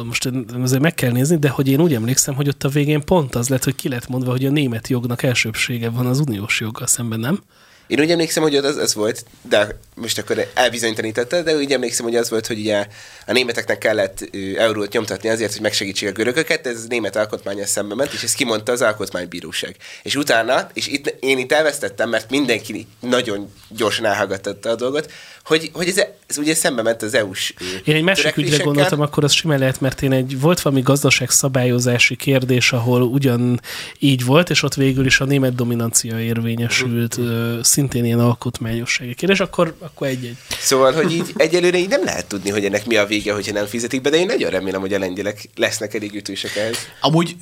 most 0.05 0.31
azért 0.63 0.83
meg 0.83 0.95
kell 0.95 1.11
nézni, 1.11 1.39
de 1.39 1.49
hogy 1.49 1.69
én 1.69 1.81
úgy 1.81 1.95
emlékszem, 1.95 2.35
hogy 2.35 2.49
ott 2.49 2.65
a 2.65 2.69
végén 2.69 3.05
pont 3.05 3.35
az 3.35 3.49
lett, 3.49 3.65
hogy 3.65 3.75
ki 3.75 3.89
lett 3.89 4.09
mondva, 4.09 4.31
hogy 4.31 4.47
a 4.47 4.51
német 4.51 4.89
jognak 4.89 5.23
elsőbsége 5.23 5.91
van 5.91 6.07
az 6.07 6.21
uniós 6.21 6.61
joggal 6.61 6.87
szemben, 6.87 7.21
nem? 7.21 7.41
Én 7.89 8.01
úgy 8.01 8.11
emlékszem, 8.11 8.43
hogy 8.43 8.57
az, 8.57 8.77
az 8.77 8.95
volt, 8.95 9.25
de 9.49 9.79
most 9.95 10.19
akkor 10.19 10.51
elbizonytalanította, 10.55 11.43
de 11.43 11.57
úgy 11.57 11.73
emlékszem, 11.73 12.05
hogy 12.07 12.17
az 12.17 12.31
volt, 12.31 12.47
hogy 12.47 12.59
ugye 12.59 12.87
a 13.27 13.33
németeknek 13.33 13.79
kellett 13.79 14.29
eurót 14.57 14.93
nyomtatni 14.93 15.29
azért, 15.29 15.53
hogy 15.53 15.61
megsegítsék 15.61 16.09
a 16.09 16.13
görögöket, 16.13 16.67
ez 16.67 16.87
német 16.87 17.17
alkotmányos 17.17 17.69
szembe 17.69 17.95
ment, 17.95 18.13
és 18.13 18.23
ezt 18.23 18.35
kimondta 18.35 18.73
az 18.73 18.83
alkotmánybíróság. 18.83 19.77
És 20.03 20.17
utána, 20.17 20.71
és 20.73 20.87
itt, 20.87 21.15
én 21.21 21.39
itt 21.39 21.53
elvesztettem, 21.53 22.09
mert 22.09 22.31
mindenki 22.31 22.87
nagyon 23.01 23.53
gyorsan 23.69 24.05
elhallgatta 24.05 24.71
a 24.71 24.75
dolgot, 24.75 25.13
hogy, 25.49 25.71
hogy 25.73 25.89
ez, 25.89 26.03
ez 26.27 26.39
ugye 26.39 26.55
szembe 26.55 26.83
ment 26.83 27.03
az 27.03 27.15
EU-s 27.15 27.55
Én 27.85 27.95
egy 27.95 28.03
másik 28.03 28.37
ügyre 28.37 28.63
gondoltam, 28.63 29.01
akkor 29.01 29.25
az 29.25 29.33
simán 29.33 29.59
lehet, 29.59 29.81
mert 29.81 30.03
én 30.03 30.13
egy, 30.13 30.41
volt 30.41 30.61
valami 30.61 30.83
gazdaság 30.83 31.31
szabályozási 31.31 32.17
kérdés, 32.17 32.73
ahol 32.73 33.03
ugyan 33.03 33.61
így 33.99 34.25
volt, 34.25 34.51
és 34.51 34.63
ott 34.63 34.75
végül 34.75 35.07
is 35.07 35.21
a 35.21 35.25
német 35.25 35.55
dominancia 35.55 36.21
érvényesült, 36.21 37.19
ö, 37.19 37.59
szintén 37.63 38.05
ilyen 38.05 38.19
alkotmányossági 38.19 39.15
kérdés, 39.15 39.41
akkor, 39.41 39.77
akkor 39.79 40.07
egy-egy. 40.07 40.37
Szóval, 40.61 40.93
hogy 40.93 41.13
így 41.13 41.33
egyelőre 41.47 41.79
így 41.79 41.89
nem 41.89 42.05
lehet 42.05 42.27
tudni, 42.27 42.51
hogy 42.51 42.65
ennek 42.65 42.87
mi 42.87 42.97
a 42.97 43.07
vége, 43.07 43.33
hogyha 43.33 43.53
nem 43.53 43.67
fizetik 43.67 44.01
be, 44.01 44.11
de 44.11 44.17
én 44.17 44.27
nagyon 44.27 44.51
remélem, 44.51 44.81
hogy 44.81 44.93
a 44.93 44.99
lengyelek 44.99 45.49
lesznek 45.57 45.95
elég 45.95 46.15
ütősek 46.15 46.57
ehhez. 46.57 46.77
Amúgy 47.01 47.37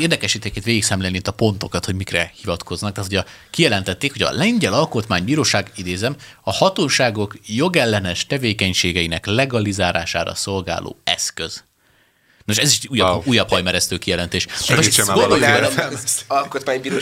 érdekes 0.00 0.34
itt 0.34 0.44
egy 0.44 0.64
végig 0.64 0.84
szemlélni 0.84 1.16
itt 1.16 1.28
a 1.28 1.32
pontokat, 1.32 1.84
hogy 1.84 1.94
mikre 1.94 2.32
hivatkoznak. 2.40 2.92
Tehát 2.92 3.10
ugye 3.10 3.22
kijelentették, 3.50 4.12
hogy 4.12 4.22
a 4.22 4.32
lengyel 4.32 4.72
alkotmánybíróság, 4.72 5.70
idézem, 5.76 6.16
a 6.42 6.52
hatóságok 6.52 7.34
jogellenes 7.56 8.26
tevékenységeinek 8.26 9.26
legalizálására 9.26 10.34
szolgáló 10.34 11.00
eszköz. 11.04 11.64
Nos, 12.44 12.58
ez 12.58 12.70
is 12.70 12.80
újabb, 12.88 13.08
Wow. 13.14 13.22
újabb 13.26 13.48
hajmeresztő 13.48 13.98
kijelentés. 13.98 14.46
Segítsen 14.62 15.06
már 15.06 15.16
valaki 15.16 15.44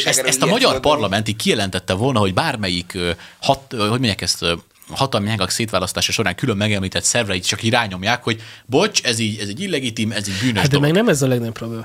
ezt, 0.05 0.19
ezt 0.19 0.43
a 0.43 0.47
magyar 0.47 0.81
parlament 0.81 1.29
így 1.29 1.37
kijelentette 1.37 1.93
volna, 1.93 2.19
hogy 2.19 2.35
bármelyik, 2.35 2.99
hat, 3.41 3.73
hogy 3.79 3.89
mondják 3.89 4.21
ezt, 4.21 4.45
hatalmi 4.91 5.29
ágak 5.31 5.51
szétválasztása 5.51 6.13
során 6.13 6.35
külön 6.35 6.57
megemlített 6.57 7.03
szervreit 7.03 7.47
csak 7.47 7.63
így 7.63 7.71
rányomják, 7.71 8.23
hogy 8.23 8.43
bocs, 8.67 9.03
ez 9.03 9.19
így, 9.19 9.39
ez 9.39 9.49
egy 9.49 9.61
illegitim, 9.61 10.11
ez 10.13 10.29
egy 10.29 10.35
bűnös 10.41 10.61
Hát 10.61 10.71
de 10.71 10.77
dolog. 10.77 10.83
meg 10.85 10.93
nem 10.93 11.09
ez 11.09 11.23
a 11.23 11.27
legnagyobb 11.27 11.55
probléma. 11.55 11.85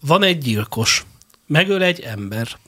Van 0.00 0.22
egy 0.22 0.38
gyilkos, 0.38 1.04
megöl 1.46 1.82
egy 1.82 2.00
embert, 2.00 2.58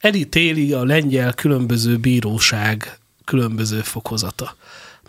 elítéli 0.00 0.72
a 0.72 0.84
lengyel 0.84 1.32
különböző 1.32 1.96
bíróság 1.96 2.98
különböző 3.24 3.80
fokozata. 3.80 4.56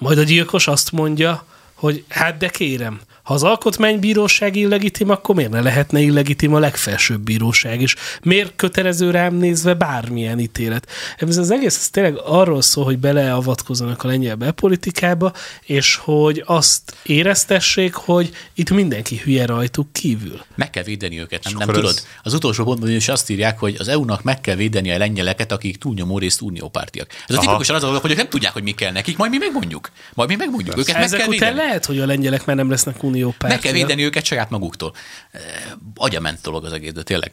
Majd 0.01 0.17
a 0.17 0.23
gyilkos 0.23 0.67
azt 0.67 0.91
mondja, 0.91 1.45
hogy 1.73 2.03
hát 2.07 2.37
de 2.37 2.49
kérem, 2.49 3.01
ha 3.32 3.38
az 3.38 3.43
alkotmánybíróság 3.43 4.55
illegitim, 4.55 5.09
akkor 5.09 5.36
miért 5.36 5.51
ne 5.51 5.61
lehetne 5.61 5.99
illegitim 5.99 6.53
a 6.53 6.59
legfelsőbb 6.59 7.21
bíróság 7.21 7.82
is? 7.82 7.95
Miért 8.23 8.53
kötelező 8.55 9.11
rám 9.11 9.36
nézve 9.36 9.73
bármilyen 9.73 10.39
ítélet? 10.39 10.88
Ez 11.17 11.38
az 11.38 11.51
egész 11.51 11.75
ez 11.77 11.89
tényleg 11.89 12.15
arról 12.25 12.61
szól, 12.61 12.84
hogy 12.84 12.97
beleavatkozzanak 12.99 14.03
a 14.03 14.07
lengyel 14.07 14.36
belpolitikába, 14.36 15.32
és 15.65 15.95
hogy 15.95 16.43
azt 16.45 16.95
éreztessék, 17.03 17.93
hogy 17.93 18.32
itt 18.53 18.69
mindenki 18.69 19.17
hülye 19.23 19.45
rajtuk 19.45 19.93
kívül. 19.93 20.41
Meg 20.55 20.69
kell 20.69 20.84
védeni 20.84 21.19
őket, 21.19 21.43
nem, 21.43 21.53
nem 21.53 21.61
akkor 21.61 21.73
tudod? 21.73 21.89
ez- 21.95 22.05
Az 22.23 22.34
utolsó 22.34 22.63
pontban 22.63 22.89
is 22.89 23.07
azt 23.07 23.29
írják, 23.29 23.59
hogy 23.59 23.75
az 23.79 23.88
EU-nak 23.88 24.23
meg 24.23 24.41
kell 24.41 24.55
védeni 24.55 24.91
a 24.91 24.97
lengyeleket, 24.97 25.51
akik 25.51 25.77
túlnyomó 25.77 26.17
részt 26.17 26.41
uniópártiak. 26.41 27.07
Ez 27.27 27.36
a 27.36 27.39
tipikusan 27.39 27.75
az 27.75 27.84
a 27.84 27.86
dolog, 27.86 28.01
hogy 28.01 28.11
ők 28.11 28.17
nem 28.17 28.29
tudják, 28.29 28.53
hogy 28.53 28.63
mi 28.63 28.71
kell 28.71 28.91
nekik, 28.91 29.17
majd 29.17 29.32
mi 29.32 29.38
megmondjuk. 29.38 29.89
Majd 30.13 30.29
mi 30.29 30.36
megmondjuk. 30.36 30.77
Őket 30.77 30.95
meg 30.95 31.03
Ezek 31.03 31.19
kell 31.19 31.27
után 31.27 31.49
védeni. 31.49 31.67
lehet, 31.67 31.86
hogy 31.86 31.99
a 31.99 32.05
lengyelek 32.05 32.45
már 32.45 32.55
nem 32.55 32.69
lesznek 32.69 32.97
uniós 33.24 33.36
Unió 33.41 33.53
Meg 33.55 33.59
kell 33.59 33.72
védeni 33.72 34.03
őket 34.03 34.26
saját 34.26 34.49
maguktól. 34.49 34.93
Eh, 35.32 35.41
Agyament 35.95 36.41
dolog 36.41 36.65
az 36.65 36.74
egész, 36.74 36.91
de 36.91 37.03
tényleg. 37.03 37.32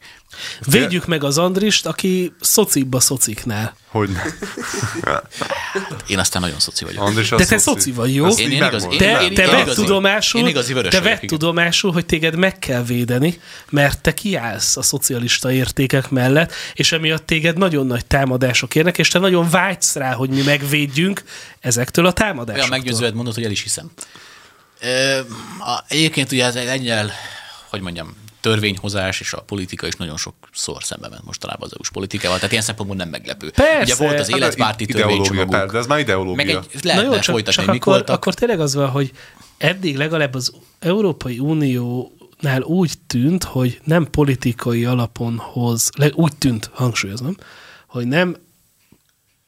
Védjük 0.67 1.07
meg 1.07 1.25
az 1.25 1.39
Andrist, 1.39 1.87
aki 1.87 2.33
szocibba 2.41 3.01
szociknál. 3.01 3.77
Hogy 3.89 4.09
ne. 4.09 4.23
Én 6.07 6.19
aztán 6.19 6.43
nagyon 6.43 6.59
szoci 6.59 6.85
vagyok. 6.85 7.03
Andris 7.03 7.29
De 7.29 7.37
te 7.37 7.45
szoci. 7.45 7.59
szoci 7.63 7.93
vagy, 7.93 8.15
jó? 8.15 8.27
Én- 8.29 8.51
én 8.51 8.63
igaz- 8.63 8.87
én- 8.91 8.99
Te, 8.99 9.21
én- 9.23 9.35
te 9.35 9.61
igazi- 9.61 9.81
tudomásul, 9.81 10.41
én 10.41 10.47
igazi 10.47 10.73
te 10.73 10.99
igen. 10.99 11.19
tudomásul, 11.27 11.93
hogy 11.93 12.07
téged 12.07 12.37
meg 12.37 12.59
kell 12.59 12.83
védeni, 12.83 13.41
mert 13.71 14.01
te 14.01 14.15
kiállsz 14.15 14.77
a 14.77 14.83
szocialista 14.83 15.53
értékek 15.53 16.11
mellett, 16.11 16.53
és 16.75 16.93
emiatt 16.93 17.27
téged 17.27 17.59
nagyon 17.59 17.87
nagy 17.87 18.07
támadások 18.07 18.75
érnek, 18.75 18.99
és 18.99 19.09
te 19.09 19.19
nagyon 19.19 19.51
vágysz 19.51 19.95
rá, 19.95 20.13
hogy 20.13 20.31
mi 20.31 20.43
megvédjünk 20.43 21.23
ezektől 21.61 22.07
a 22.07 22.13
Olyan 22.17 22.35
támadásoktól. 22.35 22.69
meggyőzőed 22.79 23.15
mondod, 23.15 23.35
hogy 23.35 23.45
el 23.45 23.51
is 23.51 23.63
hiszem. 23.63 23.91
Ö, 24.81 25.19
a, 25.59 25.85
egyébként 25.89 26.33
ugye 26.33 26.45
ez 26.45 26.57
egy 26.57 26.67
ennyel, 26.67 27.11
hogy 27.71 27.81
mondjam, 27.81 28.17
törvényhozás 28.41 29.21
és 29.21 29.33
a 29.33 29.41
politika 29.41 29.87
is 29.87 29.95
nagyon 29.95 30.17
sokszor 30.17 30.83
szembe 30.85 31.09
ment 31.09 31.25
mostanában 31.25 31.63
az 31.67 31.75
EU-s 31.77 31.91
politikával, 31.91 32.37
tehát 32.37 32.51
ilyen 32.53 32.65
szempontból 32.65 32.97
nem 32.99 33.09
meglepő. 33.09 33.51
Persze. 33.51 33.83
Ugye 33.83 33.95
volt 33.95 34.21
az 34.21 34.29
Hát, 34.31 34.37
életpárti 34.39 34.87
törvénycsomagunk. 34.87 35.51
persze, 35.51 35.73
de 35.73 35.79
ez 35.79 35.87
már 35.87 35.99
ideológia. 35.99 36.35
Meg 36.35 36.49
egy, 36.49 36.55
Na 36.55 36.81
lehetne 36.83 37.07
jó, 37.09 37.13
csak, 37.21 37.23
folytatni, 37.35 37.53
csak 37.63 37.73
mik 37.73 37.81
akkor, 37.83 37.93
voltak. 37.93 38.17
akkor 38.17 38.35
tényleg 38.35 38.61
az 38.61 38.75
van, 38.75 38.89
hogy 38.91 39.13
eddig 39.59 39.97
legalább 39.97 40.35
az 40.35 40.53
Európai 40.79 41.39
Uniónál 41.39 42.63
úgy 42.63 42.93
tűnt, 43.07 43.45
hogy 43.45 43.81
nem 43.85 44.11
politikai 44.11 44.85
alapon 44.85 45.37
hoz, 45.39 45.91
úgy 46.13 46.37
tűnt, 46.37 46.71
hangsúlyozom, 46.73 47.37
hogy 47.87 48.07
nem 48.07 48.37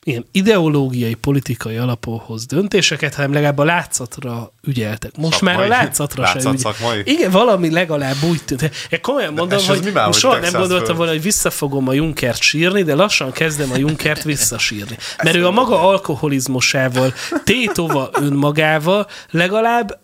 ilyen 0.05 0.27
ideológiai, 0.33 1.15
politikai 1.15 1.77
alapon 1.77 2.19
hoz 2.19 2.47
döntéseket, 2.47 3.15
hanem 3.15 3.33
legalább 3.33 3.59
a 3.59 3.65
látszatra 3.65 4.53
ügyeltek. 4.63 5.17
Most 5.17 5.33
Szakmai. 5.33 5.55
már 5.55 5.65
a 5.65 5.69
látszatra 5.69 6.27
se 6.27 6.33
Látszat 6.33 6.53
ügy. 6.53 6.59
szakmai. 6.59 7.03
Igen, 7.05 7.31
valami 7.31 7.71
legalább 7.71 8.23
úgy 8.23 8.43
tűnt. 8.45 8.63
Én 8.91 9.01
komolyan 9.01 9.33
mondom, 9.33 9.59
ez 9.59 9.67
hogy 9.67 9.93
most 9.93 10.19
soha 10.19 10.39
nem 10.39 10.53
gondoltam 10.53 10.97
volna, 10.97 11.13
hogy 11.13 11.23
visszafogom 11.23 11.89
a 11.89 11.93
Junkert 11.93 12.41
sírni, 12.41 12.83
de 12.83 12.95
lassan 12.95 13.33
kezdem 13.33 13.71
a 13.73 13.77
Junkert 13.77 14.23
visszasírni. 14.23 14.97
Mert 15.25 15.37
ő 15.37 15.47
a 15.47 15.51
maga 15.51 15.89
alkoholizmusával, 15.89 17.15
tétova 17.45 18.11
önmagával 18.13 19.07
legalább, 19.31 19.99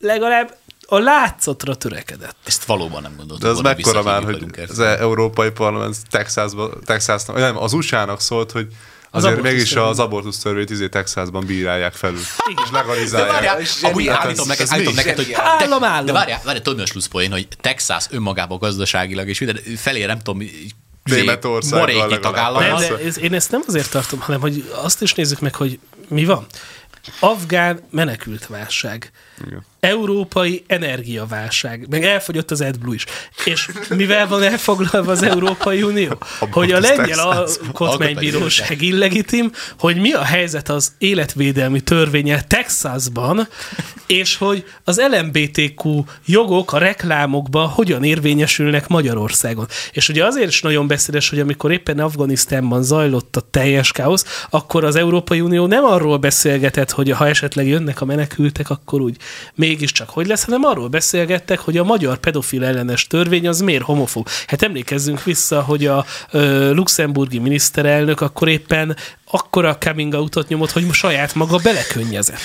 legalább 0.00 0.56
a 0.88 0.98
látszatra 0.98 1.74
törekedett. 1.74 2.36
Ezt 2.44 2.64
valóban 2.64 3.02
nem 3.02 3.14
gondoltam. 3.16 3.52
De 3.52 3.56
ez 3.56 3.60
mekkora 3.60 4.02
már, 4.02 4.24
hogy 4.24 4.46
az. 4.68 4.80
Európai 4.80 5.50
Parlament 5.50 5.96
Texasban, 6.10 6.70
Texasnak, 6.84 7.36
nem, 7.36 7.56
az 7.56 7.72
USA-nak 7.72 8.20
szólt, 8.20 8.50
hogy 8.50 8.66
azért 9.16 9.32
abortusz 9.32 9.52
mégis 9.52 9.68
törvény. 9.68 9.88
az 9.90 9.98
abortusz 9.98 10.38
törvényt 10.38 10.70
izé 10.70 10.88
Texasban 10.88 11.46
bírálják 11.46 11.92
felül. 11.92 12.18
És 12.20 12.70
De 12.70 12.78
legalizálják. 12.78 13.32
várjál, 13.32 13.58
Ez 13.60 13.78
amúgy 13.82 14.02
zseniális. 14.04 14.24
állítom 14.24 14.46
neked, 14.46 14.66
állítom 14.70 14.94
mi? 14.94 15.02
neked, 15.02 15.16
hogy. 15.16 15.32
Állam, 15.32 15.80
de, 15.80 15.86
állam. 15.86 16.06
de 16.06 16.12
várjál, 16.12 16.40
várjál, 16.44 16.62
tudod 16.62 16.78
mi 16.78 16.84
a 16.84 16.86
slusszpoén, 16.86 17.30
hogy 17.30 17.48
Texas 17.60 18.06
önmagában 18.10 18.58
gazdaságilag, 18.58 19.28
és 19.28 19.38
minden 19.40 19.62
felé 19.76 20.04
nem 20.04 20.18
tudom, 20.18 20.48
Németországgal 21.04 22.18
tagállammal. 22.18 22.80
Nem, 22.80 22.96
de 22.96 23.04
ez, 23.04 23.18
én 23.18 23.34
ezt 23.34 23.50
nem 23.50 23.62
azért 23.66 23.90
tartom, 23.90 24.20
hanem 24.20 24.40
hogy 24.40 24.72
azt 24.82 25.02
is 25.02 25.14
nézzük 25.14 25.40
meg, 25.40 25.54
hogy 25.54 25.78
mi 26.08 26.24
van. 26.24 26.46
Afgán 27.20 27.80
menekült 27.90 28.46
válság. 28.46 29.10
Igen. 29.46 29.64
Európai 29.80 30.64
energiaválság. 30.66 31.86
Meg 31.90 32.04
elfogyott 32.04 32.50
az 32.50 32.60
AdBlue 32.60 32.94
is. 32.94 33.04
És 33.44 33.68
mivel 33.88 34.28
van 34.28 34.42
elfoglalva 34.42 35.10
az 35.10 35.22
Európai 35.22 35.82
Unió? 35.82 36.18
Hogy 36.50 36.72
a 36.72 36.80
lengyel 36.80 37.18
alkotmánybíróság 37.18 38.82
illegitim, 38.82 39.52
hogy 39.78 39.96
mi 39.96 40.12
a 40.12 40.22
helyzet 40.22 40.68
az 40.68 40.92
életvédelmi 40.98 41.80
törvényel 41.80 42.46
Texasban, 42.46 43.48
és 44.06 44.36
hogy 44.36 44.64
az 44.84 45.00
LMBTQ 45.10 46.04
jogok 46.26 46.72
a 46.72 46.78
reklámokban 46.78 47.68
hogyan 47.68 48.04
érvényesülnek 48.04 48.88
Magyarországon. 48.88 49.66
És 49.92 50.08
ugye 50.08 50.24
azért 50.24 50.48
is 50.48 50.62
nagyon 50.62 50.86
beszédes, 50.86 51.28
hogy 51.28 51.40
amikor 51.40 51.72
éppen 51.72 51.98
Afganisztánban 51.98 52.82
zajlott 52.82 53.36
a 53.36 53.40
teljes 53.50 53.92
káosz, 53.92 54.46
akkor 54.50 54.84
az 54.84 54.96
Európai 54.96 55.40
Unió 55.40 55.66
nem 55.66 55.84
arról 55.84 56.16
beszélgetett, 56.16 56.90
hogy 56.90 57.10
ha 57.10 57.28
esetleg 57.28 57.66
jönnek 57.66 58.00
a 58.00 58.04
menekültek, 58.04 58.70
akkor 58.70 59.00
úgy 59.00 59.16
mégiscsak 59.66 60.10
hogy 60.10 60.26
lesz, 60.26 60.44
hanem 60.44 60.64
arról 60.64 60.88
beszélgettek, 60.88 61.58
hogy 61.58 61.76
a 61.76 61.84
magyar 61.84 62.18
pedofil 62.18 62.64
ellenes 62.64 63.06
törvény 63.06 63.48
az 63.48 63.60
miért 63.60 63.82
homofób. 63.82 64.28
Hát 64.46 64.62
emlékezzünk 64.62 65.24
vissza, 65.24 65.62
hogy 65.62 65.86
a 65.86 66.04
ö, 66.30 66.72
luxemburgi 66.74 67.38
miniszterelnök 67.38 68.20
akkor 68.20 68.48
éppen 68.48 68.96
akkora 69.30 69.78
coming 69.78 70.14
outot 70.14 70.48
nyomott, 70.48 70.70
hogy 70.70 70.92
saját 70.92 71.34
maga 71.34 71.58
belekönnyezett. 71.62 72.40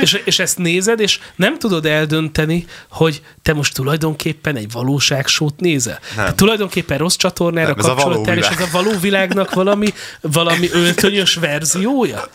és, 0.00 0.20
és 0.24 0.38
ezt 0.38 0.58
nézed, 0.58 1.00
és 1.00 1.18
nem 1.36 1.58
tudod 1.58 1.86
eldönteni, 1.86 2.66
hogy 2.90 3.22
te 3.42 3.52
most 3.52 3.74
tulajdonképpen 3.74 4.56
egy 4.56 4.72
valóságsót 4.72 5.60
nézel. 5.60 5.98
Nem. 6.16 6.34
Tulajdonképpen 6.34 6.98
rossz 6.98 7.16
csatornára 7.16 7.74
kapcsoltál, 7.74 8.36
és 8.36 8.46
ez 8.46 8.60
a 8.60 8.68
való 8.72 8.98
világnak 9.00 9.54
valami, 9.54 9.92
valami 10.20 10.68
öltönyös 10.84 11.34
verziója? 11.34 12.28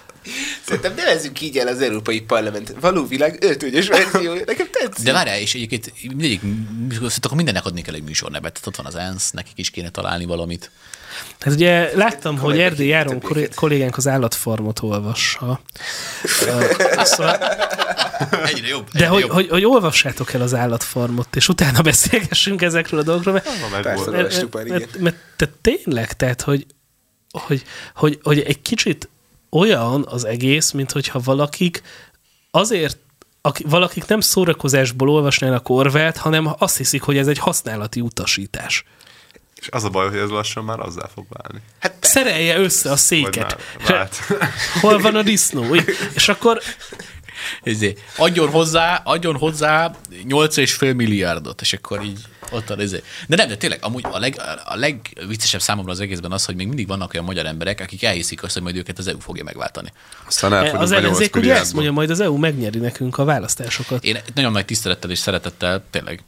Szerintem 0.65 0.93
nevezzük 0.95 1.41
így 1.41 1.57
el 1.57 1.67
az 1.67 1.82
Európai 1.82 2.21
Parlament 2.21 2.74
való 2.80 3.07
világ 3.07 3.38
öltőnyös 3.43 3.88
verziója. 3.88 4.43
Nekem 4.45 4.67
tetszik. 4.71 5.05
De 5.05 5.11
várjál, 5.11 5.39
és 5.39 5.53
egyébként 5.53 5.91
mindegyik, 6.01 6.41
szóval 6.91 7.09
akkor 7.21 7.36
mindennek 7.36 7.65
adni 7.65 7.82
kell 7.82 7.93
egy 7.93 8.03
műsornevet. 8.03 8.53
Tehát 8.53 8.67
ott 8.67 8.76
van 8.76 8.86
az 8.86 8.95
ENSZ, 8.95 9.32
nekik 9.32 9.57
is 9.57 9.69
kéne 9.69 9.89
találni 9.89 10.26
valamit. 10.26 10.71
Hát 11.39 11.53
ugye 11.53 11.95
láttam, 11.95 12.38
hogy 12.38 12.59
Erdély 12.59 12.88
Járon 12.88 13.21
kollégánk 13.55 13.97
az 13.97 14.07
állatfarmot 14.07 14.80
olvassa. 14.82 15.59
Szóval, 17.03 17.38
Egyre 18.45 18.67
jobb. 18.67 18.89
de 18.91 18.97
egyre 18.99 19.07
hogy, 19.07 19.21
jobb. 19.21 19.32
hogy, 19.32 19.49
hogy 19.49 19.65
olvassátok 19.65 20.34
el 20.34 20.41
az 20.41 20.53
állatfarmot, 20.53 21.36
és 21.36 21.47
utána 21.49 21.82
beszélgessünk 21.91 22.61
ezekről 22.61 22.99
a 22.99 23.03
dolgokról, 23.03 23.34
mert, 23.34 23.45
Na, 23.45 23.67
mert, 23.69 24.11
mert, 24.11 24.69
mert, 24.69 24.97
mert 24.99 25.15
te 25.36 25.49
tényleg, 25.61 26.13
tehát, 26.13 26.41
hogy, 26.41 26.65
hogy, 27.32 27.63
hogy, 27.95 28.19
hogy 28.24 28.39
egy 28.39 28.61
kicsit 28.61 29.09
olyan 29.53 30.05
az 30.09 30.25
egész, 30.25 30.71
mint 30.71 30.91
hogyha 30.91 31.19
valakik 31.23 31.81
azért 32.51 32.97
aki, 33.45 33.63
valakik 33.67 34.05
nem 34.05 34.19
szórakozásból 34.19 35.09
olvasnának 35.09 35.69
Orwellt, 35.69 36.17
hanem 36.17 36.55
azt 36.57 36.77
hiszik, 36.77 37.01
hogy 37.01 37.17
ez 37.17 37.27
egy 37.27 37.37
használati 37.37 38.01
utasítás. 38.01 38.83
És 39.55 39.67
az 39.71 39.83
a 39.83 39.89
baj, 39.89 40.09
hogy 40.09 40.17
ez 40.17 40.29
lassan 40.29 40.63
már 40.63 40.79
azzá 40.79 41.07
fog 41.13 41.25
válni. 41.29 41.61
Hát. 41.79 41.93
Szerelje 41.99 42.57
össze 42.57 42.91
a 42.91 42.95
széket. 42.95 43.57
már. 43.87 44.09
Hol 44.81 44.99
van 44.99 45.15
a 45.15 45.21
disznó? 45.21 45.75
És 46.13 46.29
akkor 46.29 46.61
Izé, 47.63 47.97
adjon 48.17 48.49
hozzá, 48.49 49.01
adjon 49.03 49.35
hozzá 49.35 49.91
8,5 50.27 50.95
milliárdot, 50.95 51.61
és 51.61 51.73
akkor 51.73 52.03
így 52.03 52.19
ott 52.51 52.67
van, 52.67 52.81
izé. 52.81 53.03
De 53.27 53.35
nem, 53.35 53.47
de 53.47 53.57
tényleg, 53.57 53.79
amúgy 53.81 54.05
a, 54.11 54.19
leg, 54.19 54.41
a 54.65 54.75
legviccesebb 54.75 55.61
számomra 55.61 55.91
az 55.91 55.99
egészben 55.99 56.31
az, 56.31 56.45
hogy 56.45 56.55
még 56.55 56.67
mindig 56.67 56.87
vannak 56.87 57.13
olyan 57.13 57.25
magyar 57.25 57.45
emberek, 57.45 57.79
akik 57.79 58.03
elhiszik 58.03 58.43
azt, 58.43 58.53
hogy 58.53 58.61
majd 58.61 58.75
őket 58.75 58.97
az 58.97 59.07
EU 59.07 59.19
fogja 59.19 59.43
megváltani. 59.43 59.91
Aztán 60.27 60.53
elfogyunk 60.53 60.81
az 60.81 60.91
a 60.91 60.93
8 60.93 61.03
ellenzék 61.03 61.35
ugye 61.35 61.55
ezt 61.55 61.73
mondja, 61.73 61.91
majd 61.91 62.09
az 62.09 62.19
EU 62.19 62.37
megnyeri 62.37 62.79
nekünk 62.79 63.17
a 63.17 63.23
választásokat. 63.23 64.03
Én 64.03 64.17
nagyon 64.35 64.51
nagy 64.51 64.65
tisztelettel 64.65 65.09
és 65.09 65.19
szeretettel, 65.19 65.83
tényleg, 65.89 66.23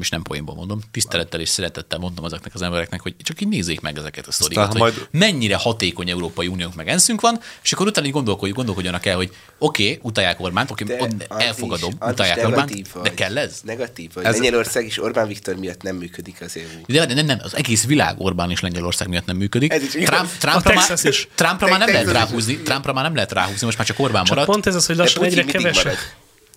és 0.00 0.08
nem 0.08 0.22
poénból 0.22 0.54
mondom, 0.54 0.80
tisztelettel 0.90 1.40
és 1.40 1.48
szeretettel 1.48 1.98
mondom 1.98 2.24
azoknak 2.24 2.54
az 2.54 2.62
embereknek, 2.62 3.00
hogy 3.00 3.14
csak 3.22 3.40
így 3.40 3.48
nézzék 3.48 3.80
meg 3.80 3.98
ezeket 3.98 4.26
a 4.26 4.32
sztorikat, 4.32 4.70
hogy 4.70 4.80
majd... 4.80 5.08
mennyire 5.10 5.56
hatékony 5.56 6.10
Európai 6.10 6.46
Uniónk 6.46 6.74
meg 6.74 6.88
enszünk 6.88 7.20
van, 7.20 7.40
és 7.62 7.72
akkor 7.72 7.86
utána 7.86 8.06
így 8.06 8.12
gondolkodj, 8.12 8.52
gondolkodjanak 8.52 9.06
el, 9.06 9.16
hogy 9.16 9.34
oké, 9.58 9.82
okay, 9.84 9.98
utálják 10.02 10.40
Orbánt, 10.40 10.70
oké, 10.70 10.84
okay, 10.84 11.08
elfogadom, 11.28 11.92
Andris, 11.98 12.12
utálják 12.12 12.46
Orbánt, 12.46 12.92
vagy. 12.92 13.02
de 13.02 13.14
kell 13.14 13.38
ez? 13.38 13.60
Negatív 13.64 14.10
vagy. 14.14 14.24
Ez- 14.24 14.34
Lengyelország 14.34 14.84
és 14.84 15.02
Orbán 15.02 15.28
Viktor 15.28 15.56
miatt 15.56 15.82
nem 15.82 15.96
működik 15.96 16.40
az 16.40 16.56
EU. 16.56 17.06
De 17.06 17.14
nem, 17.14 17.26
nem, 17.26 17.38
az 17.42 17.56
egész 17.56 17.86
világ 17.86 18.20
Orbán 18.20 18.50
és 18.50 18.60
Lengyelország 18.60 19.08
miatt 19.08 19.26
nem 19.26 19.36
működik. 19.36 19.72
Ez 19.72 19.82
is. 19.82 19.90
Trump, 19.90 20.30
Trumpra, 20.38 20.74
már, 20.74 20.86
Texas 20.86 21.10
is. 21.10 21.28
Trumpra 21.34 21.68
már 21.68 21.78
nem 21.78 21.88
lehet 21.88 22.06
is. 22.06 22.12
ráhúzni, 22.12 22.56
Trumpra 22.56 22.92
már 22.92 23.04
nem 23.04 23.14
lehet 23.14 23.32
ráhúzni, 23.32 23.66
most 23.66 23.78
már 23.78 23.86
csak 23.86 23.98
Orbán 23.98 24.24
Csak 24.24 24.34
maradt. 24.34 24.50
pont 24.50 24.66
ez 24.66 24.74
az, 24.74 24.86
hogy 24.86 24.96
lassan 24.96 25.24
egyre 25.24 25.44
kevesebb. 25.44 25.96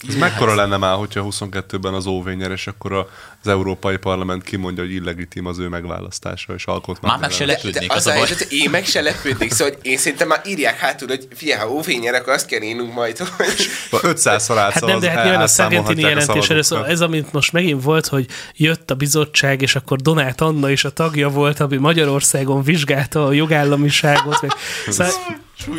Ez 0.07 0.15
mekkora 0.15 0.55
lenne 0.55 0.77
már, 0.77 0.97
hogyha 0.97 1.27
22-ben 1.29 1.93
az 1.93 2.05
OV 2.05 2.27
nyer, 2.27 2.51
és 2.51 2.67
akkor 2.67 3.07
az 3.43 3.47
Európai 3.47 3.97
Parlament 3.97 4.43
kimondja, 4.43 4.83
hogy 4.83 4.93
illegitim 4.93 5.45
az 5.45 5.59
ő 5.59 5.67
megválasztása, 5.67 6.53
és 6.53 6.65
alkotmány. 6.65 7.11
Már 7.11 7.19
meg 7.19 7.31
se 7.31 7.45
lepődnék, 7.45 7.87
De 7.87 7.93
az 7.93 8.07
a 8.07 8.09
baj. 8.09 8.17
helyzet, 8.17 8.51
én 8.51 8.69
meg 8.69 8.85
se 8.85 9.01
lepődnék, 9.01 9.51
szóval 9.51 9.73
hogy 9.73 9.91
én 9.91 9.97
szerintem 9.97 10.27
már 10.27 10.41
írják 10.45 10.77
hátul, 10.77 11.07
hogy 11.07 11.27
fia, 11.35 11.59
ha 11.59 11.69
óvé 11.69 11.95
nyer, 11.95 12.13
akkor 12.13 12.33
azt 12.33 12.45
kell 12.45 12.61
írnunk 12.61 12.93
majd, 12.93 13.17
hogy 13.17 13.55
500-szor 13.91 14.53
Hát 14.55 14.85
nem, 14.85 14.99
de 14.99 15.09
hát 15.09 15.23
nyilván 15.23 15.41
a 15.41 15.47
Sargentini 15.47 16.01
jelentés 16.01 16.49
először, 16.49 16.89
ez, 16.89 17.01
amit 17.01 17.31
most 17.33 17.51
megint 17.51 17.83
volt, 17.83 18.07
hogy 18.07 18.25
jött 18.55 18.91
a 18.91 18.95
bizottság, 18.95 19.61
és 19.61 19.75
akkor 19.75 20.01
Donát 20.01 20.41
Anna 20.41 20.69
is 20.69 20.83
a 20.83 20.89
tagja 20.89 21.29
volt, 21.29 21.59
ami 21.59 21.77
Magyarországon 21.77 22.63
vizsgálta 22.63 23.25
a 23.25 23.31
jogállamiságot. 23.31 24.41
Meg, 24.41 24.51
szóval, 24.89 25.13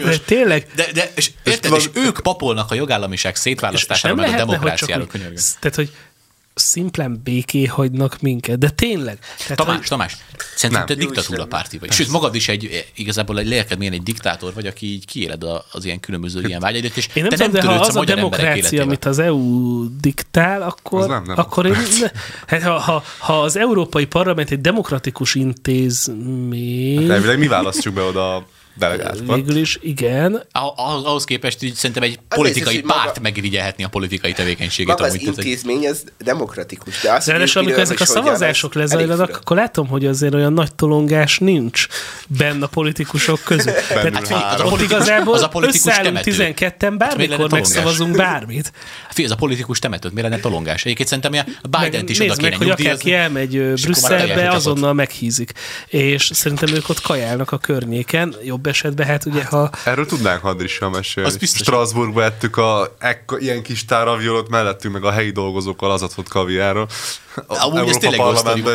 de 0.04 0.18
tényleg, 0.18 0.66
De, 0.74 0.92
de 0.92 1.12
és, 1.16 1.30
érted, 1.44 1.72
és 1.74 1.90
ők 1.92 2.18
papolnak 2.20 2.70
a 2.70 2.74
jogállamiság 2.74 3.36
szétválasztására, 3.36 4.14
nem 4.14 4.24
meg 4.24 4.34
a 4.34 4.36
lehetne, 4.36 4.56
hogy 4.56 4.56
csak 4.56 4.88
demokráciáról 4.88 5.04
úgy, 5.04 5.10
könyörgöm. 5.10 5.42
tehát, 5.60 5.76
hogy 5.76 5.90
szimplán 6.54 7.20
béké 7.24 7.64
hagynak 7.64 8.20
minket. 8.20 8.58
De 8.58 8.68
tényleg. 8.70 9.18
Tehát, 9.38 9.56
Tamás, 9.56 9.76
hogy- 9.76 9.86
Tamás, 9.86 10.16
szerintem 10.54 10.86
te 10.86 10.94
diktatúra 10.94 11.46
párti 11.46 11.78
vagy. 11.78 11.92
Sőt, 11.92 12.08
magad 12.10 12.34
is 12.34 12.48
egy, 12.48 12.84
igazából 12.94 13.38
egy 13.38 13.48
lelkedmélyen 13.48 13.92
egy 13.92 14.02
diktátor 14.02 14.54
vagy, 14.54 14.66
aki 14.66 14.86
így 14.86 15.06
kiéled 15.06 15.44
a- 15.44 15.64
az 15.72 15.84
ilyen 15.84 16.00
különböző 16.00 16.42
ilyen 16.46 16.60
vágyaidat, 16.60 16.96
és 16.96 17.08
Én 17.14 17.22
nem 17.22 17.30
te 17.30 17.36
tudom, 17.36 17.50
de 17.50 17.62
ha 17.62 17.72
az 17.74 17.96
a 17.96 17.98
emberek 18.00 18.14
demokrácia, 18.14 18.82
amit 18.82 19.04
az 19.04 19.18
EU 19.18 19.84
diktál, 20.00 20.62
akkor, 20.62 21.00
Az 21.00 21.06
nem 21.06 21.24
akkor 21.34 21.66
én, 21.66 21.74
hát 22.46 22.62
ha, 22.62 22.78
ha, 22.78 23.04
ha 23.18 23.42
az 23.42 23.56
Európai 23.56 24.06
Parlament 24.06 24.50
egy 24.50 24.60
demokratikus 24.60 25.34
intézmény, 25.34 27.10
Elvileg 27.10 27.38
mi 27.38 27.46
választjuk 27.46 27.94
be 27.94 28.02
oda 28.02 28.46
a 28.76 28.78
delegátokat. 28.78 29.36
végül 29.36 29.56
is 29.56 29.78
igen, 29.80 30.42
Ah- 30.52 30.72
ahhoz, 30.76 31.04
képest 31.24 31.62
így 31.62 31.74
szerintem 31.74 32.02
egy 32.02 32.18
Az 32.28 32.36
politikai 32.36 32.74
hogy 32.74 32.84
párt 32.84 33.04
maga- 33.06 33.20
megirigyelhetni 33.20 33.84
a 33.84 33.88
politikai 33.88 34.32
tevékenységet. 34.32 34.98
Maga 34.98 35.08
az 35.08 35.14
amúgy, 35.14 35.34
hogy- 35.34 35.44
intézmény, 35.44 35.88
az 35.88 36.04
demokratikus, 36.18 37.00
de 37.00 37.12
az, 37.12 37.28
ők 37.28 37.56
amikor 37.56 37.78
ezek 37.78 38.00
a 38.00 38.04
szavazások 38.06 38.74
az 38.74 38.80
lezajlanak, 38.80 39.36
akkor 39.36 39.56
látom, 39.56 39.86
hogy 39.88 40.06
azért 40.06 40.34
olyan 40.34 40.52
nagy 40.52 40.74
tolongás 40.74 41.38
nincs 41.38 41.86
benne 42.28 42.64
a 42.64 42.68
politikusok 42.68 43.40
között. 43.44 43.74
Tehát 43.88 44.14
Hát 44.14 44.26
figyelj, 44.26 44.42
az 44.54 44.60
a 44.60 44.64
ott 44.64 44.70
politikus- 44.70 44.96
igazából 45.00 45.34
az 45.34 45.42
a 45.42 45.48
politikus 45.48 45.86
összeállunk 45.86 46.20
temető. 46.20 46.54
12-en, 46.54 46.80
miért 46.80 46.80
lenne 46.80 46.96
bármikor 46.96 47.50
megszavazunk 47.50 48.16
bármit. 48.16 48.72
Figyelj, 49.08 49.26
ez 49.26 49.30
a 49.30 49.36
politikus 49.36 49.78
temetőt, 49.78 50.12
miért 50.12 50.28
lenne 50.28 50.40
tolongás? 50.42 50.84
Egyébként 50.84 51.08
szerintem 51.08 51.32
Meg 51.32 51.80
Biden-t 51.82 52.10
is 52.10 52.20
oda 52.20 52.34
kéne 52.34 52.48
meg, 52.48 52.58
hogy 52.58 52.70
akárki 52.70 53.12
elmegy 53.12 53.72
Brüsszelbe, 53.82 54.48
azonnal 54.50 54.92
meghízik. 54.92 55.52
És 55.86 56.30
szerintem 56.34 56.74
ők 56.74 56.88
ott 56.88 57.00
kajálnak 57.00 57.52
a 57.52 57.58
környéken. 57.58 58.34
Jobb 58.44 58.65
esetben, 58.66 59.06
hát 59.06 59.24
ugye, 59.26 59.44
ha 59.44 59.70
Erről 59.84 60.06
tudnánk 60.06 60.40
Hadrissal 60.42 60.90
mesélni. 60.90 61.28
Az 61.28 61.36
biztos. 61.36 61.60
Strasbourgba 61.60 62.22
ettük 62.22 62.56
a 62.56 62.96
ekko, 62.98 63.36
ilyen 63.36 63.62
kis 63.62 63.84
táravjolot, 63.84 64.48
mellettünk 64.48 64.94
meg 64.94 65.04
a 65.04 65.10
helyi 65.10 65.30
dolgozókkal 65.30 65.90
az 65.90 66.02
adott 66.02 66.28
kaviára. 66.28 66.86
A 67.36 67.44
Amúgy 67.46 67.88
ez 67.88 67.96
tényleg 67.96 68.20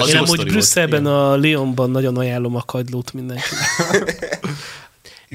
is- 0.02 0.14
én 0.14 0.18
amúgy 0.18 0.46
Brüsszelben 0.46 1.04
volt. 1.04 1.44
a 1.44 1.48
Lyonban 1.48 1.92
nagyon 1.92 2.18
ajánlom 2.18 2.56
a 2.56 2.62
kagylót 2.62 3.14
mindenkinek. 3.14 4.40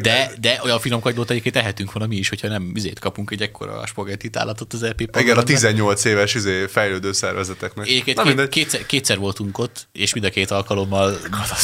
De, 0.03 0.31
de 0.41 0.61
olyan 0.65 0.81
finom 0.81 1.01
kagylót 1.01 1.31
egyébként 1.31 1.55
tehetünk 1.55 1.93
volna 1.93 2.09
mi 2.09 2.17
is, 2.17 2.29
hogyha 2.29 2.49
nem 2.49 2.73
vizét 2.73 2.99
kapunk 2.99 3.31
egy 3.31 3.43
ekkora 3.43 3.87
spagettit 3.87 4.37
állatot 4.37 4.73
az 4.73 4.83
LP 4.83 5.01
Igen, 5.01 5.09
a 5.09 5.13
parlamentben. 5.13 5.55
18 5.55 6.05
éves 6.05 6.35
izé, 6.35 6.67
fejlődő 6.67 7.13
szervezeteknek. 7.13 7.87
Egyébként 7.87 8.17
Na 8.17 8.23
két, 8.35 8.49
kétszer, 8.49 8.87
kétszer, 8.87 9.19
voltunk 9.19 9.59
ott, 9.59 9.89
és 9.93 10.13
mind 10.13 10.27
a 10.27 10.31
két 10.31 10.51
alkalommal 10.51 11.17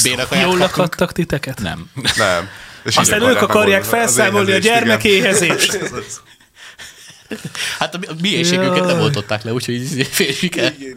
bérakajást 0.02 0.46
Jól 0.48 0.58
lakadtak 0.58 1.12
titeket? 1.12 1.60
Nem. 1.60 1.90
Nem. 2.16 2.48
És 2.84 2.96
Aztán 2.96 3.22
ők 3.22 3.42
akarják 3.42 3.84
felszámolni 3.84 4.52
a 4.52 4.56
igen. 4.56 4.72
gyermekéhezést. 4.72 5.78
Hát 7.78 7.94
a 7.94 7.98
mi- 7.98 8.08
Jaj. 8.76 8.80
nem 8.86 9.00
oltották 9.00 9.42
le, 9.42 9.52
úgyhogy 9.52 10.08
férjük 10.10 10.56
el. 10.56 10.74
Nem, 10.78 10.96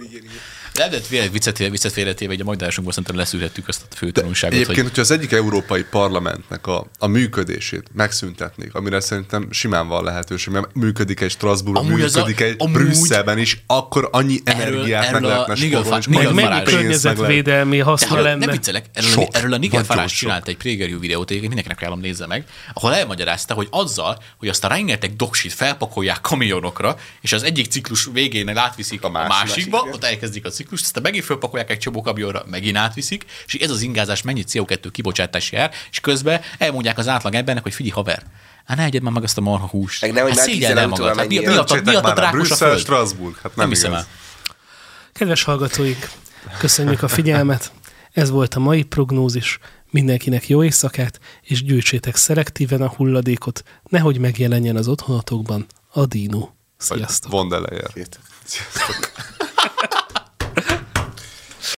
de 0.76 1.00
tényleg 1.10 1.32
viccet, 1.32 1.58
viccet 1.58 1.92
félretéve, 1.92 2.32
egy 2.34 2.42
a 2.42 2.44
majdásunkban 2.44 2.94
szerintem 2.94 3.18
leszűrhettük 3.18 3.68
azt 3.68 3.82
a 3.92 3.96
fő 3.96 4.12
tanulságot, 4.12 4.54
Egyébként, 4.56 4.78
hogy 4.78 4.86
hogyha 4.88 5.02
az 5.02 5.12
egyik 5.12 5.32
európai 5.32 5.84
parlamentnek 5.84 6.68
a, 6.68 6.88
a 7.00 7.08
működését 7.08 7.84
megszüntetnék, 7.94 8.74
amire 8.76 9.00
szerintem 9.00 9.48
simán 9.52 9.88
van 9.88 10.04
lehetőség, 10.04 10.54
mert 10.54 10.74
működik 10.74 11.20
egy 11.22 11.32
Strasbourgban, 11.32 11.86
Amúgy 11.86 12.02
a- 12.02 12.06
működik 12.06 12.40
egy 12.40 12.56
amúgy- 12.58 12.74
Brüsszelben 12.74 13.38
is, 13.38 13.64
akkor 13.68 14.10
annyi 14.12 14.40
energiát 14.44 15.02
meg 15.12 15.14
erről 15.16 15.30
a 15.30 15.34
lehetne 15.34 15.56
spórolni, 15.56 15.96
és 15.98 16.08
Meg 16.08 16.24
mennyi 16.24 16.34
meg 16.34 16.46
lehet- 16.46 16.70
környezetvédelmi 16.70 17.78
De 17.78 17.84
haszna 17.84 18.22
lenne. 18.22 18.46
nem 18.46 18.50
viccelek, 18.56 18.86
erről, 18.94 19.10
Sok. 19.10 19.34
a, 19.34 19.38
erről 19.38 19.54
a 19.54 19.58
Nigel 19.58 19.84
Farage 19.84 20.08
sok. 20.08 20.18
csinált 20.18 20.48
egy 20.48 20.58
preview 20.58 21.00
videót, 21.00 21.30
egyébként 21.30 21.54
mindenkinek 21.54 21.78
ajánlom 21.80 22.00
nézze 22.00 22.28
meg, 22.28 22.46
ahol 22.74 22.94
elmagyarázta, 22.96 23.54
hogy 23.54 23.68
azzal, 23.72 24.22
hogy 24.38 24.48
azt 24.48 24.64
a 24.64 24.68
rengeteg 24.68 25.16
doksit 25.16 25.54
felpakolják 25.54 26.22
kamionokra, 26.22 26.96
és 27.22 27.34
az 27.34 27.44
egyik 27.44 27.66
ciklus 27.72 28.08
végén 28.14 28.58
átviszik 28.58 29.04
a, 29.04 29.10
másik- 29.10 29.30
másikba, 29.30 29.78
másikra. 29.78 29.96
ott 29.98 30.04
elkezdik 30.04 30.46
a 30.46 30.50
ciklust, 30.66 30.86
aztán 30.86 31.04
megint 31.04 31.26
felpakolják 31.26 31.70
egy 31.70 31.78
csomó 31.78 32.02
kamionra, 32.02 32.44
megint 32.50 32.78
átviszik, 32.78 33.26
és 33.46 33.54
ez 33.54 33.70
az 33.70 33.82
ingázás 33.82 34.22
mennyi 34.22 34.44
CO2 34.52 34.90
kibocsátás 34.92 35.52
jár, 35.52 35.72
és 35.92 36.00
közben 36.00 36.42
elmondják 36.58 36.98
az 36.98 37.08
átlag 37.08 37.34
embernek, 37.34 37.64
hogy 37.64 37.74
figyelj 37.74 37.94
haver, 37.94 38.24
Hát 38.66 38.78
ne 38.78 38.84
egyed 38.84 39.02
már 39.02 39.14
meg 39.14 39.24
azt 39.24 39.38
a 39.38 39.42
marha 39.42 39.68
húst. 39.68 40.02
Meg 40.02 40.14
nehogy 40.14 40.38
hát 40.38 40.40
szégyeld 40.40 40.78
el 40.78 40.88
magad. 40.88 41.18
Hát 41.18 41.28
mi, 41.28 41.40
mi, 41.40 41.46
a, 41.46 41.66
mi, 41.84 41.96
a, 41.96 42.04
a 42.04 42.14
drákos 42.14 42.52
a 42.52 42.56
föld? 42.56 42.80
Strasbourg, 42.80 43.36
hát 43.36 43.44
nem, 43.44 43.52
Nem 43.56 43.70
hiszem 43.70 43.94
el. 43.94 44.06
Kedves 45.14 45.44
hallgatóink, 45.44 46.10
köszönjük 46.58 47.04
a 47.04 47.08
figyelmet. 47.08 47.72
Ez 48.12 48.30
volt 48.30 48.54
a 48.54 48.60
mai 48.60 48.84
prognózis. 48.84 49.60
Mindenkinek 49.90 50.50
jó 50.50 50.64
éjszakát, 50.64 51.20
és 51.42 51.64
gyűjtsétek 51.64 52.16
szelektíven 52.16 52.82
a 52.82 52.90
hulladékot, 52.90 53.64
nehogy 53.84 54.18
megjelenjen 54.18 54.76
az 54.76 54.88
otthonatokban 54.88 55.66
a 55.92 56.06
dínó. 56.06 56.56
Sziasztok! 56.78 57.32
Von. 57.32 57.68
Sziasztok. 58.44 59.12